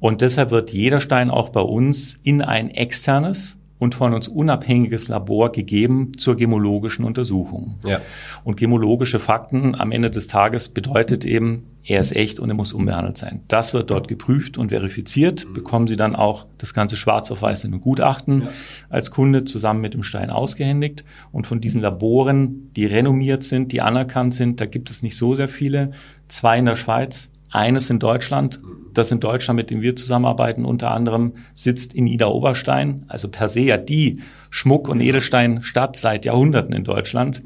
Und 0.00 0.20
deshalb 0.20 0.50
wird 0.50 0.72
jeder 0.72 1.00
Stein 1.00 1.30
auch 1.30 1.48
bei 1.48 1.60
uns 1.60 2.20
in 2.22 2.42
ein 2.42 2.70
externes 2.70 3.58
und 3.78 3.94
von 3.94 4.14
uns 4.14 4.28
unabhängiges 4.28 5.08
Labor 5.08 5.52
gegeben 5.52 6.12
zur 6.18 6.36
gemologischen 6.36 7.04
Untersuchung. 7.04 7.78
Ja. 7.84 8.00
Und 8.44 8.56
gemologische 8.56 9.18
Fakten 9.18 9.74
am 9.74 9.92
Ende 9.92 10.10
des 10.10 10.26
Tages 10.26 10.68
bedeutet 10.68 11.24
eben, 11.24 11.64
er 11.84 12.00
ist 12.00 12.14
echt 12.14 12.38
und 12.38 12.50
er 12.50 12.54
muss 12.54 12.74
unbehandelt 12.74 13.16
sein. 13.16 13.40
Das 13.48 13.72
wird 13.72 13.90
dort 13.90 14.08
geprüft 14.08 14.58
und 14.58 14.68
verifiziert. 14.68 15.46
Mhm. 15.48 15.54
Bekommen 15.54 15.86
Sie 15.86 15.96
dann 15.96 16.14
auch 16.14 16.44
das 16.58 16.74
ganze 16.74 16.96
schwarz 16.96 17.30
auf 17.30 17.40
weiß 17.40 17.64
in 17.64 17.72
einem 17.72 17.80
Gutachten 17.80 18.42
ja. 18.42 18.48
als 18.90 19.10
Kunde 19.10 19.44
zusammen 19.44 19.80
mit 19.80 19.94
dem 19.94 20.02
Stein 20.02 20.28
ausgehändigt. 20.28 21.04
Und 21.32 21.46
von 21.46 21.62
diesen 21.62 21.80
Laboren, 21.80 22.70
die 22.74 22.84
renommiert 22.84 23.42
sind, 23.42 23.72
die 23.72 23.80
anerkannt 23.80 24.34
sind, 24.34 24.60
da 24.60 24.66
gibt 24.66 24.90
es 24.90 25.02
nicht 25.02 25.16
so 25.16 25.34
sehr 25.34 25.48
viele. 25.48 25.92
Zwei 26.28 26.58
in 26.58 26.66
der 26.66 26.74
Schweiz, 26.74 27.30
eines 27.50 27.90
in 27.90 27.98
Deutschland, 27.98 28.60
das 28.94 29.12
in 29.12 29.20
Deutschland, 29.20 29.56
mit 29.56 29.70
dem 29.70 29.80
wir 29.80 29.96
zusammenarbeiten, 29.96 30.64
unter 30.64 30.90
anderem 30.90 31.34
sitzt 31.54 31.94
in 31.94 32.06
Ida 32.06 32.26
Oberstein, 32.26 33.04
also 33.08 33.28
per 33.28 33.48
se 33.48 33.60
ja 33.60 33.76
die 33.76 34.20
Schmuck- 34.50 34.88
und 34.88 35.00
Edelsteinstadt 35.00 35.96
seit 35.96 36.24
Jahrhunderten 36.24 36.74
in 36.74 36.84
Deutschland. 36.84 37.42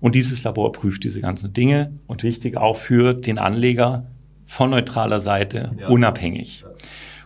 Und 0.00 0.14
dieses 0.14 0.42
Labor 0.44 0.72
prüft 0.72 1.04
diese 1.04 1.20
ganzen 1.20 1.52
Dinge 1.52 1.92
und 2.06 2.22
wichtig 2.22 2.56
auch 2.56 2.76
für 2.76 3.14
den 3.14 3.38
Anleger 3.38 4.06
von 4.44 4.70
neutraler 4.70 5.20
Seite 5.20 5.72
ja. 5.78 5.88
unabhängig. 5.88 6.64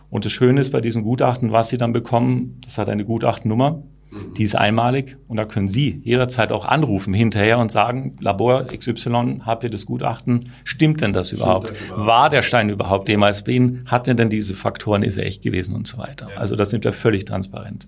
Und 0.09 0.25
das 0.25 0.31
Schöne 0.33 0.59
ist 0.59 0.71
bei 0.71 0.81
diesem 0.81 1.03
Gutachten, 1.03 1.51
was 1.51 1.69
Sie 1.69 1.77
dann 1.77 1.93
bekommen, 1.93 2.59
das 2.65 2.77
hat 2.77 2.89
eine 2.89 3.05
Gutachtennummer. 3.05 3.81
Mhm. 4.11 4.33
Die 4.33 4.43
ist 4.43 4.55
einmalig 4.55 5.17
und 5.27 5.37
da 5.37 5.45
können 5.45 5.67
Sie 5.67 6.01
jederzeit 6.03 6.51
auch 6.51 6.65
anrufen 6.65 7.13
hinterher 7.13 7.59
und 7.59 7.71
sagen, 7.71 8.17
Labor 8.19 8.65
XY, 8.65 9.41
habt 9.45 9.63
ihr 9.63 9.69
das 9.69 9.85
Gutachten? 9.85 10.51
Stimmt 10.63 11.01
denn 11.01 11.13
das 11.13 11.31
überhaupt? 11.31 11.69
Das 11.69 11.81
überhaupt? 11.81 12.07
War 12.07 12.29
der 12.29 12.41
Stein 12.41 12.69
überhaupt 12.69 13.09
jemals 13.09 13.43
bei 13.43 13.53
Ihnen? 13.53 13.83
Hat 13.85 14.07
er 14.07 14.15
denn 14.15 14.29
diese 14.29 14.53
Faktoren? 14.53 15.03
Ist 15.03 15.17
er 15.17 15.25
echt 15.25 15.43
gewesen 15.43 15.75
und 15.75 15.87
so 15.87 15.97
weiter? 15.97 16.29
Ja. 16.29 16.37
Also 16.37 16.55
das 16.55 16.69
sind 16.69 16.83
wir 16.83 16.93
völlig 16.93 17.25
transparent. 17.25 17.87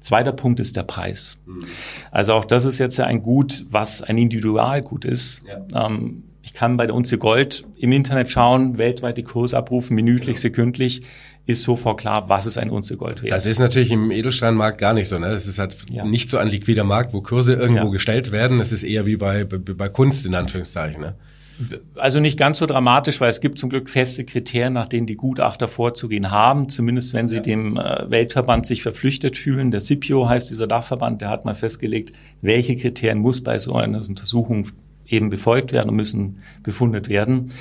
Zweiter 0.00 0.32
Punkt 0.32 0.60
ist 0.60 0.76
der 0.76 0.82
Preis. 0.82 1.38
Mhm. 1.46 1.64
Also 2.10 2.32
auch 2.32 2.44
das 2.44 2.64
ist 2.64 2.78
jetzt 2.78 2.96
ja 2.96 3.04
ein 3.04 3.22
Gut, 3.22 3.66
was 3.70 4.02
ein 4.02 4.18
Individualgut 4.18 5.04
ist. 5.04 5.42
Ja. 5.46 5.86
Ähm, 5.86 6.24
ich 6.42 6.54
kann 6.54 6.76
bei 6.76 6.86
der 6.86 6.94
Unze 6.94 7.18
Gold 7.18 7.66
im 7.76 7.92
Internet 7.92 8.30
schauen, 8.30 8.78
weltweit 8.78 9.18
die 9.18 9.22
Kurse 9.22 9.56
abrufen, 9.56 9.94
minütlich, 9.94 10.40
sekündlich 10.40 11.02
ist 11.46 11.62
sofort 11.62 12.00
klar, 12.00 12.28
was 12.28 12.46
ist 12.46 12.58
ein 12.58 12.70
Unze 12.70 12.96
Gold 12.96 13.22
wert. 13.22 13.32
Das 13.32 13.46
ist 13.46 13.58
natürlich 13.58 13.90
im 13.90 14.10
Edelsteinmarkt 14.10 14.78
gar 14.78 14.92
nicht 14.92 15.08
so. 15.08 15.18
Ne? 15.18 15.30
Das 15.30 15.46
ist 15.46 15.58
halt 15.58 15.76
ja. 15.90 16.04
nicht 16.04 16.30
so 16.30 16.38
ein 16.38 16.48
liquider 16.48 16.84
Markt, 16.84 17.12
wo 17.12 17.20
Kurse 17.20 17.54
irgendwo 17.54 17.86
ja. 17.86 17.90
gestellt 17.90 18.32
werden. 18.32 18.58
Das 18.58 18.72
ist 18.72 18.82
eher 18.82 19.06
wie 19.06 19.16
bei, 19.16 19.44
bei, 19.44 19.58
bei 19.58 19.88
Kunst 19.88 20.26
in 20.26 20.34
Anführungszeichen. 20.34 21.00
Ne? 21.00 21.14
Also 21.96 22.20
nicht 22.20 22.38
ganz 22.38 22.58
so 22.58 22.66
dramatisch, 22.66 23.20
weil 23.20 23.28
es 23.28 23.40
gibt 23.40 23.58
zum 23.58 23.68
Glück 23.68 23.90
feste 23.90 24.24
Kriterien, 24.24 24.72
nach 24.72 24.86
denen 24.86 25.06
die 25.06 25.16
Gutachter 25.16 25.68
vorzugehen 25.68 26.30
haben, 26.30 26.68
zumindest 26.68 27.12
wenn 27.12 27.28
sie 27.28 27.36
ja. 27.36 27.42
dem 27.42 27.76
äh, 27.76 28.10
Weltverband 28.10 28.64
sich 28.66 28.82
verpflichtet 28.82 29.36
fühlen. 29.36 29.70
Der 29.70 29.80
CIPIO 29.80 30.28
heißt 30.28 30.50
dieser 30.50 30.66
Dachverband, 30.66 31.20
der 31.20 31.28
hat 31.28 31.44
mal 31.44 31.54
festgelegt, 31.54 32.12
welche 32.40 32.76
Kriterien 32.76 33.18
muss 33.18 33.42
bei 33.42 33.58
so 33.58 33.74
einer 33.74 33.98
Untersuchung 33.98 34.68
eben 35.10 35.28
befolgt 35.28 35.72
werden 35.72 35.90
und 35.90 35.96
müssen 35.96 36.42
befundet 36.62 37.08
werden. 37.08 37.52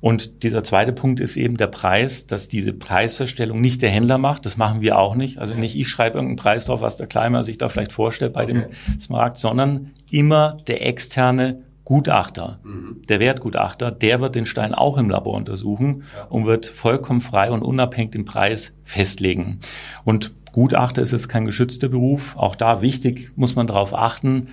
Und 0.00 0.42
dieser 0.42 0.64
zweite 0.64 0.92
Punkt 0.92 1.20
ist 1.20 1.36
eben 1.36 1.56
der 1.56 1.68
Preis, 1.68 2.26
dass 2.26 2.48
diese 2.48 2.72
Preisverstellung 2.72 3.60
nicht 3.60 3.82
der 3.82 3.90
Händler 3.90 4.18
macht. 4.18 4.44
Das 4.46 4.56
machen 4.56 4.80
wir 4.80 4.98
auch 4.98 5.14
nicht. 5.14 5.38
Also 5.38 5.54
nicht 5.54 5.76
ich 5.76 5.88
schreibe 5.88 6.16
irgendeinen 6.16 6.36
Preis 6.36 6.66
drauf, 6.66 6.80
was 6.80 6.96
der 6.96 7.06
Kleimer 7.06 7.42
sich 7.42 7.58
da 7.58 7.68
vielleicht 7.68 7.92
vorstellt 7.92 8.32
bei 8.32 8.44
okay. 8.44 8.52
dem 8.52 9.00
Smaragd, 9.00 9.38
sondern 9.38 9.90
immer 10.10 10.56
der 10.66 10.86
externe 10.86 11.62
Gutachter, 11.88 12.58
mhm. 12.64 13.00
der 13.08 13.18
Wertgutachter, 13.18 13.90
der 13.90 14.20
wird 14.20 14.34
den 14.34 14.44
Stein 14.44 14.74
auch 14.74 14.98
im 14.98 15.08
Labor 15.08 15.32
untersuchen 15.32 16.02
ja. 16.14 16.24
und 16.24 16.44
wird 16.44 16.66
vollkommen 16.66 17.22
frei 17.22 17.50
und 17.50 17.62
unabhängig 17.62 18.10
den 18.10 18.26
Preis 18.26 18.76
festlegen. 18.84 19.60
Und 20.04 20.32
Gutachter 20.52 21.00
ist 21.00 21.14
es 21.14 21.30
kein 21.30 21.46
geschützter 21.46 21.88
Beruf. 21.88 22.36
Auch 22.36 22.56
da 22.56 22.82
wichtig 22.82 23.30
muss 23.36 23.56
man 23.56 23.66
darauf 23.66 23.94
achten, 23.94 24.48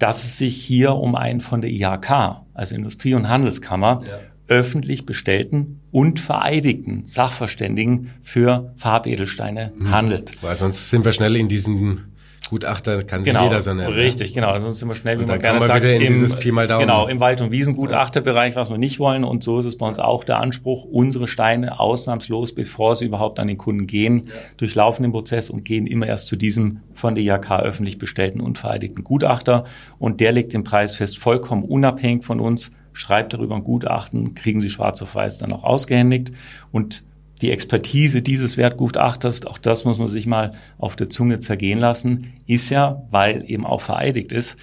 dass 0.00 0.24
es 0.24 0.38
sich 0.38 0.56
hier 0.56 0.94
um 0.94 1.14
einen 1.14 1.40
von 1.40 1.60
der 1.60 1.70
IHK, 1.70 2.42
also 2.54 2.74
Industrie- 2.74 3.14
und 3.14 3.28
Handelskammer, 3.28 4.02
ja. 4.08 4.18
öffentlich 4.48 5.06
bestellten 5.06 5.80
und 5.92 6.18
vereidigten 6.18 7.06
Sachverständigen 7.06 8.10
für 8.22 8.72
Farbedelsteine 8.76 9.72
mhm. 9.76 9.90
handelt. 9.90 10.42
Weil 10.42 10.56
sonst 10.56 10.90
sind 10.90 11.04
wir 11.04 11.12
schnell 11.12 11.36
in 11.36 11.48
diesen 11.48 12.12
Gutachter 12.48 13.04
kann 13.04 13.22
sich 13.22 13.32
genau, 13.32 13.44
jeder 13.44 13.60
so 13.60 13.74
nennen. 13.74 13.94
Ne? 13.94 14.02
Richtig, 14.02 14.34
genau. 14.34 14.56
Sonst 14.58 14.78
sind 14.78 14.88
wir 14.88 14.94
schnell, 14.94 15.20
wie 15.20 15.26
man 15.26 15.38
gerne 15.38 15.60
sagt, 15.60 15.84
in 15.84 16.00
im, 16.00 16.08
dieses 16.08 16.36
Pi 16.36 16.50
mal 16.50 16.66
Daumen. 16.66 16.80
Genau, 16.80 17.06
im 17.06 17.20
Wald- 17.20 17.40
und 17.40 17.50
Wiesengutachterbereich, 17.50 18.56
was 18.56 18.70
wir 18.70 18.78
nicht 18.78 18.98
wollen. 18.98 19.24
Und 19.24 19.44
so 19.44 19.58
ist 19.58 19.66
es 19.66 19.76
bei 19.78 19.86
uns 19.86 19.98
auch 19.98 20.24
der 20.24 20.38
Anspruch, 20.40 20.84
unsere 20.84 21.28
Steine 21.28 21.78
ausnahmslos, 21.78 22.54
bevor 22.54 22.96
sie 22.96 23.04
überhaupt 23.04 23.38
an 23.38 23.46
den 23.46 23.58
Kunden 23.58 23.86
gehen, 23.86 24.26
ja. 24.26 24.32
durchlaufen 24.56 25.02
den 25.02 25.12
Prozess 25.12 25.50
und 25.50 25.64
gehen 25.64 25.86
immer 25.86 26.06
erst 26.06 26.28
zu 26.28 26.36
diesem 26.36 26.80
von 26.94 27.14
der 27.14 27.24
IHK 27.24 27.60
öffentlich 27.60 27.98
bestellten 27.98 28.40
und 28.40 28.58
vereidigten 28.58 29.04
Gutachter. 29.04 29.64
Und 29.98 30.20
der 30.20 30.32
legt 30.32 30.52
den 30.52 30.64
Preis 30.64 30.94
fest, 30.94 31.18
vollkommen 31.18 31.62
unabhängig 31.62 32.24
von 32.24 32.40
uns, 32.40 32.72
schreibt 32.92 33.34
darüber 33.34 33.54
ein 33.54 33.64
Gutachten, 33.64 34.34
kriegen 34.34 34.60
sie 34.60 34.70
schwarz 34.70 35.00
auf 35.02 35.14
weiß 35.14 35.38
dann 35.38 35.52
auch 35.52 35.64
ausgehändigt. 35.64 36.32
Und 36.72 37.04
die 37.40 37.50
Expertise 37.50 38.22
dieses 38.22 38.56
Wertgutachters, 38.56 39.46
auch 39.46 39.58
das 39.58 39.84
muss 39.84 39.98
man 39.98 40.08
sich 40.08 40.26
mal 40.26 40.52
auf 40.78 40.96
der 40.96 41.08
Zunge 41.08 41.38
zergehen 41.38 41.78
lassen, 41.78 42.32
ist 42.46 42.70
ja, 42.70 43.02
weil 43.10 43.44
eben 43.46 43.64
auch 43.64 43.80
vereidigt 43.80 44.32
ist, 44.32 44.58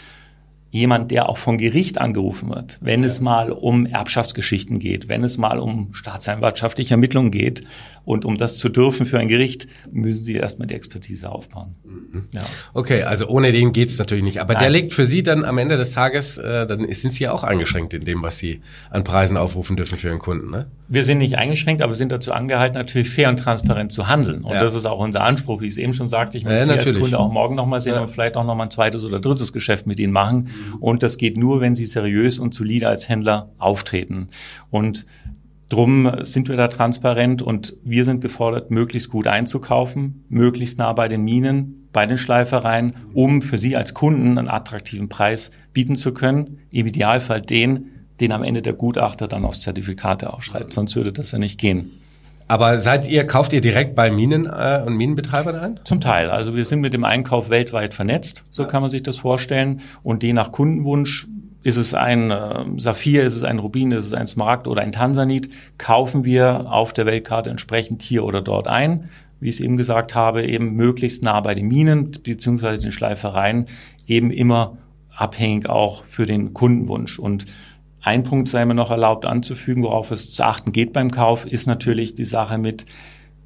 jemand, 0.70 1.12
der 1.12 1.30
auch 1.30 1.38
vom 1.38 1.58
Gericht 1.58 2.00
angerufen 2.00 2.50
wird, 2.50 2.78
wenn 2.82 3.02
ja. 3.02 3.08
es 3.08 3.22
mal 3.22 3.52
um 3.52 3.86
Erbschaftsgeschichten 3.86 4.80
geht, 4.80 5.08
wenn 5.08 5.24
es 5.24 5.38
mal 5.38 5.60
um 5.60 5.94
staatsanwaltschaftliche 5.94 6.94
Ermittlungen 6.94 7.32
geht. 7.32 7.64
Und 8.04 8.24
um 8.24 8.38
das 8.38 8.56
zu 8.58 8.70
dürfen 8.70 9.06
für 9.06 9.20
ein 9.20 9.28
Gericht, 9.28 9.68
müssen 9.92 10.24
Sie 10.24 10.36
erstmal 10.36 10.66
die 10.66 10.76
Expertise 10.76 11.30
aufbauen. 11.30 11.76
Mhm. 11.84 12.24
Ja. 12.34 12.42
Okay, 12.74 13.04
also 13.04 13.28
ohne 13.28 13.52
den 13.52 13.74
geht 13.74 13.90
es 13.90 14.00
natürlich 14.00 14.24
nicht. 14.24 14.40
Aber 14.40 14.54
Nein. 14.54 14.64
der 14.64 14.70
legt 14.70 14.94
für 14.94 15.04
Sie 15.04 15.24
dann 15.24 15.44
am 15.44 15.58
Ende 15.58 15.76
des 15.76 15.92
Tages, 15.92 16.38
äh, 16.38 16.66
dann 16.66 16.90
sind 16.94 17.12
Sie 17.12 17.26
ja 17.26 17.34
auch 17.34 17.44
eingeschränkt 17.44 17.94
in 17.94 18.06
dem, 18.06 18.24
was 18.24 18.38
Sie 18.38 18.62
an 18.92 19.04
Preisen 19.04 19.36
aufrufen 19.36 19.76
dürfen 19.76 19.98
für 19.98 20.08
Ihren 20.08 20.20
Kunden, 20.20 20.50
ne? 20.50 20.68
Wir 20.90 21.04
sind 21.04 21.18
nicht 21.18 21.38
eingeschränkt, 21.38 21.82
aber 21.82 21.92
wir 21.92 21.98
sind 21.98 22.14
dazu 22.14 22.32
angehalten, 22.32 22.78
natürlich 22.78 23.10
fair 23.10 23.28
und 23.28 23.38
transparent 23.38 23.92
zu 23.92 24.08
handeln. 24.08 24.46
Und 24.46 24.54
ja. 24.54 24.60
das 24.62 24.74
ist 24.74 24.86
auch 24.86 25.00
unser 25.00 25.22
Anspruch, 25.22 25.60
wie 25.60 25.66
ich 25.66 25.74
es 25.74 25.78
eben 25.78 25.92
schon 25.92 26.08
sagte. 26.08 26.38
Ich 26.38 26.46
möchte 26.46 26.60
ja, 26.60 26.82
Sie 26.82 26.92
als 26.92 26.98
Kunde 26.98 27.20
auch 27.20 27.30
morgen 27.30 27.56
nochmal 27.56 27.82
sehen 27.82 27.96
und 27.96 28.10
vielleicht 28.10 28.38
auch 28.38 28.46
nochmal 28.46 28.68
ein 28.68 28.72
zweites 28.72 29.04
oder 29.04 29.20
drittes 29.20 29.52
Geschäft 29.52 29.86
mit 29.86 30.00
Ihnen 30.00 30.14
machen. 30.14 30.50
Und 30.80 31.04
das 31.04 31.18
geht 31.18 31.38
nur, 31.38 31.62
wenn 31.62 31.76
Sie 31.76 31.86
seriös 31.86 32.40
und 32.40 32.54
solide 32.54 32.88
als 32.88 33.10
Händler 33.10 33.52
auftreten. 33.58 34.30
Und 34.70 35.06
Drum 35.70 36.10
sind 36.22 36.48
wir 36.48 36.56
da 36.56 36.70
transparent 36.70 37.42
und 37.42 37.76
wir 37.84 38.06
sind 38.06 38.22
gefordert, 38.22 38.72
möglichst 38.72 39.10
gut 39.10 39.28
einzukaufen, 39.28 40.24
möglichst 40.30 40.80
nah 40.80 40.94
bei 40.94 41.10
den 41.10 41.24
Minen, 41.24 41.90
bei 41.92 42.06
den 42.06 42.18
Schleifereien, 42.18 42.94
um 43.14 43.42
für 43.42 43.58
Sie 43.58 43.76
als 43.76 43.94
Kunden 43.94 44.38
einen 44.38 44.48
attraktiven 44.48 45.10
Preis 45.10 45.52
bieten 45.74 45.98
zu 45.98 46.14
können. 46.14 46.60
Im 46.72 46.88
Idealfall 46.88 47.42
den, 47.42 47.88
den 48.22 48.32
am 48.32 48.44
Ende 48.44 48.62
der 48.62 48.74
Gutachter 48.74 49.28
dann 49.28 49.44
aufs 49.44 49.60
Zertifikate 49.60 50.32
aufschreibt. 50.32 50.72
Sonst 50.72 50.96
würde 50.96 51.12
das 51.12 51.34
ja 51.34 51.38
nicht 51.38 51.60
gehen. 51.60 51.92
Aber 52.48 52.80
seid 52.80 53.08
ihr, 53.08 53.28
kauft 53.28 53.52
ihr 53.54 53.62
direkt 53.62 53.94
bei 53.96 54.10
Minen 54.10 54.46
äh, 54.46 54.82
und 54.86 54.96
Minenbetreibern 54.96 55.56
ein? 55.56 55.80
Zum 55.84 56.00
Teil. 56.00 56.30
Also 56.30 56.56
wir 56.56 56.64
sind 56.66 56.80
mit 56.80 56.94
dem 56.94 57.04
Einkauf 57.04 57.50
weltweit 57.50 57.94
vernetzt, 57.94 58.46
so 58.52 58.66
kann 58.66 58.82
man 58.82 58.90
sich 58.90 59.04
das 59.04 59.18
vorstellen. 59.18 59.82
Und 60.04 60.24
je 60.24 60.34
nach 60.34 60.52
Kundenwunsch 60.52 61.28
ist 61.64 61.76
es 61.76 61.94
ein 61.94 62.32
äh, 62.32 62.66
Saphir, 62.78 63.24
ist 63.24 63.36
es 63.36 63.44
ein 63.44 63.60
Rubin, 63.60 63.92
ist 63.92 64.06
es 64.06 64.14
ein 64.14 64.28
Smaragd 64.28 64.68
oder 64.68 64.82
ein 64.82 64.94
Tansanit, 64.94 65.50
kaufen 65.78 66.24
wir 66.24 66.72
auf 66.72 66.94
der 66.94 67.06
Weltkarte 67.06 67.50
entsprechend 67.50 68.02
hier 68.02 68.24
oder 68.24 68.42
dort 68.42 68.68
ein. 68.68 69.10
Wie 69.40 69.50
ich 69.50 69.56
es 69.56 69.62
eben 69.62 69.76
gesagt 69.76 70.16
habe, 70.16 70.46
eben 70.46 70.74
möglichst 70.74 71.24
nah 71.24 71.42
bei 71.42 71.54
den 71.54 71.68
Minen 71.68 72.12
beziehungsweise 72.24 72.82
den 72.82 72.92
Schleifereien, 72.92 73.68
eben 74.08 74.32
immer 74.32 74.78
abhängig 75.16 75.70
auch 75.70 76.06
für 76.06 76.26
den 76.26 76.54
Kundenwunsch. 76.54 77.20
Und 77.20 77.46
ein 78.08 78.24
Punkt 78.24 78.48
sei 78.48 78.64
mir 78.64 78.74
noch 78.74 78.90
erlaubt 78.90 79.26
anzufügen, 79.26 79.84
worauf 79.84 80.12
es 80.12 80.32
zu 80.32 80.44
achten 80.44 80.72
geht 80.72 80.94
beim 80.94 81.12
Kauf, 81.12 81.46
ist 81.46 81.68
natürlich 81.68 82.16
die 82.16 82.24
Sache 82.24 82.58
mit, 82.58 82.86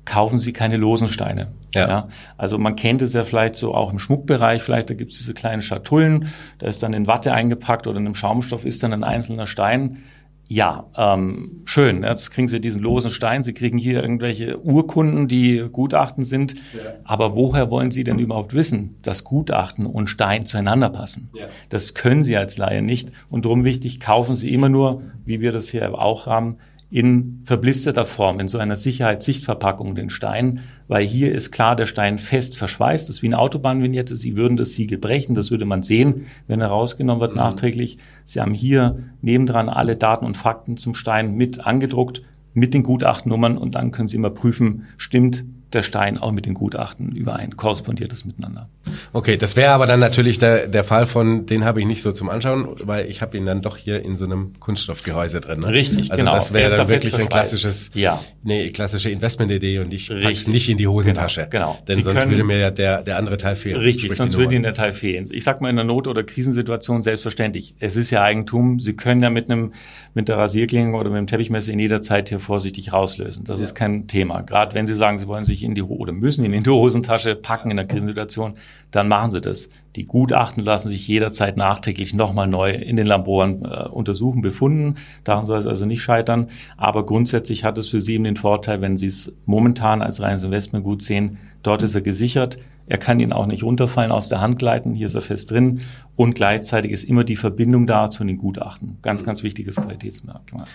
kaufen 0.05 0.37
Sie 0.37 0.53
keine 0.53 0.77
losen 0.77 1.09
Steine. 1.09 1.47
Ja. 1.73 1.87
ja. 1.87 2.07
Also 2.37 2.59
man 2.59 2.75
kennt 2.75 3.01
es 3.01 3.13
ja 3.13 3.23
vielleicht 3.23 3.55
so 3.55 3.73
auch 3.73 3.91
im 3.91 3.97
Schmuckbereich, 3.97 4.61
vielleicht 4.61 4.91
da 4.91 4.93
gibt 4.93 5.11
es 5.13 5.17
diese 5.17 5.33
kleinen 5.33 5.63
Schatullen, 5.63 6.27
da 6.59 6.67
ist 6.67 6.83
dann 6.83 6.93
in 6.93 7.07
Watte 7.07 7.33
eingepackt 7.33 7.87
oder 7.87 7.97
in 7.97 8.05
einem 8.05 8.15
Schaumstoff 8.15 8.65
ist 8.65 8.83
dann 8.83 8.93
ein 8.93 9.03
einzelner 9.03 9.47
Stein. 9.47 10.03
Ja, 10.53 10.89
ähm, 10.97 11.61
schön. 11.63 12.03
Jetzt 12.03 12.29
kriegen 12.31 12.49
Sie 12.49 12.59
diesen 12.59 12.81
losen 12.81 13.09
Stein. 13.09 13.41
Sie 13.41 13.53
kriegen 13.53 13.77
hier 13.77 14.01
irgendwelche 14.01 14.59
Urkunden, 14.59 15.29
die 15.29 15.65
Gutachten 15.71 16.25
sind. 16.25 16.55
Ja. 16.73 16.95
Aber 17.05 17.37
woher 17.37 17.71
wollen 17.71 17.91
Sie 17.91 18.03
denn 18.03 18.19
überhaupt 18.19 18.53
wissen, 18.53 18.97
dass 19.01 19.23
Gutachten 19.23 19.85
und 19.85 20.09
Stein 20.09 20.45
zueinander 20.45 20.89
passen? 20.89 21.29
Ja. 21.33 21.45
Das 21.69 21.93
können 21.93 22.21
Sie 22.21 22.35
als 22.35 22.57
Laie 22.57 22.81
nicht. 22.81 23.13
Und 23.29 23.45
darum 23.45 23.63
wichtig, 23.63 24.01
kaufen 24.01 24.35
Sie 24.35 24.53
immer 24.53 24.67
nur, 24.67 25.03
wie 25.23 25.39
wir 25.39 25.53
das 25.53 25.69
hier 25.69 25.97
auch 25.97 26.25
haben, 26.25 26.57
in 26.91 27.41
verblisterter 27.45 28.03
Form, 28.03 28.41
in 28.41 28.49
so 28.49 28.57
einer 28.57 28.75
Sicherheitssichtverpackung 28.75 29.95
den 29.95 30.09
Stein, 30.09 30.59
weil 30.89 31.05
hier 31.05 31.33
ist 31.33 31.51
klar 31.51 31.77
der 31.77 31.85
Stein 31.85 32.19
fest 32.19 32.57
verschweißt, 32.57 33.07
das 33.07 33.17
ist 33.17 33.21
wie 33.21 33.27
eine 33.27 33.39
Autobahnvignette, 33.39 34.17
Sie 34.17 34.35
würden 34.35 34.57
das 34.57 34.71
Siegel 34.71 34.97
brechen, 34.97 35.33
das 35.33 35.51
würde 35.51 35.63
man 35.63 35.83
sehen, 35.83 36.25
wenn 36.47 36.59
er 36.59 36.67
rausgenommen 36.67 37.21
wird 37.21 37.31
mhm. 37.31 37.37
nachträglich. 37.37 37.97
Sie 38.25 38.41
haben 38.41 38.53
hier 38.53 38.99
nebendran 39.21 39.69
alle 39.69 39.95
Daten 39.95 40.25
und 40.25 40.35
Fakten 40.35 40.75
zum 40.75 40.93
Stein 40.93 41.35
mit 41.35 41.65
angedruckt, 41.65 42.23
mit 42.53 42.73
den 42.73 42.83
Gutachtennummern 42.83 43.57
und 43.57 43.75
dann 43.75 43.91
können 43.91 44.09
Sie 44.09 44.17
immer 44.17 44.29
prüfen, 44.29 44.87
stimmt 44.97 45.45
der 45.73 45.81
Stein 45.81 46.17
auch 46.17 46.31
mit 46.31 46.45
den 46.45 46.53
Gutachten 46.53 47.15
überein, 47.15 47.55
korrespondiert 47.57 48.11
das 48.11 48.25
miteinander. 48.25 48.69
Okay, 49.13 49.37
das 49.37 49.55
wäre 49.55 49.71
aber 49.71 49.85
dann 49.85 49.99
natürlich 49.99 50.39
der, 50.39 50.67
der 50.67 50.83
Fall 50.83 51.05
von, 51.05 51.45
den 51.45 51.65
habe 51.65 51.79
ich 51.79 51.85
nicht 51.85 52.01
so 52.01 52.11
zum 52.11 52.29
Anschauen, 52.29 52.67
weil 52.83 53.09
ich 53.09 53.21
habe 53.21 53.37
ihn 53.37 53.45
dann 53.45 53.61
doch 53.61 53.77
hier 53.77 54.03
in 54.03 54.17
so 54.17 54.25
einem 54.25 54.59
Kunststoffgehäuse 54.59 55.41
drin. 55.41 55.59
Ne? 55.59 55.67
Richtig, 55.67 56.11
also 56.11 56.23
genau. 56.23 56.33
das 56.33 56.53
wäre 56.53 56.75
dann 56.75 56.89
wirklich 56.89 57.15
ein 57.17 57.29
klassisches, 57.29 57.91
ja. 57.93 58.19
eine 58.43 58.71
klassische 58.71 59.09
Investmentidee 59.09 59.79
und 59.79 59.93
ich 59.93 60.09
pack's 60.09 60.47
nicht 60.47 60.69
in 60.69 60.77
die 60.77 60.87
Hosentasche. 60.87 61.47
Genau. 61.49 61.73
genau. 61.73 61.79
Denn 61.87 61.95
Sie 61.97 62.03
sonst 62.03 62.19
können, 62.19 62.31
würde 62.31 62.43
mir 62.43 62.57
ja 62.57 62.71
der, 62.71 63.03
der 63.03 63.17
andere 63.17 63.37
Teil 63.37 63.55
fehlen. 63.55 63.79
Richtig, 63.79 64.13
sonst 64.13 64.37
würde 64.37 64.55
Ihnen 64.55 64.63
der 64.63 64.73
Teil 64.73 64.93
fehlen. 64.93 65.25
Ich 65.31 65.43
sag 65.43 65.61
mal 65.61 65.69
in 65.69 65.79
einer 65.79 65.87
Not- 65.87 66.07
oder 66.07 66.23
Krisensituation 66.23 67.01
selbstverständlich. 67.01 67.75
Es 67.79 67.95
ist 67.95 68.11
ja 68.11 68.23
Eigentum. 68.23 68.79
Sie 68.79 68.93
können 68.93 69.21
ja 69.21 69.29
mit 69.29 69.49
einem, 69.49 69.73
mit 70.13 70.27
der 70.27 70.37
Rasierklinge 70.37 70.95
oder 70.97 71.09
mit 71.09 71.19
dem 71.19 71.27
Teppichmesser 71.27 71.71
in 71.71 71.79
jeder 71.79 72.01
Zeit 72.01 72.29
hier 72.29 72.39
vorsichtig 72.39 72.93
rauslösen. 72.93 73.43
Das 73.45 73.59
ja. 73.59 73.65
ist 73.65 73.75
kein 73.75 74.07
Thema. 74.07 74.41
Gerade 74.41 74.73
wenn 74.75 74.85
Sie 74.85 74.95
sagen, 74.95 75.17
Sie 75.17 75.27
wollen 75.27 75.45
sich 75.45 75.60
in 75.63 75.75
die, 75.75 75.81
oder 75.81 76.11
müssen 76.11 76.45
ihn 76.45 76.53
in 76.53 76.63
die 76.63 76.69
Hosentasche 76.69 77.35
packen 77.35 77.71
in 77.71 77.79
einer 77.79 77.87
Krisensituation, 77.87 78.55
dann 78.91 79.07
machen 79.07 79.31
Sie 79.31 79.41
das. 79.41 79.69
Die 79.95 80.05
Gutachten 80.05 80.63
lassen 80.63 80.89
sich 80.89 81.07
jederzeit 81.07 81.57
nachträglich 81.57 82.13
nochmal 82.13 82.47
neu 82.47 82.71
in 82.71 82.95
den 82.95 83.07
Laboren 83.07 83.65
äh, 83.65 83.87
untersuchen, 83.89 84.41
befunden. 84.41 84.95
Daran 85.23 85.45
soll 85.45 85.59
es 85.59 85.67
also 85.67 85.85
nicht 85.85 86.01
scheitern. 86.01 86.47
Aber 86.77 87.05
grundsätzlich 87.05 87.63
hat 87.63 87.77
es 87.77 87.89
für 87.89 88.01
Sie 88.01 88.13
eben 88.13 88.23
den 88.23 88.37
Vorteil, 88.37 88.81
wenn 88.81 88.97
Sie 88.97 89.07
es 89.07 89.35
momentan 89.45 90.01
als 90.01 90.21
reines 90.21 90.43
Investmentgut 90.43 91.01
sehen, 91.01 91.37
dort 91.63 91.83
ist 91.83 91.95
er 91.95 92.01
gesichert. 92.01 92.57
Er 92.87 92.97
kann 92.97 93.19
Ihnen 93.19 93.31
auch 93.31 93.45
nicht 93.45 93.63
runterfallen, 93.63 94.11
aus 94.11 94.27
der 94.27 94.41
Hand 94.41 94.59
gleiten. 94.59 94.93
Hier 94.93 95.05
ist 95.05 95.15
er 95.15 95.21
fest 95.21 95.51
drin. 95.51 95.81
Und 96.15 96.35
gleichzeitig 96.35 96.91
ist 96.91 97.03
immer 97.03 97.23
die 97.23 97.35
Verbindung 97.35 97.87
da 97.87 98.09
zu 98.09 98.23
den 98.23 98.37
Gutachten. 98.37 98.97
Ganz, 99.01 99.23
ganz 99.23 99.43
wichtiges 99.43 99.77
Qualitätsmerkmal. 99.77 100.65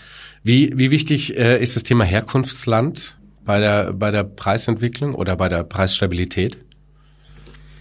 Wie, 0.43 0.73
wie 0.79 0.91
wichtig 0.91 1.37
äh, 1.37 1.63
ist 1.63 1.77
das 1.77 1.83
Thema 1.83 2.05
Herkunftsland 2.05 3.17
bei 3.47 3.61
der, 3.61 3.93
bei 3.93 4.11
der 4.11 4.25
Preisentwicklung 4.25 5.15
oder 5.15 5.37
bei 5.37 5.49
der 5.49 5.63
Preisstabilität? 5.63 6.59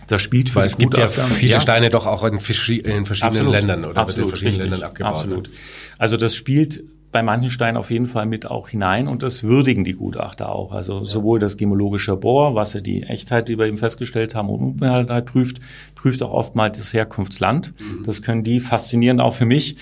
Das 0.08 0.22
spielt 0.22 0.50
für 0.50 0.58
Weil 0.58 0.66
es 0.66 0.78
gibt 0.78 0.98
ja 0.98 1.08
viele 1.08 1.54
ja. 1.54 1.60
Steine 1.60 1.90
doch 1.90 2.06
auch 2.06 2.24
in, 2.24 2.34
in 2.34 2.40
verschiedenen 2.40 3.04
Absolut. 3.04 3.52
Ländern 3.52 3.86
oder 3.86 4.02
Absolut, 4.02 4.26
in 4.26 4.30
verschiedenen 4.30 4.62
richtig. 4.62 4.72
Ländern 4.72 4.90
abgebaut. 4.90 5.14
ne? 5.14 5.20
Absolut. 5.20 5.50
Also 5.98 6.18
das 6.18 6.36
spielt 6.36 6.84
bei 7.12 7.24
manchen 7.24 7.50
Steinen 7.50 7.78
auf 7.78 7.92
jeden 7.92 8.08
Fall 8.08 8.26
mit 8.26 8.46
auch 8.46 8.68
hinein 8.68 9.08
und 9.08 9.24
das 9.24 9.42
würdigen 9.42 9.86
die 9.86 9.94
Gutachter 9.94 10.50
auch. 10.50 10.74
Also 10.74 10.98
ja. 10.98 11.06
sowohl 11.06 11.40
das 11.40 11.56
gemologische 11.56 12.12
Labor, 12.12 12.56
was 12.56 12.74
ja 12.74 12.82
die 12.82 13.04
Echtheit, 13.04 13.48
wie 13.48 13.58
wir 13.58 13.66
eben 13.68 13.78
festgestellt 13.78 14.36
haben, 14.36 14.50
und 14.50 14.60
Unbehaltenheit 14.60 15.26
prüft, 15.26 15.60
prüft 15.96 16.22
auch 16.22 16.34
oftmals 16.34 16.78
das 16.78 16.94
Herkunftsland. 16.94 17.74
Mhm. 17.80 18.04
Das 18.04 18.22
können 18.22 18.44
die 18.44 18.60
faszinierend 18.60 19.22
auch 19.22 19.34
für 19.34 19.46
mich 19.46 19.78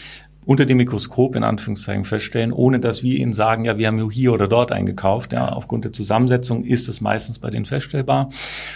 unter 0.45 0.65
dem 0.65 0.77
Mikroskop 0.77 1.35
in 1.35 1.43
Anführungszeichen 1.43 2.03
feststellen, 2.03 2.51
ohne 2.51 2.79
dass 2.79 3.03
wir 3.03 3.17
ihnen 3.17 3.33
sagen, 3.33 3.65
ja, 3.65 3.77
wir 3.77 3.87
haben 3.87 4.09
hier 4.09 4.33
oder 4.33 4.47
dort 4.47 4.71
eingekauft. 4.71 5.33
Ja, 5.33 5.49
aufgrund 5.49 5.85
der 5.85 5.93
Zusammensetzung 5.93 6.65
ist 6.65 6.89
es 6.89 7.01
meistens 7.01 7.39
bei 7.39 7.49
denen 7.49 7.65
feststellbar. 7.65 8.29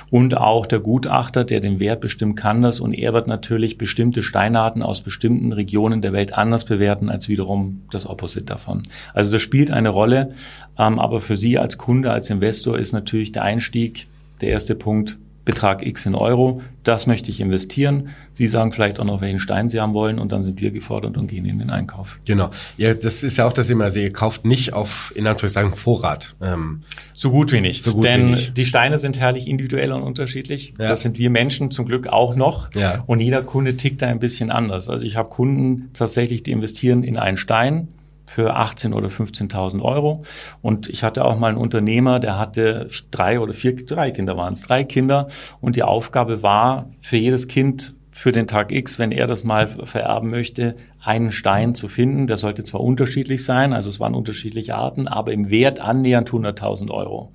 Und 0.10 0.38
auch 0.38 0.66
der 0.66 0.80
Gutachter, 0.80 1.44
der 1.44 1.60
den 1.60 1.80
Wert 1.80 2.02
bestimmen 2.02 2.36
kann 2.36 2.62
das 2.62 2.80
und 2.80 2.94
er 2.94 3.14
wird 3.14 3.28
natürlich 3.28 3.78
bestimmte 3.78 4.24
Steinarten 4.24 4.82
aus 4.82 5.02
bestimmten 5.02 5.52
Regionen 5.52 6.02
der 6.02 6.14
Welt 6.14 6.34
anders 6.34 6.66
bewerten 6.66 7.10
als 7.10 7.28
wiederum 7.30 7.84
das 7.92 8.08
Opposite 8.08 8.46
davon. 8.46 8.84
Also 9.14 9.32
das 9.32 9.42
spielt 9.42 9.72
eine 9.72 9.90
Rolle, 9.90 10.34
ähm, 10.78 11.00
aber 11.00 11.20
für 11.20 11.38
Sie 11.38 11.58
als 11.58 11.78
Kunde, 11.78 12.12
als 12.12 12.30
Investor 12.30 12.78
ist 12.78 12.94
natürlich 12.94 13.32
der 13.32 13.44
Einstieg 13.44 14.08
der 14.42 14.50
erste 14.50 14.76
Punkt, 14.76 15.18
Betrag 15.48 15.82
X 15.82 16.06
in 16.06 16.14
Euro, 16.14 16.62
das 16.84 17.08
möchte 17.08 17.32
ich 17.32 17.40
investieren. 17.40 18.10
Sie 18.34 18.48
sagen 18.48 18.74
vielleicht 18.74 19.00
auch 19.00 19.06
noch, 19.06 19.22
welchen 19.22 19.40
Stein 19.40 19.70
Sie 19.70 19.80
haben 19.80 19.94
wollen 19.94 20.20
und 20.20 20.34
dann 20.34 20.44
sind 20.44 20.60
wir 20.60 20.72
gefordert 20.72 21.16
und 21.16 21.28
gehen 21.28 21.46
in 21.46 21.58
den 21.60 21.70
Einkauf. 21.70 22.20
Genau. 22.26 22.52
Ja, 22.78 22.94
das 22.94 23.24
ist 23.24 23.38
ja 23.38 23.48
auch 23.48 23.54
das 23.54 23.70
immer, 23.70 23.86
also 23.86 24.02
ihr 24.02 24.12
kauft 24.12 24.44
nicht 24.44 24.74
auf, 24.74 25.14
in 25.16 25.26
Anführungszeichen, 25.26 25.74
Vorrat. 25.74 26.36
Ähm, 26.42 26.82
so 27.14 27.32
gut 27.32 27.54
wie 27.54 27.62
nicht. 27.62 27.82
So 27.82 27.94
gut 27.94 28.04
Denn 28.04 28.28
wie 28.28 28.32
nicht. 28.32 28.58
die 28.58 28.66
Steine 28.66 28.98
sind 28.98 29.20
herrlich 29.20 29.48
individuell 29.48 29.94
und 29.94 30.04
unterschiedlich. 30.04 30.74
Ja. 30.78 30.86
Das 30.88 31.02
sind 31.02 31.18
wir 31.18 31.30
Menschen 31.30 31.72
zum 31.72 31.86
Glück 31.86 32.08
auch 32.08 32.36
noch. 32.36 32.74
Ja. 32.76 33.06
Und 33.08 33.22
jeder 33.22 33.42
Kunde 33.42 33.78
tickt 33.78 34.02
da 34.02 34.08
ein 34.08 34.20
bisschen 34.20 34.52
anders. 34.52 34.90
Also 34.90 35.06
ich 35.06 35.16
habe 35.16 35.30
Kunden 35.30 35.92
tatsächlich, 35.94 36.44
die 36.44 36.52
investieren 36.52 37.04
in 37.04 37.16
einen 37.16 37.38
Stein, 37.38 37.88
für 38.28 38.56
18 38.56 38.94
oder 38.94 39.08
15.000 39.08 39.82
Euro. 39.82 40.24
Und 40.62 40.90
ich 40.90 41.04
hatte 41.04 41.26
auch 41.26 41.38
mal 41.38 41.48
einen 41.48 41.58
Unternehmer, 41.58 42.20
der 42.20 42.38
hatte 42.38 42.90
drei 43.10 43.40
oder 43.40 43.54
vier, 43.54 43.76
drei 43.76 44.12
Kinder 44.12 44.38
waren 44.38 44.54
es, 44.54 44.62
drei 44.62 44.84
Kinder. 44.84 45.28
Und 45.62 45.76
die 45.76 45.84
Aufgabe 45.84 46.44
war, 46.44 46.90
für 47.02 47.18
jedes 47.18 47.48
Kind 47.48 47.96
für 48.12 48.32
den 48.32 48.48
Tag 48.48 48.72
X, 48.72 48.98
wenn 48.98 49.12
er 49.12 49.28
das 49.28 49.44
mal 49.44 49.68
vererben 49.68 50.32
möchte, 50.32 50.76
einen 51.04 51.32
Stein 51.32 51.76
zu 51.76 51.88
finden. 51.88 52.28
Der 52.28 52.38
sollte 52.38 52.64
zwar 52.64 52.82
unterschiedlich 52.82 53.46
sein, 53.46 53.74
also 53.74 53.90
es 53.90 54.00
waren 54.00 54.14
unterschiedliche 54.14 54.76
Arten, 54.76 55.08
aber 55.08 55.32
im 55.32 55.50
Wert 55.50 55.80
annähernd 55.80 56.30
100.000 56.30 56.90
Euro. 56.90 57.32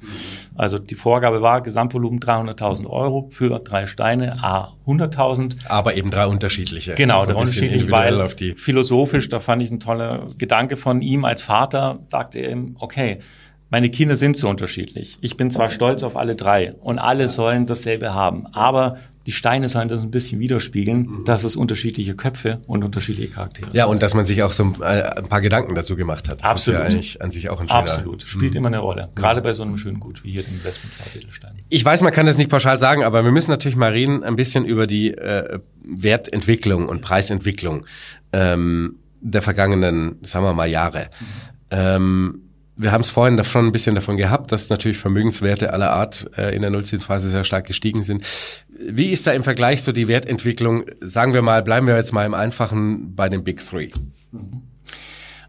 Also 0.55 0.79
die 0.79 0.95
Vorgabe 0.95 1.41
war 1.41 1.63
Gesamtvolumen 1.63 2.21
300.000 2.21 2.87
Euro 2.87 3.29
für 3.31 3.59
drei 3.61 3.87
Steine, 3.87 4.43
a 4.43 4.75
100.000. 4.87 5.67
aber 5.69 5.95
eben 5.95 6.11
drei 6.11 6.27
unterschiedliche. 6.27 6.95
Genau, 6.95 7.21
Also 7.21 7.29
der 7.29 7.37
ein 7.37 7.41
bisschen 7.41 7.63
unterschiedlich, 7.63 7.83
individuell 7.83 8.19
weil 8.19 8.21
auf 8.23 8.35
die. 8.35 8.55
philosophisch, 8.55 9.29
da 9.29 9.41
fand 9.41 9.63
ich 9.63 9.71
ein 9.71 9.81
toller 9.81 10.27
Gedanke 10.37 10.77
von 10.77 11.01
ihm 11.01 11.25
als 11.25 11.43
Vater, 11.43 12.01
sagte 12.09 12.41
er 12.41 12.51
ihm, 12.51 12.77
okay, 12.79 13.19
meine 13.71 13.89
Kinder 13.89 14.17
sind 14.17 14.37
so 14.37 14.51
unterschiedlich. 14.51 15.17
Ich 15.23 15.39
bin 15.39 15.51
zwar 15.51 15.71
stolz 15.71 16.03
auf 16.03 16.19
alle 16.19 16.37
drei 16.37 16.75
und 16.75 16.99
alle 16.99 17.27
sollen 17.29 17.65
dasselbe 17.65 18.13
haben, 18.13 18.47
aber 18.53 18.99
die 19.27 19.33
Steine 19.33 19.69
sollen 19.69 19.89
das 19.89 20.03
ein 20.03 20.11
bisschen 20.11 20.41
widerspiegeln, 20.41 21.25
dass 21.25 21.45
es 21.45 21.57
unterschiedliche 21.57 22.15
Köpfe 22.15 22.61
und 22.67 22.83
unterschiedliche 22.85 23.33
Charaktere 23.33 23.71
Ja, 23.73 23.87
und 23.87 24.03
dass 24.03 24.15
man 24.15 24.27
sich 24.27 24.43
auch 24.43 24.53
so 24.53 24.65
ein, 24.65 24.75
äh, 24.81 24.85
ein 24.85 25.29
paar 25.29 25.41
Gedanken 25.41 25.75
dazu 25.75 25.97
gemacht 25.97 26.29
hat. 26.29 26.43
Das 26.43 26.51
Absolut. 26.51 26.81
ist 26.81 26.85
ja 26.85 26.91
eigentlich 26.91 27.23
an 27.23 27.31
sich 27.31 27.51
auch 27.51 27.61
ein 27.61 27.69
schöner. 27.69 27.81
Absolut. 27.81 28.23
Spielt 28.23 28.55
immer 28.55 28.69
eine 28.69 28.79
Rolle. 28.79 29.11
Gerade 29.15 29.41
bei 29.41 29.53
so 29.53 29.63
einem 29.63 29.77
schönen 29.77 30.01
Gut 30.01 30.25
wie 30.25 30.33
hier 30.33 30.43
dem 30.43 30.55
Investment 30.55 30.93
Ich 31.69 31.85
weiß, 31.85 32.03
man 32.03 32.13
kann 32.13 32.27
das 32.27 32.39
nicht 32.39 32.51
pauschal 32.51 32.79
sagen, 32.79 33.05
aber 33.05 33.25
wir 33.25 33.33
müssen 33.33 33.51
natürlich 33.51 33.77
mal 33.77 33.93
reden 33.93 34.25
ein 34.25 34.37
bisschen 34.37 34.65
über 34.65 34.87
die 34.87 35.13
äh, 35.13 35.61
Wertentwicklung 35.85 36.89
und 36.89 37.01
Preisentwicklung 37.01 37.87
ähm, 38.33 38.97
der 39.21 39.43
vergangenen, 39.43 40.19
sagen 40.23 40.45
wir 40.45 40.53
mal, 40.53 40.69
Jahre. 40.69 41.09
Ähm, 41.71 42.42
wir 42.77 42.93
haben 42.93 43.03
es 43.03 43.11
vorhin 43.11 43.43
schon 43.45 43.67
ein 43.67 43.73
bisschen 43.73 43.95
davon 43.95 44.17
gehabt, 44.17 44.53
dass 44.53 44.71
natürlich 44.71 44.99
Vermögenswerte 44.99 45.73
aller 45.73 45.91
Art 45.91 46.31
äh, 46.37 46.55
in 46.55 46.63
der 46.63 46.71
Nullzinsphase 46.71 47.29
sehr 47.29 47.45
stark 47.45 47.67
gestiegen 47.67 48.03
sind. 48.03 48.25
Wie 48.69 49.11
ist 49.11 49.27
da 49.27 49.33
im 49.33 49.45
Vergleich 49.45 49.83
so 49.83 49.93
die 49.93 50.09
Wertentwicklung? 50.09 50.85
Sagen 51.01 51.35
wir 51.35 51.43
mal, 51.43 51.63
bleiben 51.63 51.87
wir 51.87 51.97
jetzt 51.97 52.13
mal 52.13 52.25
im 52.25 52.35
Einfachen 52.35 53.15
bei 53.15 53.29
den 53.29 53.45
Big 53.45 53.67
Three. 53.67 53.91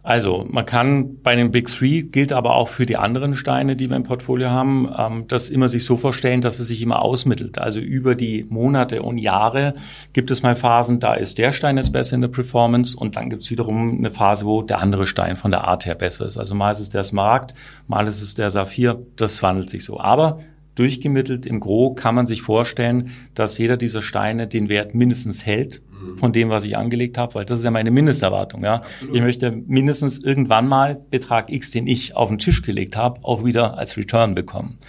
Also 0.03 0.45
man 0.49 0.65
kann 0.65 1.21
bei 1.21 1.33
den 1.33 1.51
Big 1.51 1.69
Three, 1.69 2.01
gilt 2.01 2.33
aber 2.33 2.55
auch 2.55 2.67
für 2.67 2.85
die 2.85 2.97
anderen 2.97 3.37
Steine, 3.37 3.77
die 3.77 3.89
wir 3.89 3.95
im 3.95 4.03
Portfolio 4.03 4.49
haben, 4.49 4.93
ähm, 4.97 5.25
das 5.29 5.49
immer 5.49 5.69
sich 5.69 5.85
so 5.85 5.95
vorstellen, 5.95 6.41
dass 6.41 6.59
es 6.59 6.67
sich 6.67 6.81
immer 6.81 7.01
ausmittelt. 7.01 7.57
Also 7.57 7.79
über 7.79 8.13
die 8.13 8.45
Monate 8.49 9.01
und 9.01 9.17
Jahre 9.17 9.75
gibt 10.11 10.29
es 10.29 10.43
mal 10.43 10.57
Phasen, 10.57 10.99
da 10.99 11.13
ist 11.13 11.37
der 11.37 11.53
Stein 11.53 11.77
jetzt 11.77 11.93
besser 11.93 12.15
in 12.15 12.21
der 12.21 12.27
Performance 12.27 12.97
und 12.97 13.15
dann 13.15 13.29
gibt 13.29 13.43
es 13.43 13.51
wiederum 13.51 13.97
eine 13.97 14.09
Phase, 14.09 14.45
wo 14.45 14.61
der 14.61 14.79
andere 14.79 15.05
Stein 15.05 15.37
von 15.37 15.51
der 15.51 15.63
Art 15.63 15.85
her 15.85 15.95
besser 15.95 16.25
ist. 16.25 16.37
Also 16.37 16.53
mal 16.53 16.71
ist 16.71 16.81
es 16.81 16.89
der 16.89 17.03
Smaragd, 17.03 17.55
mal 17.87 18.05
ist 18.05 18.21
es 18.21 18.35
der 18.35 18.49
Saphir, 18.49 19.01
das 19.15 19.41
wandelt 19.41 19.69
sich 19.69 19.85
so. 19.85 20.01
Aber 20.01 20.39
durchgemittelt 20.75 21.45
im 21.45 21.59
Gro 21.59 21.93
kann 21.93 22.15
man 22.15 22.27
sich 22.27 22.41
vorstellen, 22.41 23.11
dass 23.35 23.57
jeder 23.57 23.77
dieser 23.77 24.01
Steine 24.01 24.47
den 24.47 24.69
Wert 24.69 24.95
mindestens 24.95 25.45
hält 25.45 25.81
von 26.17 26.33
dem, 26.33 26.49
was 26.49 26.63
ich 26.63 26.77
angelegt 26.77 27.17
habe, 27.17 27.35
weil 27.35 27.45
das 27.45 27.59
ist 27.59 27.65
ja 27.65 27.71
meine 27.71 27.91
Mindesterwartung. 27.91 28.63
Ja, 28.63 28.83
ich 29.13 29.21
möchte 29.21 29.51
mindestens 29.51 30.17
irgendwann 30.17 30.67
mal 30.67 30.99
Betrag 31.09 31.51
X, 31.51 31.71
den 31.71 31.87
ich 31.87 32.15
auf 32.15 32.29
den 32.29 32.39
Tisch 32.39 32.61
gelegt 32.61 32.97
habe, 32.97 33.19
auch 33.23 33.45
wieder 33.45 33.77
als 33.77 33.97
Return 33.97 34.35
bekommen. 34.35 34.79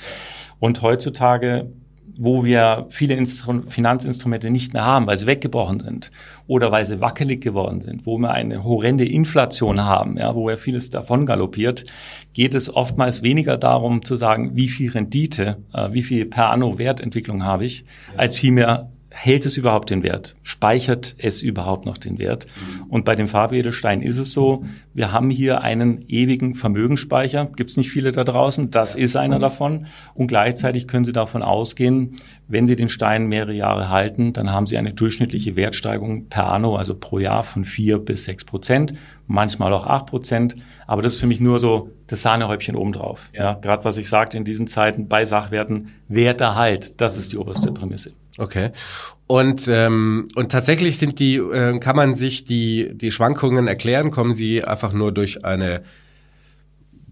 Und 0.58 0.82
heutzutage 0.82 1.70
wo 2.16 2.44
wir 2.44 2.86
viele 2.90 3.14
Instru 3.14 3.62
Finanzinstrumente 3.66 4.50
nicht 4.50 4.72
mehr 4.72 4.84
haben, 4.84 5.06
weil 5.06 5.16
sie 5.16 5.26
weggebrochen 5.26 5.80
sind 5.80 6.10
oder 6.46 6.70
weil 6.70 6.84
sie 6.84 7.00
wackelig 7.00 7.40
geworden 7.40 7.80
sind, 7.80 8.06
wo 8.06 8.18
wir 8.18 8.32
eine 8.32 8.64
horrende 8.64 9.04
Inflation 9.04 9.84
haben, 9.84 10.16
ja, 10.16 10.34
wo 10.34 10.48
ja 10.50 10.56
vieles 10.56 10.90
davon 10.90 11.26
galoppiert, 11.26 11.84
geht 12.32 12.54
es 12.54 12.74
oftmals 12.74 13.22
weniger 13.22 13.56
darum 13.56 14.04
zu 14.04 14.16
sagen, 14.16 14.52
wie 14.54 14.68
viel 14.68 14.90
Rendite, 14.90 15.58
äh, 15.72 15.92
wie 15.92 16.02
viel 16.02 16.26
per 16.26 16.50
anno 16.50 16.78
Wertentwicklung 16.78 17.44
habe 17.44 17.64
ich, 17.64 17.80
ja. 17.80 18.18
als 18.18 18.38
vielmehr 18.38 18.90
hält 19.14 19.46
es 19.46 19.56
überhaupt 19.56 19.90
den 19.90 20.02
Wert? 20.02 20.34
Speichert 20.42 21.14
es 21.18 21.40
überhaupt 21.40 21.86
noch 21.86 21.96
den 21.96 22.18
Wert? 22.18 22.46
Und 22.88 23.04
bei 23.04 23.14
dem 23.14 23.28
Farbedelstein 23.28 24.02
ist 24.02 24.18
es 24.18 24.32
so, 24.32 24.64
wir 24.92 25.12
haben 25.12 25.30
hier 25.30 25.62
einen 25.62 26.04
ewigen 26.08 26.54
Vermögensspeicher. 26.54 27.46
Gibt 27.56 27.70
es 27.70 27.76
nicht 27.76 27.90
viele 27.90 28.10
da 28.10 28.24
draußen. 28.24 28.70
Das 28.70 28.96
ist 28.96 29.16
einer 29.16 29.38
davon. 29.38 29.86
Und 30.14 30.26
gleichzeitig 30.26 30.88
können 30.88 31.04
Sie 31.04 31.12
davon 31.12 31.42
ausgehen, 31.42 32.16
wenn 32.48 32.66
Sie 32.66 32.76
den 32.76 32.88
Stein 32.88 33.26
mehrere 33.26 33.54
Jahre 33.54 33.88
halten, 33.88 34.32
dann 34.32 34.50
haben 34.50 34.66
Sie 34.66 34.76
eine 34.76 34.92
durchschnittliche 34.92 35.56
Wertsteigerung 35.56 36.26
per 36.26 36.48
anno, 36.48 36.76
also 36.76 36.94
pro 36.94 37.18
Jahr 37.18 37.44
von 37.44 37.64
vier 37.64 37.98
bis 37.98 38.24
sechs 38.24 38.44
Prozent, 38.44 38.94
manchmal 39.26 39.72
auch 39.72 39.86
acht 39.86 40.06
Prozent. 40.06 40.56
Aber 40.86 41.02
das 41.02 41.14
ist 41.14 41.20
für 41.20 41.26
mich 41.26 41.40
nur 41.40 41.58
so 41.58 41.90
das 42.08 42.22
Sahnehäubchen 42.22 42.76
obendrauf. 42.76 43.30
Ja, 43.32 43.54
gerade 43.54 43.84
was 43.84 43.96
ich 43.96 44.08
sagte 44.08 44.36
in 44.36 44.44
diesen 44.44 44.66
Zeiten 44.66 45.08
bei 45.08 45.24
Sachwerten, 45.24 45.92
Werterhalt, 46.08 47.00
das 47.00 47.16
ist 47.16 47.32
die 47.32 47.38
oberste 47.38 47.72
Prämisse. 47.72 48.12
Okay. 48.38 48.70
Und 49.26 49.68
ähm, 49.68 50.28
und 50.34 50.52
tatsächlich 50.52 50.98
sind 50.98 51.18
die 51.18 51.36
äh, 51.36 51.78
kann 51.78 51.96
man 51.96 52.14
sich 52.14 52.44
die 52.44 52.90
die 52.94 53.10
Schwankungen 53.10 53.68
erklären? 53.68 54.10
Kommen 54.10 54.34
sie 54.34 54.64
einfach 54.64 54.92
nur 54.92 55.12
durch 55.12 55.44
eine 55.44 55.82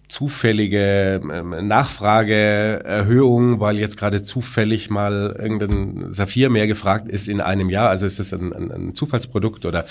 zufällige 0.08 1.22
ähm, 1.24 1.66
Nachfrageerhöhung, 1.66 3.60
weil 3.60 3.78
jetzt 3.78 3.96
gerade 3.96 4.22
zufällig 4.22 4.90
mal 4.90 5.34
irgendein 5.38 6.12
Saphir 6.12 6.50
mehr 6.50 6.66
gefragt 6.66 7.08
ist 7.08 7.28
in 7.28 7.40
einem 7.40 7.70
Jahr? 7.70 7.88
Also 7.88 8.04
ist 8.04 8.18
das 8.18 8.34
ein, 8.34 8.52
ein, 8.52 8.70
ein 8.70 8.94
Zufallsprodukt 8.94 9.64
oder 9.64 9.86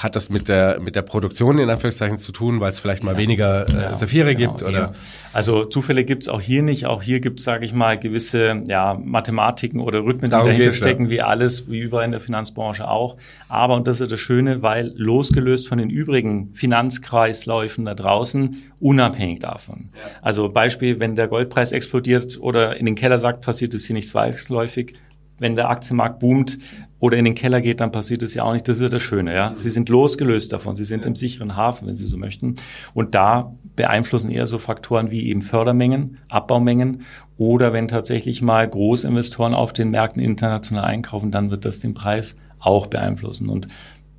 hat 0.00 0.16
das 0.16 0.30
mit 0.30 0.48
der, 0.48 0.80
mit 0.80 0.96
der 0.96 1.02
Produktion 1.02 1.58
in 1.58 1.68
Anführungszeichen 1.68 2.18
zu 2.18 2.32
tun, 2.32 2.58
weil 2.58 2.70
es 2.70 2.80
vielleicht 2.80 3.04
mal 3.04 3.12
ja. 3.12 3.18
weniger 3.18 3.68
äh, 3.68 3.82
ja, 3.82 3.94
Saphire 3.94 4.34
genau, 4.34 4.52
gibt? 4.52 4.62
Oder? 4.62 4.80
Ja. 4.80 4.92
Also 5.34 5.66
Zufälle 5.66 6.04
gibt 6.04 6.22
es 6.22 6.30
auch 6.30 6.40
hier 6.40 6.62
nicht. 6.62 6.86
Auch 6.86 7.02
hier 7.02 7.20
gibt 7.20 7.38
es, 7.38 7.44
sage 7.44 7.66
ich 7.66 7.74
mal, 7.74 7.98
gewisse 7.98 8.62
ja, 8.66 8.98
Mathematiken 8.98 9.78
oder 9.80 10.02
Rhythmen, 10.02 10.30
Darum 10.30 10.46
die 10.46 10.56
dahinter 10.56 10.74
stecken, 10.74 11.10
wie 11.10 11.20
alles, 11.20 11.70
wie 11.70 11.80
überall 11.80 12.06
in 12.06 12.12
der 12.12 12.20
Finanzbranche 12.22 12.88
auch. 12.88 13.18
Aber, 13.50 13.74
und 13.74 13.86
das 13.86 14.00
ist 14.00 14.10
das 14.10 14.20
Schöne, 14.20 14.62
weil 14.62 14.90
losgelöst 14.96 15.68
von 15.68 15.76
den 15.76 15.90
übrigen 15.90 16.54
Finanzkreisläufen 16.54 17.84
da 17.84 17.94
draußen, 17.94 18.56
unabhängig 18.80 19.40
davon. 19.40 19.90
Also 20.22 20.48
Beispiel, 20.48 20.98
wenn 20.98 21.14
der 21.14 21.28
Goldpreis 21.28 21.72
explodiert 21.72 22.38
oder 22.40 22.78
in 22.78 22.86
den 22.86 22.94
Keller 22.94 23.18
sagt, 23.18 23.44
passiert 23.44 23.74
es 23.74 23.84
hier 23.84 23.94
nicht 23.94 24.08
zwangsläufig, 24.08 24.94
wenn 25.38 25.56
der 25.56 25.68
Aktienmarkt 25.68 26.20
boomt 26.20 26.58
oder 27.00 27.16
in 27.16 27.24
den 27.24 27.34
Keller 27.34 27.60
geht, 27.60 27.80
dann 27.80 27.90
passiert 27.90 28.22
es 28.22 28.34
ja 28.34 28.44
auch 28.44 28.52
nicht. 28.52 28.68
Das 28.68 28.76
ist 28.76 28.82
ja 28.82 28.88
das 28.88 29.02
Schöne, 29.02 29.34
ja. 29.34 29.54
Sie 29.54 29.70
sind 29.70 29.88
losgelöst 29.88 30.52
davon. 30.52 30.76
Sie 30.76 30.84
sind 30.84 31.06
im 31.06 31.16
sicheren 31.16 31.56
Hafen, 31.56 31.88
wenn 31.88 31.96
Sie 31.96 32.06
so 32.06 32.18
möchten. 32.18 32.56
Und 32.94 33.14
da 33.14 33.54
beeinflussen 33.74 34.30
eher 34.30 34.46
so 34.46 34.58
Faktoren 34.58 35.10
wie 35.10 35.28
eben 35.28 35.40
Fördermengen, 35.40 36.18
Abbaumengen 36.28 37.02
oder 37.38 37.72
wenn 37.72 37.88
tatsächlich 37.88 38.42
mal 38.42 38.68
Großinvestoren 38.68 39.54
auf 39.54 39.72
den 39.72 39.90
Märkten 39.90 40.22
international 40.22 40.84
einkaufen, 40.84 41.30
dann 41.30 41.50
wird 41.50 41.64
das 41.64 41.80
den 41.80 41.94
Preis 41.94 42.36
auch 42.58 42.86
beeinflussen. 42.86 43.48
Und 43.48 43.68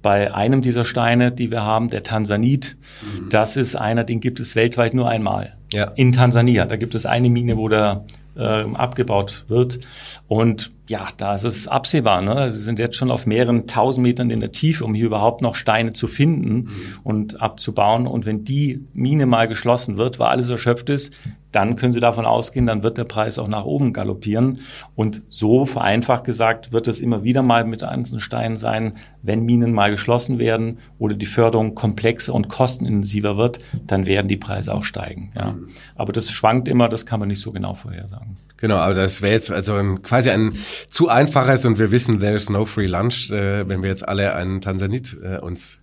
bei 0.02 0.34
einem 0.34 0.62
dieser 0.62 0.84
Steine, 0.84 1.32
die 1.32 1.52
wir 1.52 1.62
haben, 1.62 1.90
der 1.90 2.02
Tansanit, 2.02 2.78
mhm. 3.02 3.30
das 3.30 3.58
ist 3.58 3.76
einer, 3.76 4.04
den 4.04 4.20
gibt 4.20 4.40
es 4.40 4.56
weltweit 4.56 4.96
nur 4.96 5.08
einmal. 5.08 5.56
Ja. 5.72 5.92
In 5.96 6.12
Tansania. 6.12 6.66
Da 6.66 6.76
gibt 6.76 6.96
es 6.96 7.06
eine 7.06 7.30
Mine, 7.30 7.58
wo 7.58 7.70
der 7.70 8.06
äh, 8.36 8.64
abgebaut 8.74 9.46
wird. 9.48 9.80
Und 10.28 10.72
ja, 10.88 11.08
da 11.18 11.36
ist 11.36 11.44
es 11.44 11.68
absehbar. 11.68 12.22
Ne? 12.22 12.52
Sie 12.52 12.60
sind 12.60 12.80
jetzt 12.80 12.96
schon 12.96 13.12
auf 13.12 13.26
mehreren 13.26 13.68
tausend 13.68 14.04
Metern 14.04 14.30
in 14.30 14.40
der 14.40 14.52
Tiefe, 14.52 14.84
um 14.84 14.94
hier 14.94 15.06
überhaupt 15.06 15.42
noch 15.42 15.56
Steine 15.56 15.94
zu 15.94 16.08
finden 16.08 16.54
mhm. 16.54 16.72
und 17.04 17.42
abzubauen. 17.42 18.08
Und 18.08 18.26
wenn 18.26 18.44
die 18.44 18.86
Mine 18.94 19.26
mal 19.26 19.48
geschlossen 19.48 19.98
wird, 19.98 20.20
weil 20.20 20.28
alles 20.28 20.50
erschöpft 20.50 20.90
ist, 20.90 21.14
dann 21.52 21.76
können 21.76 21.92
Sie 21.92 22.00
davon 22.00 22.26
ausgehen, 22.26 22.66
dann 22.66 22.84
wird 22.84 22.98
der 22.98 23.04
Preis 23.04 23.38
auch 23.38 23.48
nach 23.48 23.66
oben 23.66 23.94
galoppieren. 23.94 24.60
Und 24.96 25.24
so 25.30 25.66
vereinfacht 25.66 26.24
gesagt 26.24 26.72
wird 26.72 26.88
es 26.88 27.00
immer 27.00 27.24
wieder 27.24 27.42
mal 27.42 27.66
mit 27.66 27.84
einzelnen 27.84 28.22
Steinen 28.22 28.56
sein, 28.56 28.94
wenn 29.22 29.44
Minen 29.44 29.74
mal 29.74 29.92
geschlossen 29.92 30.40
werden 30.40 30.80
oder 30.98 31.16
die 31.16 31.26
Förderung 31.26 31.76
komplexer 31.76 32.34
und 32.34 32.48
kostenintensiver 32.48 33.38
wird, 33.38 33.60
dann 33.86 34.06
werden 34.06 34.28
die 34.28 34.38
Preise 34.38 34.74
auch 34.74 34.84
steigen. 34.84 35.32
Ja. 35.36 35.54
Mhm. 35.54 35.70
Aber 35.96 36.14
das 36.14 36.32
schwankt 36.32 36.68
immer, 36.68 36.88
das 36.88 37.06
kann 37.06 37.20
man 37.20 37.28
nicht 37.28 37.42
so 37.42 37.52
genau 37.52 37.74
vorhersagen. 37.74 38.38
Genau, 38.58 38.78
aber 38.78 38.94
das 38.94 39.22
wäre 39.22 39.34
jetzt 39.34 39.52
also 39.52 39.74
quasi 40.04 40.30
ein 40.30 40.54
zu 40.90 41.10
einfaches 41.10 41.66
und 41.66 41.80
wir 41.80 41.92
wissen, 41.92 42.20
there 42.20 42.36
is 42.36 42.50
no 42.50 42.66
free 42.66 42.88
lunch, 42.88 43.32
äh, 43.32 43.68
wenn 43.68 43.84
wir 43.84 43.90
jetzt 43.90 44.08
alle 44.08 44.36
einen 44.36 44.62
Tansanit 44.62 45.18
äh, 45.24 45.38
uns 45.40 45.82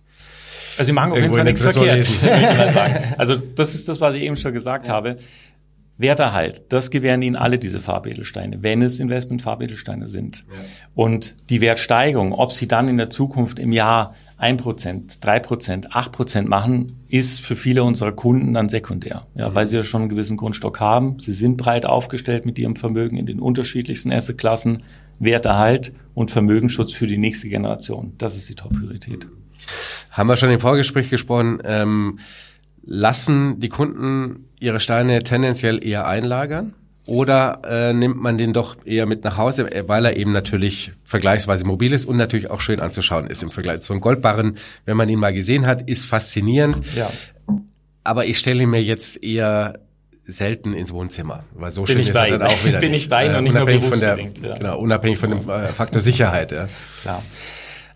also 0.77 0.87
sie 0.87 0.93
machen 0.93 1.11
auf 1.11 1.17
jeden 1.17 1.33
Fall 1.33 1.43
nichts 1.43 1.61
verkehrt. 1.61 2.07
also 3.17 3.35
das 3.35 3.75
ist 3.75 3.89
das, 3.89 3.99
was 3.99 4.15
ich 4.15 4.21
eben 4.21 4.37
schon 4.37 4.53
gesagt 4.53 4.87
ja. 4.87 4.93
habe. 4.93 5.17
Werterhalt, 5.97 6.63
das 6.69 6.89
gewähren 6.89 7.21
Ihnen 7.21 7.35
alle 7.35 7.59
diese 7.59 7.81
Farbedelsteine, 7.81 8.63
wenn 8.63 8.81
es 8.81 9.01
Investment-Farbedelsteine 9.01 10.07
sind. 10.07 10.45
Ja. 10.47 10.55
Und 10.95 11.35
die 11.49 11.59
Wertsteigerung, 11.59 12.31
ob 12.31 12.53
Sie 12.53 12.69
dann 12.69 12.87
in 12.87 12.95
der 12.95 13.09
Zukunft 13.09 13.59
im 13.59 13.73
Jahr 13.73 14.15
1%, 14.39 15.19
3%, 15.21 15.89
8% 15.89 16.41
machen, 16.43 17.03
ist 17.07 17.41
für 17.41 17.55
viele 17.55 17.83
unserer 17.83 18.11
Kunden 18.11 18.53
dann 18.53 18.69
sekundär, 18.69 19.27
ja, 19.35 19.49
mhm. 19.49 19.55
weil 19.55 19.67
sie 19.67 19.75
ja 19.75 19.83
schon 19.83 20.03
einen 20.03 20.09
gewissen 20.09 20.37
Grundstock 20.37 20.79
haben. 20.79 21.19
Sie 21.19 21.33
sind 21.33 21.57
breit 21.57 21.85
aufgestellt 21.85 22.45
mit 22.45 22.57
ihrem 22.57 22.75
Vermögen 22.75 23.17
in 23.17 23.25
den 23.25 23.39
unterschiedlichsten 23.39 24.11
Assetklassen, 24.11 24.83
Werterhalt 25.19 25.93
und 26.13 26.31
Vermögensschutz 26.31 26.93
für 26.93 27.07
die 27.07 27.17
nächste 27.17 27.49
Generation. 27.49 28.13
Das 28.17 28.37
ist 28.37 28.47
die 28.47 28.55
Top-Priorität. 28.55 29.27
Haben 30.11 30.29
wir 30.29 30.37
schon 30.37 30.51
im 30.51 30.59
Vorgespräch 30.59 31.09
gesprochen. 31.09 31.59
Ähm 31.65 32.17
lassen 32.89 33.59
die 33.59 33.69
Kunden 33.69 34.45
ihre 34.59 34.79
Steine 34.79 35.23
tendenziell 35.23 35.83
eher 35.85 36.07
einlagern? 36.07 36.73
Oder 37.07 37.61
äh, 37.63 37.93
nimmt 37.93 38.21
man 38.21 38.37
den 38.37 38.53
doch 38.53 38.77
eher 38.85 39.05
mit 39.05 39.23
nach 39.23 39.37
Hause, 39.37 39.71
äh, 39.71 39.87
weil 39.87 40.05
er 40.05 40.15
eben 40.15 40.31
natürlich 40.31 40.91
vergleichsweise 41.03 41.65
mobil 41.65 41.93
ist 41.93 42.05
und 42.05 42.17
natürlich 42.17 42.51
auch 42.51 42.61
schön 42.61 42.79
anzuschauen 42.79 43.27
ist 43.27 43.41
im 43.41 43.51
Vergleich 43.51 43.81
zu 43.81 43.93
einem 43.93 44.01
Goldbarren. 44.01 44.57
Wenn 44.85 44.97
man 44.97 45.09
ihn 45.09 45.19
mal 45.19 45.33
gesehen 45.33 45.65
hat, 45.65 45.89
ist 45.89 46.05
faszinierend. 46.05 46.77
Ja. 46.95 47.09
Aber 48.03 48.25
ich 48.25 48.37
stelle 48.37 48.63
ihn 48.63 48.69
mir 48.69 48.83
jetzt 48.83 49.23
eher 49.23 49.79
selten 50.25 50.73
ins 50.73 50.93
Wohnzimmer, 50.93 51.43
weil 51.53 51.71
so 51.71 51.83
bin 51.83 51.93
schön 51.93 52.01
ist 52.01 52.15
er 52.15 52.27
dann 52.27 52.43
auch 52.43 52.63
wieder 52.63 52.79
Bin 52.79 52.91
nicht. 52.91 53.03
ich 53.05 53.09
bei 53.09 53.25
äh, 53.25 53.37
und 53.37 53.45
nicht 53.45 53.55
unabhängig 53.55 53.81
nur 53.81 53.91
von 53.91 53.99
der, 53.99 54.19
ja. 54.19 54.57
genau, 54.57 54.79
unabhängig 54.79 55.17
von 55.17 55.29
dem 55.31 55.49
äh, 55.49 55.67
Faktor 55.67 56.01
Sicherheit. 56.01 56.51
Ja. 56.51 56.69
ja. 57.05 57.23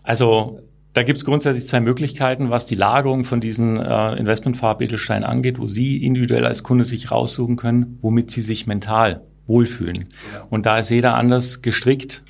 Also 0.02 0.60
da 0.94 1.02
gibt 1.02 1.18
es 1.18 1.24
grundsätzlich 1.24 1.66
zwei 1.66 1.80
Möglichkeiten, 1.80 2.50
was 2.50 2.66
die 2.66 2.76
Lagerung 2.76 3.24
von 3.24 3.40
diesen 3.40 3.76
äh, 3.78 4.14
Investmentfarbedelsteinen 4.14 5.24
angeht, 5.24 5.58
wo 5.58 5.66
Sie 5.66 6.02
individuell 6.04 6.46
als 6.46 6.62
Kunde 6.62 6.84
sich 6.84 7.10
raussuchen 7.10 7.56
können, 7.56 7.98
womit 8.00 8.30
Sie 8.30 8.40
sich 8.40 8.66
mental 8.66 9.22
wohlfühlen. 9.46 10.06
Ja. 10.32 10.42
Und 10.50 10.66
da 10.66 10.78
ist 10.78 10.90
jeder 10.90 11.16
anders 11.16 11.62
gestrickt, 11.62 12.22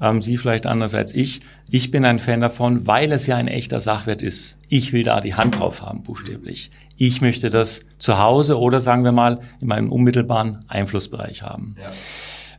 ähm, 0.00 0.22
Sie 0.22 0.36
vielleicht 0.36 0.66
anders 0.66 0.94
als 0.94 1.14
ich. 1.14 1.40
Ich 1.68 1.90
bin 1.90 2.04
ein 2.04 2.20
Fan 2.20 2.40
davon, 2.40 2.86
weil 2.86 3.10
es 3.10 3.26
ja 3.26 3.36
ein 3.36 3.48
echter 3.48 3.80
Sachwert 3.80 4.22
ist. 4.22 4.56
Ich 4.68 4.92
will 4.92 5.02
da 5.02 5.20
die 5.20 5.34
Hand 5.34 5.58
drauf 5.58 5.82
haben, 5.82 6.04
buchstäblich. 6.04 6.70
Ich 6.96 7.20
möchte 7.22 7.50
das 7.50 7.86
zu 7.98 8.18
Hause 8.18 8.56
oder 8.56 8.80
sagen 8.80 9.02
wir 9.02 9.12
mal 9.12 9.40
in 9.60 9.66
meinem 9.66 9.90
unmittelbaren 9.90 10.60
Einflussbereich 10.68 11.42
haben. 11.42 11.74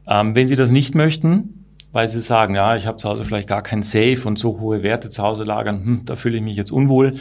Ja. 0.08 0.20
Ähm, 0.22 0.36
wenn 0.36 0.48
Sie 0.48 0.58
das 0.58 0.72
nicht 0.72 0.94
möchten, 0.94 1.63
weil 1.94 2.08
sie 2.10 2.20
sagen, 2.20 2.56
ja, 2.56 2.76
ich 2.76 2.86
habe 2.86 2.98
zu 2.98 3.08
Hause 3.08 3.24
vielleicht 3.24 3.48
gar 3.48 3.62
kein 3.62 3.84
Safe 3.84 4.22
und 4.26 4.38
so 4.38 4.60
hohe 4.60 4.84
Werte 4.84 5.10
zu 5.10 5.24
Hause 5.24 5.46
lagern, 5.46 5.86
hm, 5.86 6.02
da 6.06 6.18
fühle 6.18 6.38
ich 6.38 6.44
mich 6.44 6.58
jetzt 6.58 6.72
unwohl. 6.72 7.14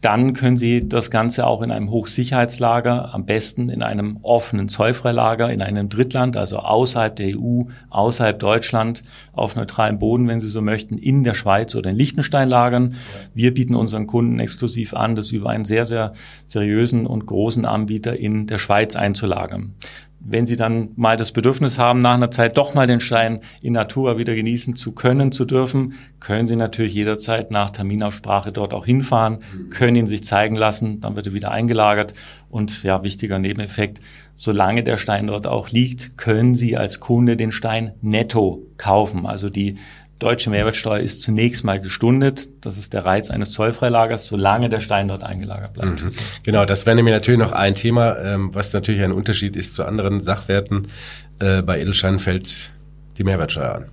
Dann 0.00 0.32
können 0.32 0.56
Sie 0.56 0.88
das 0.88 1.10
Ganze 1.10 1.44
auch 1.44 1.60
in 1.60 1.72
einem 1.72 1.90
Hochsicherheitslager, 1.90 3.12
am 3.12 3.26
besten 3.26 3.68
in 3.68 3.82
einem 3.82 4.18
offenen 4.22 4.68
Zollfreilager 4.68 5.50
in 5.50 5.60
einem 5.60 5.88
Drittland, 5.88 6.36
also 6.36 6.58
außerhalb 6.58 7.16
der 7.16 7.36
EU, 7.36 7.64
außerhalb 7.90 8.38
Deutschland, 8.38 9.02
auf 9.32 9.56
neutralem 9.56 9.98
Boden, 9.98 10.28
wenn 10.28 10.38
Sie 10.38 10.48
so 10.48 10.62
möchten, 10.62 10.98
in 10.98 11.24
der 11.24 11.34
Schweiz 11.34 11.74
oder 11.74 11.90
in 11.90 11.96
Liechtenstein 11.96 12.48
lagern. 12.48 12.94
Wir 13.34 13.52
bieten 13.52 13.74
unseren 13.74 14.06
Kunden 14.06 14.38
exklusiv 14.38 14.94
an, 14.94 15.16
das 15.16 15.32
über 15.32 15.50
einen 15.50 15.64
sehr, 15.64 15.84
sehr 15.84 16.12
seriösen 16.46 17.04
und 17.04 17.26
großen 17.26 17.64
Anbieter 17.64 18.16
in 18.16 18.46
der 18.46 18.58
Schweiz 18.58 18.94
einzulagern 18.94 19.74
wenn 20.20 20.46
Sie 20.46 20.56
dann 20.56 20.90
mal 20.96 21.16
das 21.16 21.32
Bedürfnis 21.32 21.78
haben, 21.78 22.00
nach 22.00 22.14
einer 22.14 22.30
Zeit 22.30 22.58
doch 22.58 22.74
mal 22.74 22.86
den 22.86 23.00
Stein 23.00 23.40
in 23.62 23.74
Natura 23.74 24.18
wieder 24.18 24.34
genießen 24.34 24.74
zu 24.74 24.92
können, 24.92 25.32
zu 25.32 25.44
dürfen, 25.44 25.94
können 26.20 26.46
Sie 26.46 26.56
natürlich 26.56 26.94
jederzeit 26.94 27.50
nach 27.50 27.70
Terminaussprache 27.70 28.50
dort 28.52 28.74
auch 28.74 28.84
hinfahren, 28.84 29.38
können 29.70 29.96
ihn 29.96 30.06
sich 30.06 30.24
zeigen 30.24 30.56
lassen, 30.56 31.00
dann 31.00 31.16
wird 31.16 31.28
er 31.28 31.34
wieder 31.34 31.50
eingelagert. 31.50 32.14
Und 32.50 32.82
ja, 32.82 33.04
wichtiger 33.04 33.38
Nebeneffekt, 33.38 34.00
solange 34.34 34.82
der 34.82 34.96
Stein 34.96 35.26
dort 35.26 35.46
auch 35.46 35.70
liegt, 35.70 36.16
können 36.16 36.54
Sie 36.54 36.76
als 36.76 36.98
Kunde 36.98 37.36
den 37.36 37.52
Stein 37.52 37.92
netto 38.00 38.62
kaufen. 38.76 39.26
Also 39.26 39.50
die 39.50 39.76
Deutsche 40.18 40.50
Mehrwertsteuer 40.50 40.98
ist 40.98 41.22
zunächst 41.22 41.64
mal 41.64 41.80
gestundet. 41.80 42.48
Das 42.60 42.76
ist 42.76 42.92
der 42.92 43.04
Reiz 43.04 43.30
eines 43.30 43.52
Zollfreilagers, 43.52 44.26
solange 44.26 44.68
der 44.68 44.80
Stein 44.80 45.08
dort 45.08 45.22
eingelagert 45.22 45.74
bleibt. 45.74 46.02
Mhm. 46.02 46.10
Genau, 46.42 46.64
das 46.64 46.86
wäre 46.86 46.96
nämlich 46.96 47.14
natürlich 47.14 47.38
noch 47.38 47.52
ein 47.52 47.76
Thema, 47.76 48.18
ähm, 48.18 48.54
was 48.54 48.72
natürlich 48.72 49.02
ein 49.02 49.12
Unterschied 49.12 49.54
ist 49.54 49.76
zu 49.76 49.84
anderen 49.84 50.20
Sachwerten. 50.20 50.88
Äh, 51.38 51.62
bei 51.62 51.80
Edelsteinen 51.80 52.18
fällt 52.18 52.72
die 53.16 53.24
Mehrwertsteuer 53.24 53.74
an. 53.74 53.84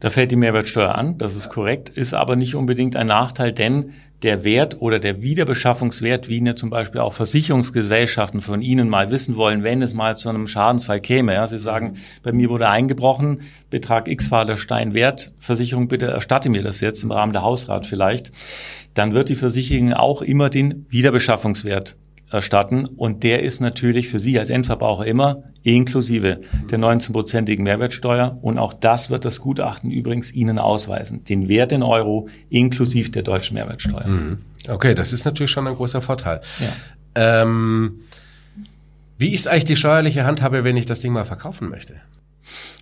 Da 0.00 0.08
fällt 0.08 0.30
die 0.30 0.36
Mehrwertsteuer 0.36 0.94
an, 0.94 1.18
das 1.18 1.36
ist 1.36 1.50
korrekt, 1.50 1.90
ist 1.90 2.14
aber 2.14 2.34
nicht 2.34 2.54
unbedingt 2.54 2.96
ein 2.96 3.06
Nachteil, 3.06 3.52
denn 3.52 3.92
der 4.22 4.44
Wert 4.44 4.80
oder 4.80 4.98
der 4.98 5.22
Wiederbeschaffungswert, 5.22 6.28
wie 6.28 6.44
ja 6.44 6.54
zum 6.54 6.70
Beispiel 6.70 7.00
auch 7.00 7.14
Versicherungsgesellschaften 7.14 8.42
von 8.42 8.60
Ihnen 8.60 8.88
mal 8.88 9.10
wissen 9.10 9.36
wollen, 9.36 9.62
wenn 9.62 9.82
es 9.82 9.94
mal 9.94 10.16
zu 10.16 10.28
einem 10.28 10.46
Schadensfall 10.46 11.00
käme. 11.00 11.34
Ja, 11.34 11.46
Sie 11.46 11.58
sagen, 11.58 11.96
bei 12.22 12.32
mir 12.32 12.50
wurde 12.50 12.68
eingebrochen, 12.68 13.42
Betrag 13.70 14.08
X 14.08 14.30
war 14.30 14.44
der 14.44 14.56
Stein 14.56 14.94
wert, 14.94 15.32
Versicherung 15.38 15.88
bitte 15.88 16.06
erstatte 16.06 16.50
mir 16.50 16.62
das 16.62 16.80
jetzt 16.80 17.02
im 17.02 17.12
Rahmen 17.12 17.32
der 17.32 17.42
Hausrat 17.42 17.86
vielleicht. 17.86 18.32
Dann 18.94 19.14
wird 19.14 19.28
die 19.28 19.36
Versicherung 19.36 19.92
auch 19.92 20.20
immer 20.20 20.50
den 20.50 20.86
Wiederbeschaffungswert 20.90 21.96
erstatten 22.30 22.86
und 22.86 23.22
der 23.22 23.42
ist 23.42 23.60
natürlich 23.60 24.08
für 24.08 24.20
Sie 24.20 24.38
als 24.38 24.50
Endverbraucher 24.50 25.06
immer 25.06 25.42
inklusive 25.62 26.40
der 26.70 26.78
19-prozentigen 26.78 27.62
Mehrwertsteuer 27.62 28.38
und 28.40 28.58
auch 28.58 28.72
das 28.72 29.10
wird 29.10 29.24
das 29.24 29.40
Gutachten 29.40 29.90
übrigens 29.90 30.32
Ihnen 30.32 30.58
ausweisen. 30.58 31.24
Den 31.24 31.48
Wert 31.48 31.72
in 31.72 31.82
Euro 31.82 32.28
inklusive 32.48 33.10
der 33.10 33.22
deutschen 33.22 33.54
Mehrwertsteuer. 33.54 34.06
Mhm. 34.06 34.38
Okay, 34.68 34.94
das 34.94 35.12
ist 35.12 35.24
natürlich 35.24 35.50
schon 35.50 35.66
ein 35.66 35.74
großer 35.74 36.00
Vorteil. 36.00 36.40
Ja. 36.60 37.42
Ähm, 37.42 38.00
wie 39.18 39.34
ist 39.34 39.48
eigentlich 39.48 39.66
die 39.66 39.76
steuerliche 39.76 40.24
Handhabe, 40.24 40.64
wenn 40.64 40.76
ich 40.76 40.86
das 40.86 41.00
Ding 41.00 41.12
mal 41.12 41.24
verkaufen 41.24 41.68
möchte? 41.68 41.96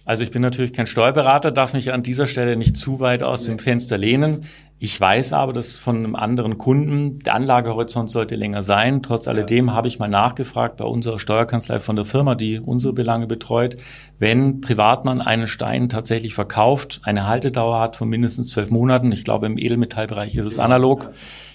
Also 0.08 0.22
ich 0.22 0.30
bin 0.30 0.40
natürlich 0.40 0.72
kein 0.72 0.86
Steuerberater, 0.86 1.50
darf 1.50 1.74
mich 1.74 1.92
an 1.92 2.02
dieser 2.02 2.26
Stelle 2.26 2.56
nicht 2.56 2.78
zu 2.78 2.98
weit 2.98 3.22
aus 3.22 3.44
dem 3.44 3.58
Fenster 3.58 3.98
lehnen. 3.98 4.46
Ich 4.78 4.98
weiß 4.98 5.34
aber, 5.34 5.52
dass 5.52 5.76
von 5.76 5.98
einem 5.98 6.16
anderen 6.16 6.56
Kunden 6.56 7.18
der 7.18 7.34
Anlagehorizont 7.34 8.08
sollte 8.08 8.34
länger 8.34 8.62
sein. 8.62 9.02
Trotz 9.02 9.28
alledem 9.28 9.74
habe 9.74 9.86
ich 9.86 9.98
mal 9.98 10.08
nachgefragt 10.08 10.78
bei 10.78 10.86
unserer 10.86 11.18
Steuerkanzlei 11.18 11.78
von 11.78 11.94
der 11.94 12.06
Firma, 12.06 12.36
die 12.36 12.58
unsere 12.58 12.94
Belange 12.94 13.26
betreut, 13.26 13.76
wenn 14.18 14.62
Privatmann 14.62 15.20
einen 15.20 15.46
Stein 15.46 15.90
tatsächlich 15.90 16.32
verkauft, 16.32 17.02
eine 17.02 17.26
Haltedauer 17.26 17.78
hat 17.78 17.96
von 17.96 18.08
mindestens 18.08 18.48
zwölf 18.48 18.70
Monaten, 18.70 19.12
ich 19.12 19.24
glaube 19.24 19.44
im 19.44 19.58
Edelmetallbereich 19.58 20.36
ist 20.36 20.46
es 20.46 20.58
analog, 20.58 21.10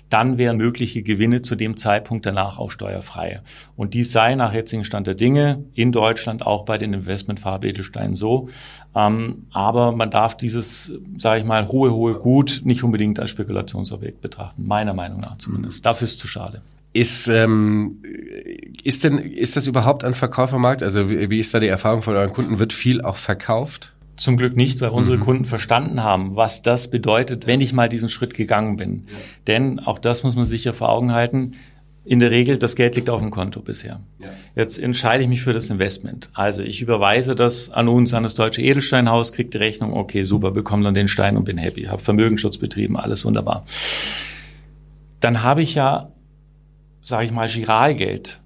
dann 0.09 0.37
wären 0.37 0.57
mögliche 0.57 1.01
Gewinne 1.01 1.41
zu 1.41 1.55
dem 1.55 1.75
Zeitpunkt 1.77 2.25
danach 2.25 2.59
auch 2.59 2.69
steuerfrei. 2.71 3.41
Und 3.75 3.93
dies 3.93 4.11
sei 4.11 4.35
nach 4.35 4.53
jetzigem 4.53 4.83
Stand 4.83 5.07
der 5.07 5.15
Dinge 5.15 5.63
in 5.73 5.91
Deutschland 5.91 6.45
auch 6.45 6.65
bei 6.65 6.77
den 6.77 6.93
Investmentfarbedelsteinen 6.93 8.15
so. 8.15 8.49
Ähm, 8.95 9.47
aber 9.51 9.91
man 9.91 10.11
darf 10.11 10.37
dieses, 10.37 10.93
sage 11.17 11.39
ich 11.39 11.45
mal, 11.45 11.67
hohe, 11.67 11.91
hohe 11.91 12.13
Gut 12.13 12.61
nicht 12.63 12.83
unbedingt 12.83 13.19
als 13.19 13.31
Spekulationsobjekt 13.31 14.21
betrachten, 14.21 14.67
meiner 14.67 14.93
Meinung 14.93 15.19
nach 15.19 15.37
zumindest. 15.37 15.85
Dafür 15.85 16.05
ist 16.05 16.13
es 16.13 16.19
zu 16.19 16.27
schade. 16.27 16.61
Ist, 16.95 17.27
ähm, 17.27 18.03
ist 18.83 19.03
denn, 19.03 19.17
ist 19.17 19.57
das 19.57 19.65
überhaupt 19.65 20.03
ein 20.03 20.13
Verkäufermarkt? 20.13 20.83
Also 20.83 21.09
wie, 21.09 21.31
wie 21.31 21.39
ist 21.39 21.51
da 21.51 21.59
die 21.59 21.67
Erfahrung 21.67 22.03
von 22.03 22.15
euren 22.15 22.31
Kunden? 22.31 22.59
Wird 22.59 22.71
viel 22.71 23.01
auch 23.01 23.15
verkauft? 23.15 23.92
Zum 24.15 24.37
Glück 24.37 24.55
nicht, 24.55 24.79
weil 24.81 24.89
unsere 24.89 25.17
mhm. 25.17 25.21
Kunden 25.21 25.45
verstanden 25.45 26.03
haben, 26.03 26.35
was 26.35 26.61
das 26.61 26.91
bedeutet, 26.91 27.47
wenn 27.47 27.61
ich 27.61 27.73
mal 27.73 27.89
diesen 27.89 28.09
Schritt 28.09 28.35
gegangen 28.35 28.77
bin. 28.77 29.05
Ja. 29.07 29.15
Denn 29.47 29.79
auch 29.79 29.97
das 29.97 30.23
muss 30.23 30.35
man 30.35 30.45
sicher 30.45 30.73
vor 30.73 30.89
Augen 30.89 31.13
halten. 31.13 31.53
In 32.05 32.19
der 32.19 32.31
Regel, 32.31 32.57
das 32.57 32.75
Geld 32.75 32.95
liegt 32.95 33.09
auf 33.09 33.21
dem 33.21 33.31
Konto 33.31 33.61
bisher. 33.61 34.01
Ja. 34.19 34.27
Jetzt 34.55 34.77
entscheide 34.77 35.23
ich 35.23 35.29
mich 35.29 35.41
für 35.41 35.53
das 35.53 35.69
Investment. 35.69 36.29
Also 36.33 36.61
ich 36.61 36.81
überweise 36.81 37.33
das 37.33 37.71
an 37.71 37.87
uns, 37.87 38.13
an 38.13 38.23
das 38.23 38.35
Deutsche 38.35 38.61
Edelsteinhaus, 38.61 39.31
kriege 39.31 39.49
die 39.49 39.57
Rechnung, 39.57 39.93
okay, 39.93 40.25
super, 40.25 40.51
bekomme 40.51 40.83
dann 40.83 40.93
den 40.93 41.07
Stein 41.07 41.37
und 41.37 41.45
bin 41.45 41.57
happy, 41.57 41.83
habe 41.83 42.01
Vermögensschutz 42.01 42.57
betrieben, 42.57 42.97
alles 42.97 43.23
wunderbar. 43.23 43.65
Dann 45.21 45.43
habe 45.43 45.63
ich 45.63 45.75
ja, 45.75 46.11
sage 47.01 47.25
ich 47.25 47.31
mal, 47.31 47.47
Giralgeld 47.47 48.41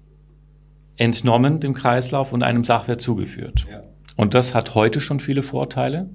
entnommen 0.96 1.60
dem 1.60 1.74
Kreislauf 1.74 2.32
und 2.32 2.42
einem 2.42 2.64
Sachwert 2.64 3.00
zugeführt. 3.00 3.66
Ja. 3.70 3.82
Und 4.18 4.34
das 4.34 4.52
hat 4.52 4.74
heute 4.74 5.00
schon 5.00 5.20
viele 5.20 5.44
Vorteile. 5.44 6.10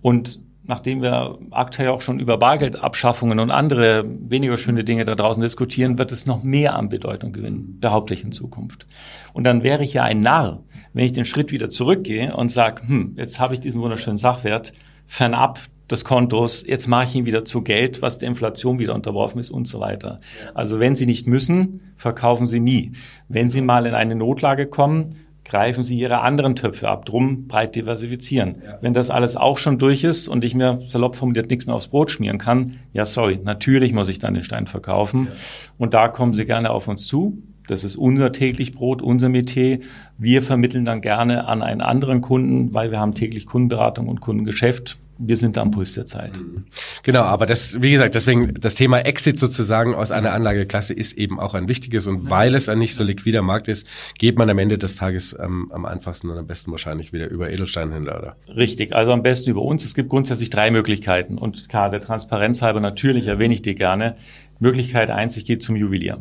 Und 0.00 0.40
nachdem 0.64 1.02
wir 1.02 1.38
aktuell 1.50 1.90
auch 1.90 2.00
schon 2.00 2.18
über 2.18 2.38
Bargeldabschaffungen 2.38 3.38
und 3.38 3.50
andere 3.50 4.04
weniger 4.06 4.56
schöne 4.56 4.84
Dinge 4.84 5.04
da 5.04 5.14
draußen 5.14 5.42
diskutieren, 5.42 5.98
wird 5.98 6.12
es 6.12 6.24
noch 6.24 6.42
mehr 6.42 6.76
an 6.76 6.88
Bedeutung 6.88 7.32
gewinnen, 7.32 7.76
behaupte 7.78 8.14
ich 8.14 8.24
in 8.24 8.32
Zukunft. 8.32 8.86
Und 9.34 9.44
dann 9.44 9.62
wäre 9.62 9.84
ich 9.84 9.92
ja 9.92 10.02
ein 10.02 10.22
Narr, 10.22 10.62
wenn 10.94 11.04
ich 11.04 11.12
den 11.12 11.26
Schritt 11.26 11.52
wieder 11.52 11.68
zurückgehe 11.68 12.34
und 12.34 12.50
sage, 12.50 12.88
hm, 12.88 13.16
jetzt 13.18 13.38
habe 13.38 13.52
ich 13.52 13.60
diesen 13.60 13.82
wunderschönen 13.82 14.16
Sachwert 14.16 14.72
fernab 15.06 15.60
des 15.90 16.06
Kontos, 16.06 16.64
jetzt 16.66 16.86
mache 16.86 17.04
ich 17.04 17.14
ihn 17.16 17.26
wieder 17.26 17.44
zu 17.44 17.60
Geld, 17.60 18.00
was 18.00 18.18
der 18.18 18.30
Inflation 18.30 18.78
wieder 18.78 18.94
unterworfen 18.94 19.38
ist 19.38 19.50
und 19.50 19.68
so 19.68 19.78
weiter. 19.78 20.20
Also 20.54 20.80
wenn 20.80 20.96
Sie 20.96 21.06
nicht 21.06 21.26
müssen, 21.26 21.92
verkaufen 21.98 22.46
Sie 22.46 22.60
nie. 22.60 22.92
Wenn 23.28 23.50
Sie 23.50 23.60
mal 23.60 23.84
in 23.84 23.94
eine 23.94 24.14
Notlage 24.14 24.66
kommen, 24.66 25.16
greifen 25.48 25.82
Sie 25.82 25.98
Ihre 25.98 26.20
anderen 26.20 26.56
Töpfe 26.56 26.88
ab. 26.88 27.04
Drum 27.04 27.46
breit 27.46 27.74
diversifizieren. 27.76 28.56
Ja. 28.64 28.78
Wenn 28.80 28.94
das 28.94 29.10
alles 29.10 29.36
auch 29.36 29.58
schon 29.58 29.78
durch 29.78 30.04
ist 30.04 30.28
und 30.28 30.44
ich 30.44 30.54
mir 30.54 30.80
salopp 30.86 31.16
formuliert 31.16 31.50
nichts 31.50 31.66
mehr 31.66 31.74
aufs 31.74 31.88
Brot 31.88 32.10
schmieren 32.10 32.38
kann, 32.38 32.80
ja, 32.92 33.04
sorry, 33.04 33.38
natürlich 33.42 33.92
muss 33.92 34.08
ich 34.08 34.18
dann 34.18 34.34
den 34.34 34.42
Stein 34.42 34.66
verkaufen. 34.66 35.28
Ja. 35.30 35.32
Und 35.78 35.94
da 35.94 36.08
kommen 36.08 36.32
Sie 36.32 36.44
gerne 36.44 36.70
auf 36.70 36.88
uns 36.88 37.06
zu. 37.06 37.42
Das 37.66 37.84
ist 37.84 37.96
unser 37.96 38.32
täglich 38.32 38.72
Brot, 38.72 39.02
unser 39.02 39.28
Metier. 39.28 39.80
Wir 40.18 40.42
vermitteln 40.42 40.84
dann 40.84 41.00
gerne 41.00 41.46
an 41.46 41.62
einen 41.62 41.80
anderen 41.80 42.20
Kunden, 42.20 42.74
weil 42.74 42.90
wir 42.90 43.00
haben 43.00 43.14
täglich 43.14 43.46
Kundenberatung 43.46 44.08
und 44.08 44.20
Kundengeschäft 44.20 44.98
wir 45.18 45.36
sind 45.36 45.56
am 45.58 45.70
Puls 45.70 45.94
der 45.94 46.06
Zeit. 46.06 46.38
Mhm. 46.38 46.64
Genau, 47.02 47.22
aber 47.22 47.46
das, 47.46 47.80
wie 47.80 47.90
gesagt, 47.90 48.14
deswegen 48.14 48.54
das 48.54 48.74
Thema 48.74 49.00
Exit 49.00 49.38
sozusagen 49.38 49.94
aus 49.94 50.10
einer 50.10 50.32
Anlageklasse 50.32 50.94
ist 50.94 51.16
eben 51.16 51.40
auch 51.40 51.54
ein 51.54 51.68
wichtiges 51.68 52.06
und 52.06 52.30
weil 52.30 52.54
es 52.54 52.68
ein 52.68 52.78
nicht 52.78 52.94
so 52.94 53.04
liquider 53.04 53.42
Markt 53.42 53.68
ist, 53.68 53.86
geht 54.18 54.36
man 54.36 54.50
am 54.50 54.58
Ende 54.58 54.78
des 54.78 54.96
Tages 54.96 55.36
ähm, 55.38 55.70
am 55.72 55.86
einfachsten 55.86 56.30
und 56.30 56.38
am 56.38 56.46
besten 56.46 56.70
wahrscheinlich 56.70 57.12
wieder 57.12 57.28
über 57.28 57.50
Edelsteinhändler, 57.50 58.18
oder? 58.18 58.36
Richtig, 58.54 58.94
also 58.94 59.12
am 59.12 59.22
besten 59.22 59.50
über 59.50 59.62
uns. 59.62 59.84
Es 59.84 59.94
gibt 59.94 60.10
grundsätzlich 60.10 60.50
drei 60.50 60.70
Möglichkeiten 60.70 61.38
und 61.38 61.68
klar, 61.68 61.90
der 61.90 62.00
Transparenz 62.00 62.62
halber 62.62 62.80
natürlich 62.80 63.26
erwähne 63.26 63.54
ich 63.54 63.62
dir 63.62 63.74
gerne. 63.74 64.16
Möglichkeit 64.58 65.10
eins, 65.10 65.36
ich 65.36 65.44
gehe 65.44 65.58
zum 65.58 65.76
Juwelier 65.76 66.18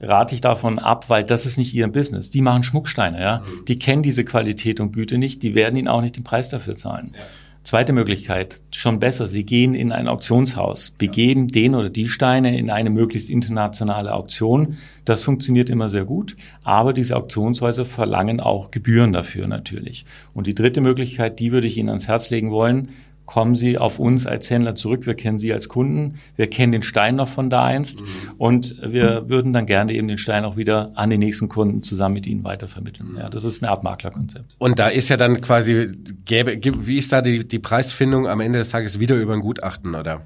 rate 0.00 0.34
ich 0.34 0.40
davon 0.40 0.78
ab, 0.78 1.08
weil 1.08 1.24
das 1.24 1.46
ist 1.46 1.58
nicht 1.58 1.74
ihr 1.74 1.86
Business. 1.88 2.30
Die 2.30 2.42
machen 2.42 2.62
Schmucksteine, 2.62 3.20
ja. 3.20 3.38
Mhm. 3.38 3.64
Die 3.66 3.78
kennen 3.78 4.02
diese 4.02 4.24
Qualität 4.24 4.80
und 4.80 4.92
Güte 4.92 5.18
nicht, 5.18 5.42
die 5.42 5.54
werden 5.54 5.76
ihnen 5.76 5.88
auch 5.88 6.00
nicht 6.00 6.16
den 6.16 6.24
Preis 6.24 6.48
dafür 6.48 6.76
zahlen. 6.76 7.12
Ja. 7.14 7.24
Zweite 7.62 7.92
Möglichkeit, 7.92 8.62
schon 8.70 9.00
besser, 9.00 9.28
Sie 9.28 9.44
gehen 9.44 9.74
in 9.74 9.92
ein 9.92 10.08
Auktionshaus, 10.08 10.92
begeben 10.92 11.48
den 11.48 11.74
oder 11.74 11.90
die 11.90 12.08
Steine 12.08 12.58
in 12.58 12.70
eine 12.70 12.88
möglichst 12.88 13.28
internationale 13.28 14.14
Auktion. 14.14 14.78
Das 15.04 15.22
funktioniert 15.22 15.68
immer 15.68 15.90
sehr 15.90 16.06
gut, 16.06 16.36
aber 16.64 16.94
diese 16.94 17.18
Auktionshäuser 17.18 17.84
verlangen 17.84 18.40
auch 18.40 18.70
Gebühren 18.70 19.12
dafür 19.12 19.46
natürlich. 19.46 20.06
Und 20.32 20.46
die 20.46 20.54
dritte 20.54 20.80
Möglichkeit, 20.80 21.38
die 21.38 21.52
würde 21.52 21.66
ich 21.66 21.76
Ihnen 21.76 21.90
ans 21.90 22.08
Herz 22.08 22.30
legen 22.30 22.50
wollen, 22.50 22.88
kommen 23.30 23.54
Sie 23.54 23.78
auf 23.78 24.00
uns 24.00 24.26
als 24.26 24.50
Händler 24.50 24.74
zurück. 24.74 25.06
Wir 25.06 25.14
kennen 25.14 25.38
Sie 25.38 25.52
als 25.52 25.68
Kunden. 25.68 26.16
Wir 26.34 26.50
kennen 26.50 26.72
den 26.72 26.82
Stein 26.82 27.14
noch 27.14 27.28
von 27.28 27.48
da 27.48 27.64
einst. 27.64 28.00
Mhm. 28.00 28.06
Und 28.38 28.76
wir 28.82 29.28
würden 29.28 29.52
dann 29.52 29.66
gerne 29.66 29.92
eben 29.92 30.08
den 30.08 30.18
Stein 30.18 30.44
auch 30.44 30.56
wieder 30.56 30.90
an 30.96 31.10
den 31.10 31.20
nächsten 31.20 31.48
Kunden 31.48 31.84
zusammen 31.84 32.14
mit 32.14 32.26
Ihnen 32.26 32.42
weitervermitteln. 32.42 33.14
Ja, 33.16 33.28
das 33.28 33.44
ist 33.44 33.62
ein 33.62 33.66
Abmaklerkonzept. 33.66 34.56
Und 34.58 34.80
da 34.80 34.88
ist 34.88 35.10
ja 35.10 35.16
dann 35.16 35.40
quasi, 35.40 35.92
gäbe, 36.24 36.58
wie 36.84 36.96
ist 36.96 37.12
da 37.12 37.22
die, 37.22 37.46
die 37.46 37.60
Preisfindung 37.60 38.26
am 38.26 38.40
Ende 38.40 38.58
des 38.58 38.70
Tages 38.70 38.98
wieder 38.98 39.14
über 39.14 39.34
ein 39.34 39.40
Gutachten, 39.42 39.94
oder? 39.94 40.22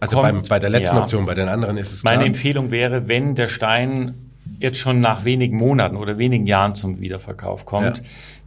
Also 0.00 0.22
beim, 0.22 0.40
bei 0.48 0.58
der 0.58 0.70
letzten 0.70 0.96
ja. 0.96 1.02
Option, 1.02 1.26
bei 1.26 1.34
den 1.34 1.48
anderen 1.48 1.76
ist 1.76 1.92
es 1.92 2.00
klar. 2.00 2.14
Meine 2.14 2.26
Empfehlung 2.26 2.70
wäre, 2.70 3.06
wenn 3.06 3.34
der 3.34 3.48
Stein 3.48 4.14
jetzt 4.58 4.78
schon 4.78 5.00
nach 5.00 5.24
wenigen 5.24 5.56
Monaten 5.56 5.96
oder 5.96 6.18
wenigen 6.18 6.46
Jahren 6.46 6.74
zum 6.74 7.00
Wiederverkauf 7.00 7.64
kommt, 7.64 7.98
ja 7.98 8.04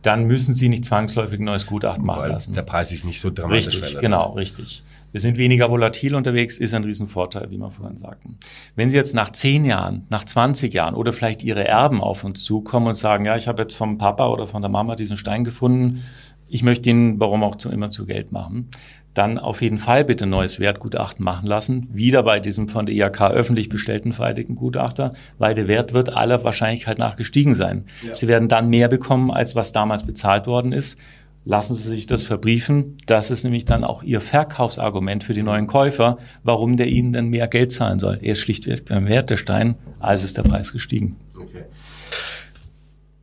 dann 0.07 0.25
müssen 0.25 0.53
Sie 0.53 0.69
nicht 0.69 0.85
zwangsläufig 0.85 1.39
ein 1.39 1.43
neues 1.43 1.65
Gutachten 1.65 2.05
machen 2.05 2.21
Weil 2.21 2.31
lassen. 2.31 2.53
Der 2.53 2.61
Preis 2.61 2.89
sich 2.89 3.03
nicht 3.03 3.19
so 3.19 3.29
dramatisch 3.29 3.67
richtig, 3.67 3.79
verändert. 3.79 4.01
Genau, 4.01 4.31
richtig. 4.31 4.83
Wir 5.11 5.21
sind 5.21 5.37
weniger 5.37 5.69
volatil 5.69 6.15
unterwegs, 6.15 6.59
ist 6.59 6.73
ein 6.73 6.83
Riesenvorteil, 6.83 7.49
wie 7.49 7.57
wir 7.57 7.71
vorhin 7.71 7.97
sagten. 7.97 8.37
Wenn 8.75 8.89
Sie 8.89 8.95
jetzt 8.95 9.15
nach 9.15 9.31
zehn 9.31 9.65
Jahren, 9.65 10.05
nach 10.09 10.23
20 10.23 10.73
Jahren 10.73 10.95
oder 10.95 11.13
vielleicht 11.13 11.43
Ihre 11.43 11.67
Erben 11.67 12.01
auf 12.01 12.23
uns 12.23 12.43
zukommen 12.43 12.87
und 12.87 12.93
sagen, 12.93 13.25
ja, 13.25 13.35
ich 13.35 13.47
habe 13.47 13.63
jetzt 13.63 13.75
vom 13.75 13.97
Papa 13.97 14.27
oder 14.27 14.47
von 14.47 14.61
der 14.61 14.69
Mama 14.69 14.95
diesen 14.95 15.17
Stein 15.17 15.43
gefunden, 15.43 16.03
ich 16.47 16.63
möchte 16.63 16.89
ihn, 16.89 17.19
warum 17.19 17.43
auch 17.43 17.55
zu, 17.55 17.69
immer 17.69 17.89
zu 17.89 18.05
Geld 18.05 18.31
machen, 18.31 18.69
dann 19.17 19.37
auf 19.39 19.61
jeden 19.61 19.77
Fall 19.77 20.05
bitte 20.05 20.25
ein 20.25 20.29
neues 20.29 20.59
Wertgutachten 20.59 21.23
machen 21.23 21.47
lassen. 21.47 21.87
Wieder 21.91 22.23
bei 22.23 22.39
diesem 22.39 22.67
von 22.67 22.85
der 22.85 22.95
IHK 22.95 23.21
öffentlich 23.31 23.69
bestellten 23.69 24.13
vereidigten 24.13 24.55
Gutachter, 24.55 25.13
weil 25.37 25.53
der 25.53 25.67
Wert 25.67 25.93
wird 25.93 26.15
aller 26.15 26.43
Wahrscheinlichkeit 26.43 26.99
nach 26.99 27.15
gestiegen 27.15 27.55
sein. 27.55 27.85
Ja. 28.05 28.13
Sie 28.13 28.27
werden 28.27 28.47
dann 28.47 28.69
mehr 28.69 28.87
bekommen, 28.87 29.31
als 29.31 29.55
was 29.55 29.71
damals 29.71 30.05
bezahlt 30.05 30.47
worden 30.47 30.71
ist. 30.71 30.99
Lassen 31.45 31.75
Sie 31.75 31.87
sich 31.87 32.07
das 32.07 32.23
verbriefen. 32.23 32.97
Das 33.05 33.31
ist 33.31 33.45
nämlich 33.45 33.63
dann 33.63 33.85
auch 33.85 34.03
Ihr 34.03 34.19
Verkaufsargument 34.19 35.23
für 35.23 35.33
die 35.33 35.43
neuen 35.43 35.65
Käufer, 35.65 36.17
warum 36.43 36.75
der 36.75 36.87
Ihnen 36.87 37.13
dann 37.13 37.29
mehr 37.29 37.47
Geld 37.47 37.71
zahlen 37.71 37.99
soll. 37.99 38.19
Er 38.21 38.33
ist 38.33 38.39
schlichtweg 38.39 38.85
beim 38.85 39.07
Wert 39.07 39.29
der 39.29 39.37
Stein, 39.37 39.75
also 39.99 40.25
ist 40.25 40.37
der 40.37 40.43
Preis 40.43 40.73
gestiegen. 40.73 41.15
Okay. 41.37 41.63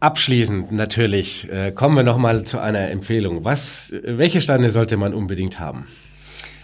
Abschließend 0.05 0.71
natürlich 0.71 1.51
äh, 1.51 1.73
kommen 1.73 1.97
wir 1.97 2.03
noch 2.03 2.19
mal 2.19 2.45
zu 2.45 2.59
einer 2.59 2.91
Empfehlung. 2.91 3.47
Was, 3.47 3.95
welche 4.03 4.43
Steine 4.43 4.69
sollte 4.69 4.99
man 4.99 5.15
unbedingt 5.15 5.61
haben? 5.61 5.87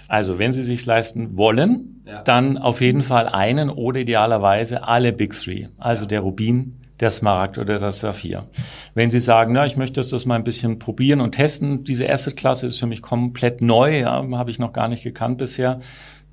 Also, 0.09 0.39
wenn 0.39 0.53
Sie 0.53 0.63
sich 0.63 0.85
leisten 0.85 1.39
wollen, 1.39 2.03
ja. 2.05 2.21
dann 2.23 2.59
auf 2.59 2.83
jeden 2.83 3.03
Fall 3.03 3.29
einen 3.29 3.71
oder 3.71 4.01
idealerweise 4.01 4.87
alle 4.87 5.15
Big 5.15 5.33
Three. 5.33 5.69
Also 5.79 6.05
der 6.05 6.21
Rubin, 6.21 6.81
der 7.01 7.11
Smaragd 7.11 7.57
oder 7.57 7.79
das 7.79 8.01
Saphir. 8.01 8.51
Wenn 8.93 9.09
Sie 9.09 9.21
sagen, 9.21 9.55
na, 9.55 9.65
ich 9.65 9.79
möchte 9.79 10.03
das 10.03 10.27
mal 10.27 10.35
ein 10.35 10.45
bisschen 10.45 10.79
probieren 10.79 11.23
und 11.23 11.33
testen, 11.33 11.85
diese 11.85 12.11
Asset-Klasse 12.11 12.67
ist 12.67 12.79
für 12.79 12.87
mich 12.87 13.01
komplett 13.01 13.63
neu, 13.63 14.01
ja, 14.01 14.23
habe 14.33 14.51
ich 14.51 14.59
noch 14.59 14.75
gar 14.75 14.89
nicht 14.89 15.03
gekannt 15.03 15.39
bisher, 15.39 15.81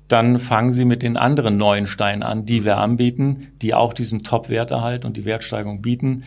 dann 0.08 0.40
fangen 0.40 0.72
Sie 0.72 0.86
mit 0.86 1.02
den 1.02 1.18
anderen 1.18 1.58
neuen 1.58 1.86
Steinen 1.86 2.22
an, 2.22 2.46
die 2.46 2.64
wir 2.64 2.78
anbieten, 2.78 3.48
die 3.60 3.74
auch 3.74 3.92
diesen 3.92 4.24
Top-Wert 4.24 4.70
erhalten 4.70 5.06
und 5.06 5.18
die 5.18 5.26
Wertsteigerung 5.26 5.82
bieten. 5.82 6.24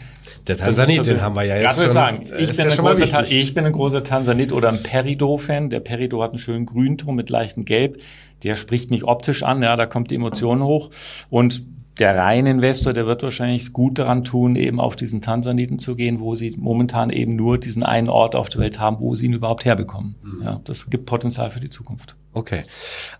Der 0.47 0.57
Tansanit, 0.57 1.07
den 1.07 1.21
haben 1.21 1.35
wir 1.35 1.43
ja 1.43 1.57
jetzt 1.57 1.79
schon. 1.79 1.89
Sagen, 1.89 2.23
ich, 2.37 2.55
bin 2.55 2.69
ja 2.69 2.75
großer, 2.75 3.31
ich 3.31 3.53
bin 3.55 3.65
ein 3.65 3.71
großer 3.71 4.03
Tansanit 4.03 4.51
oder 4.51 4.69
ein 4.69 4.83
Perido-Fan. 4.83 5.71
Der 5.71 5.79
Perido 5.79 6.21
hat 6.21 6.29
einen 6.29 6.39
schönen 6.39 6.67
Grünton 6.67 7.15
mit 7.15 7.31
leichtem 7.31 7.65
Gelb. 7.65 7.99
Der 8.43 8.55
spricht 8.55 8.91
mich 8.91 9.03
optisch 9.03 9.43
an, 9.43 9.61
ja, 9.63 9.75
da 9.75 9.87
kommt 9.87 10.11
die 10.11 10.15
Emotion 10.15 10.63
hoch. 10.63 10.91
Und 11.29 11.63
der 12.01 12.17
reine 12.17 12.49
Investor, 12.49 12.93
der 12.93 13.05
wird 13.05 13.21
wahrscheinlich 13.21 13.73
gut 13.73 13.99
daran 13.99 14.23
tun, 14.23 14.55
eben 14.55 14.79
auf 14.79 14.95
diesen 14.95 15.21
Tansaniten 15.21 15.77
zu 15.77 15.95
gehen, 15.95 16.19
wo 16.19 16.33
sie 16.33 16.55
momentan 16.57 17.11
eben 17.11 17.35
nur 17.35 17.59
diesen 17.59 17.83
einen 17.83 18.09
Ort 18.09 18.35
auf 18.35 18.49
der 18.49 18.59
Welt 18.59 18.79
haben, 18.79 18.99
wo 18.99 19.13
sie 19.13 19.27
ihn 19.27 19.33
überhaupt 19.33 19.65
herbekommen. 19.65 20.15
Mhm. 20.23 20.43
Ja, 20.43 20.61
das 20.63 20.89
gibt 20.89 21.05
Potenzial 21.05 21.51
für 21.51 21.59
die 21.59 21.69
Zukunft. 21.69 22.15
Okay. 22.33 22.63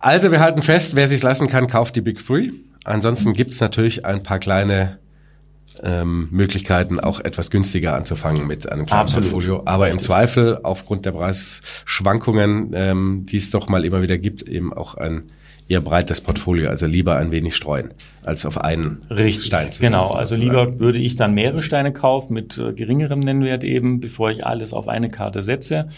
Also 0.00 0.32
wir 0.32 0.40
halten 0.40 0.62
fest, 0.62 0.96
wer 0.96 1.06
sich 1.06 1.22
lassen 1.22 1.46
kann, 1.46 1.68
kauft 1.68 1.94
die 1.94 2.00
Big 2.00 2.26
Three. 2.26 2.50
Ansonsten 2.82 3.34
gibt's 3.34 3.60
natürlich 3.60 4.04
ein 4.04 4.24
paar 4.24 4.40
kleine 4.40 4.98
ähm, 5.84 6.26
Möglichkeiten, 6.32 6.98
auch 6.98 7.20
etwas 7.20 7.52
günstiger 7.52 7.94
anzufangen 7.94 8.48
mit 8.48 8.68
einem 8.68 8.86
kleinen 8.86 9.02
Absolut. 9.02 9.30
Portfolio. 9.30 9.62
Aber 9.64 9.90
im 9.90 10.00
Zweifel, 10.00 10.58
aufgrund 10.64 11.06
der 11.06 11.12
Preisschwankungen, 11.12 12.72
ähm, 12.74 13.26
die 13.28 13.36
es 13.36 13.50
doch 13.50 13.68
mal 13.68 13.84
immer 13.84 14.02
wieder 14.02 14.18
gibt, 14.18 14.42
eben 14.42 14.72
auch 14.72 14.96
ein 14.96 15.22
eher 15.72 15.80
breites 15.80 16.20
Portfolio, 16.20 16.68
also 16.68 16.86
lieber 16.86 17.16
ein 17.16 17.30
wenig 17.30 17.56
streuen, 17.56 17.88
als 18.22 18.44
auf 18.44 18.60
einen 18.60 19.02
Richtig, 19.10 19.46
Stein 19.46 19.72
zu 19.72 19.80
Genau, 19.80 20.04
setzen, 20.04 20.16
also 20.18 20.34
lieber 20.34 20.78
würde 20.78 20.98
ich 20.98 21.16
dann 21.16 21.32
mehrere 21.32 21.62
Steine 21.62 21.92
kaufen 21.92 22.34
mit 22.34 22.58
äh, 22.58 22.72
geringerem 22.72 23.20
Nennwert 23.20 23.64
eben, 23.64 24.00
bevor 24.00 24.30
ich 24.30 24.44
alles 24.46 24.74
auf 24.74 24.86
eine 24.86 25.08
Karte 25.08 25.42
setze. 25.42 25.88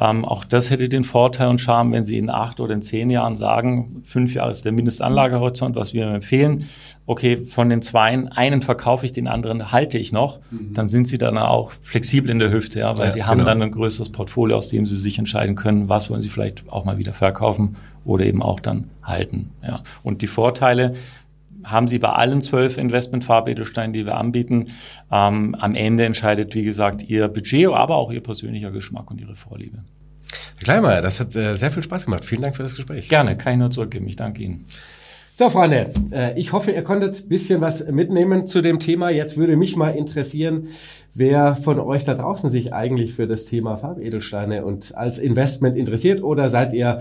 Ähm, 0.00 0.24
auch 0.24 0.44
das 0.44 0.70
hätte 0.70 0.88
den 0.88 1.04
Vorteil 1.04 1.48
und 1.48 1.60
Charme, 1.60 1.92
wenn 1.92 2.04
Sie 2.04 2.18
in 2.18 2.30
acht 2.30 2.58
oder 2.58 2.74
in 2.74 2.82
zehn 2.82 3.10
Jahren 3.10 3.36
sagen, 3.36 4.02
fünf 4.04 4.34
Jahre 4.34 4.50
ist 4.50 4.64
der 4.64 4.72
Mindestanlagehorizont, 4.72 5.76
was 5.76 5.94
wir 5.94 6.06
empfehlen. 6.08 6.68
Okay, 7.06 7.36
von 7.36 7.68
den 7.68 7.82
zweien, 7.82 8.28
einen 8.28 8.62
verkaufe 8.62 9.06
ich, 9.06 9.12
den 9.12 9.26
anderen 9.26 9.72
halte 9.72 9.98
ich 9.98 10.12
noch, 10.12 10.38
mhm. 10.50 10.72
dann 10.72 10.88
sind 10.88 11.06
Sie 11.08 11.18
dann 11.18 11.36
auch 11.38 11.72
flexibel 11.82 12.30
in 12.30 12.38
der 12.38 12.50
Hüfte, 12.50 12.80
ja, 12.80 12.96
weil 12.98 13.06
ja, 13.06 13.10
Sie 13.10 13.24
haben 13.24 13.38
genau. 13.38 13.50
dann 13.50 13.62
ein 13.62 13.70
größeres 13.70 14.10
Portfolio, 14.10 14.56
aus 14.56 14.68
dem 14.68 14.86
Sie 14.86 14.96
sich 14.96 15.18
entscheiden 15.18 15.56
können, 15.56 15.88
was 15.88 16.10
wollen 16.10 16.22
Sie 16.22 16.28
vielleicht 16.28 16.68
auch 16.68 16.84
mal 16.84 16.98
wieder 16.98 17.12
verkaufen 17.12 17.76
oder 18.04 18.24
eben 18.24 18.42
auch 18.42 18.60
dann 18.60 18.90
halten. 19.02 19.50
Ja. 19.62 19.82
Und 20.02 20.22
die 20.22 20.26
Vorteile 20.26 20.94
haben 21.64 21.86
Sie 21.86 21.98
bei 21.98 22.10
allen 22.10 22.40
zwölf 22.40 22.78
Investmentfarbedelsteinen, 22.78 23.92
die 23.92 24.06
wir 24.06 24.16
anbieten. 24.16 24.68
Ähm, 25.10 25.54
am 25.58 25.74
Ende 25.74 26.04
entscheidet, 26.04 26.54
wie 26.54 26.62
gesagt, 26.62 27.02
Ihr 27.08 27.28
Budget, 27.28 27.68
aber 27.68 27.96
auch 27.96 28.10
Ihr 28.12 28.22
persönlicher 28.22 28.70
Geschmack 28.70 29.10
und 29.10 29.20
Ihre 29.20 29.36
Vorliebe. 29.36 29.78
Herr 30.56 30.64
Kleinmeier, 30.64 31.02
das 31.02 31.20
hat 31.20 31.36
äh, 31.36 31.54
sehr 31.54 31.70
viel 31.70 31.82
Spaß 31.82 32.06
gemacht. 32.06 32.24
Vielen 32.24 32.42
Dank 32.42 32.56
für 32.56 32.62
das 32.62 32.74
Gespräch. 32.74 33.08
Gerne, 33.08 33.36
kann 33.36 33.54
ich 33.54 33.58
nur 33.58 33.70
zurückgeben. 33.70 34.06
Ich 34.08 34.16
danke 34.16 34.42
Ihnen. 34.42 34.66
So, 35.34 35.48
Freunde, 35.48 35.92
äh, 36.10 36.38
ich 36.38 36.52
hoffe, 36.52 36.72
ihr 36.72 36.82
konntet 36.84 37.28
bisschen 37.28 37.62
was 37.62 37.86
mitnehmen 37.86 38.46
zu 38.46 38.60
dem 38.60 38.78
Thema. 38.78 39.08
Jetzt 39.08 39.38
würde 39.38 39.56
mich 39.56 39.76
mal 39.76 39.90
interessieren, 39.90 40.68
wer 41.14 41.56
von 41.56 41.80
euch 41.80 42.04
da 42.04 42.14
draußen 42.14 42.50
sich 42.50 42.74
eigentlich 42.74 43.14
für 43.14 43.26
das 43.26 43.46
Thema 43.46 43.76
Farbedelsteine 43.76 44.64
und 44.64 44.94
als 44.94 45.18
Investment 45.18 45.78
interessiert 45.78 46.22
oder 46.22 46.50
seid 46.50 46.74
ihr 46.74 47.00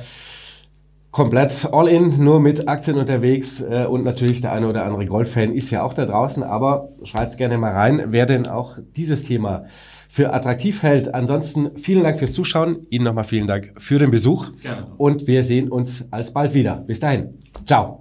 komplett 1.12 1.70
all 1.72 1.88
in, 1.88 2.24
nur 2.24 2.40
mit 2.40 2.68
Aktien 2.68 2.98
unterwegs 2.98 3.62
äh, 3.62 3.86
und 3.86 4.04
natürlich 4.06 4.42
der 4.42 4.54
eine 4.54 4.68
oder 4.68 4.86
andere 4.86 5.06
Goldfan 5.06 5.54
ist 5.54 5.70
ja 5.70 5.84
auch 5.84 5.94
da 5.94 6.06
draußen, 6.06 6.42
aber 6.44 6.90
schreibt's 7.04 7.38
gerne 7.38 7.58
mal 7.58 7.74
rein, 7.74 8.04
wer 8.08 8.26
denn 8.26 8.48
auch 8.48 8.78
dieses 8.96 9.26
Thema 9.26 9.66
für 10.08 10.34
attraktiv 10.34 10.84
hält. 10.84 11.14
Ansonsten 11.14 11.72
vielen 11.76 12.04
Dank 12.04 12.18
fürs 12.18 12.34
Zuschauen, 12.34 12.88
Ihnen 12.90 13.06
nochmal 13.06 13.26
vielen 13.26 13.48
Dank 13.48 13.74
für 13.78 14.00
den 14.00 14.12
Besuch 14.12 14.48
Gerne. 14.62 14.88
und 14.98 15.28
wir 15.28 15.44
sehen 15.44 15.70
uns 15.70 16.12
alsbald 16.12 16.54
wieder. 16.54 16.84
Bis 16.88 17.00
dahin. 17.00 17.40
Ciao. 17.66 18.01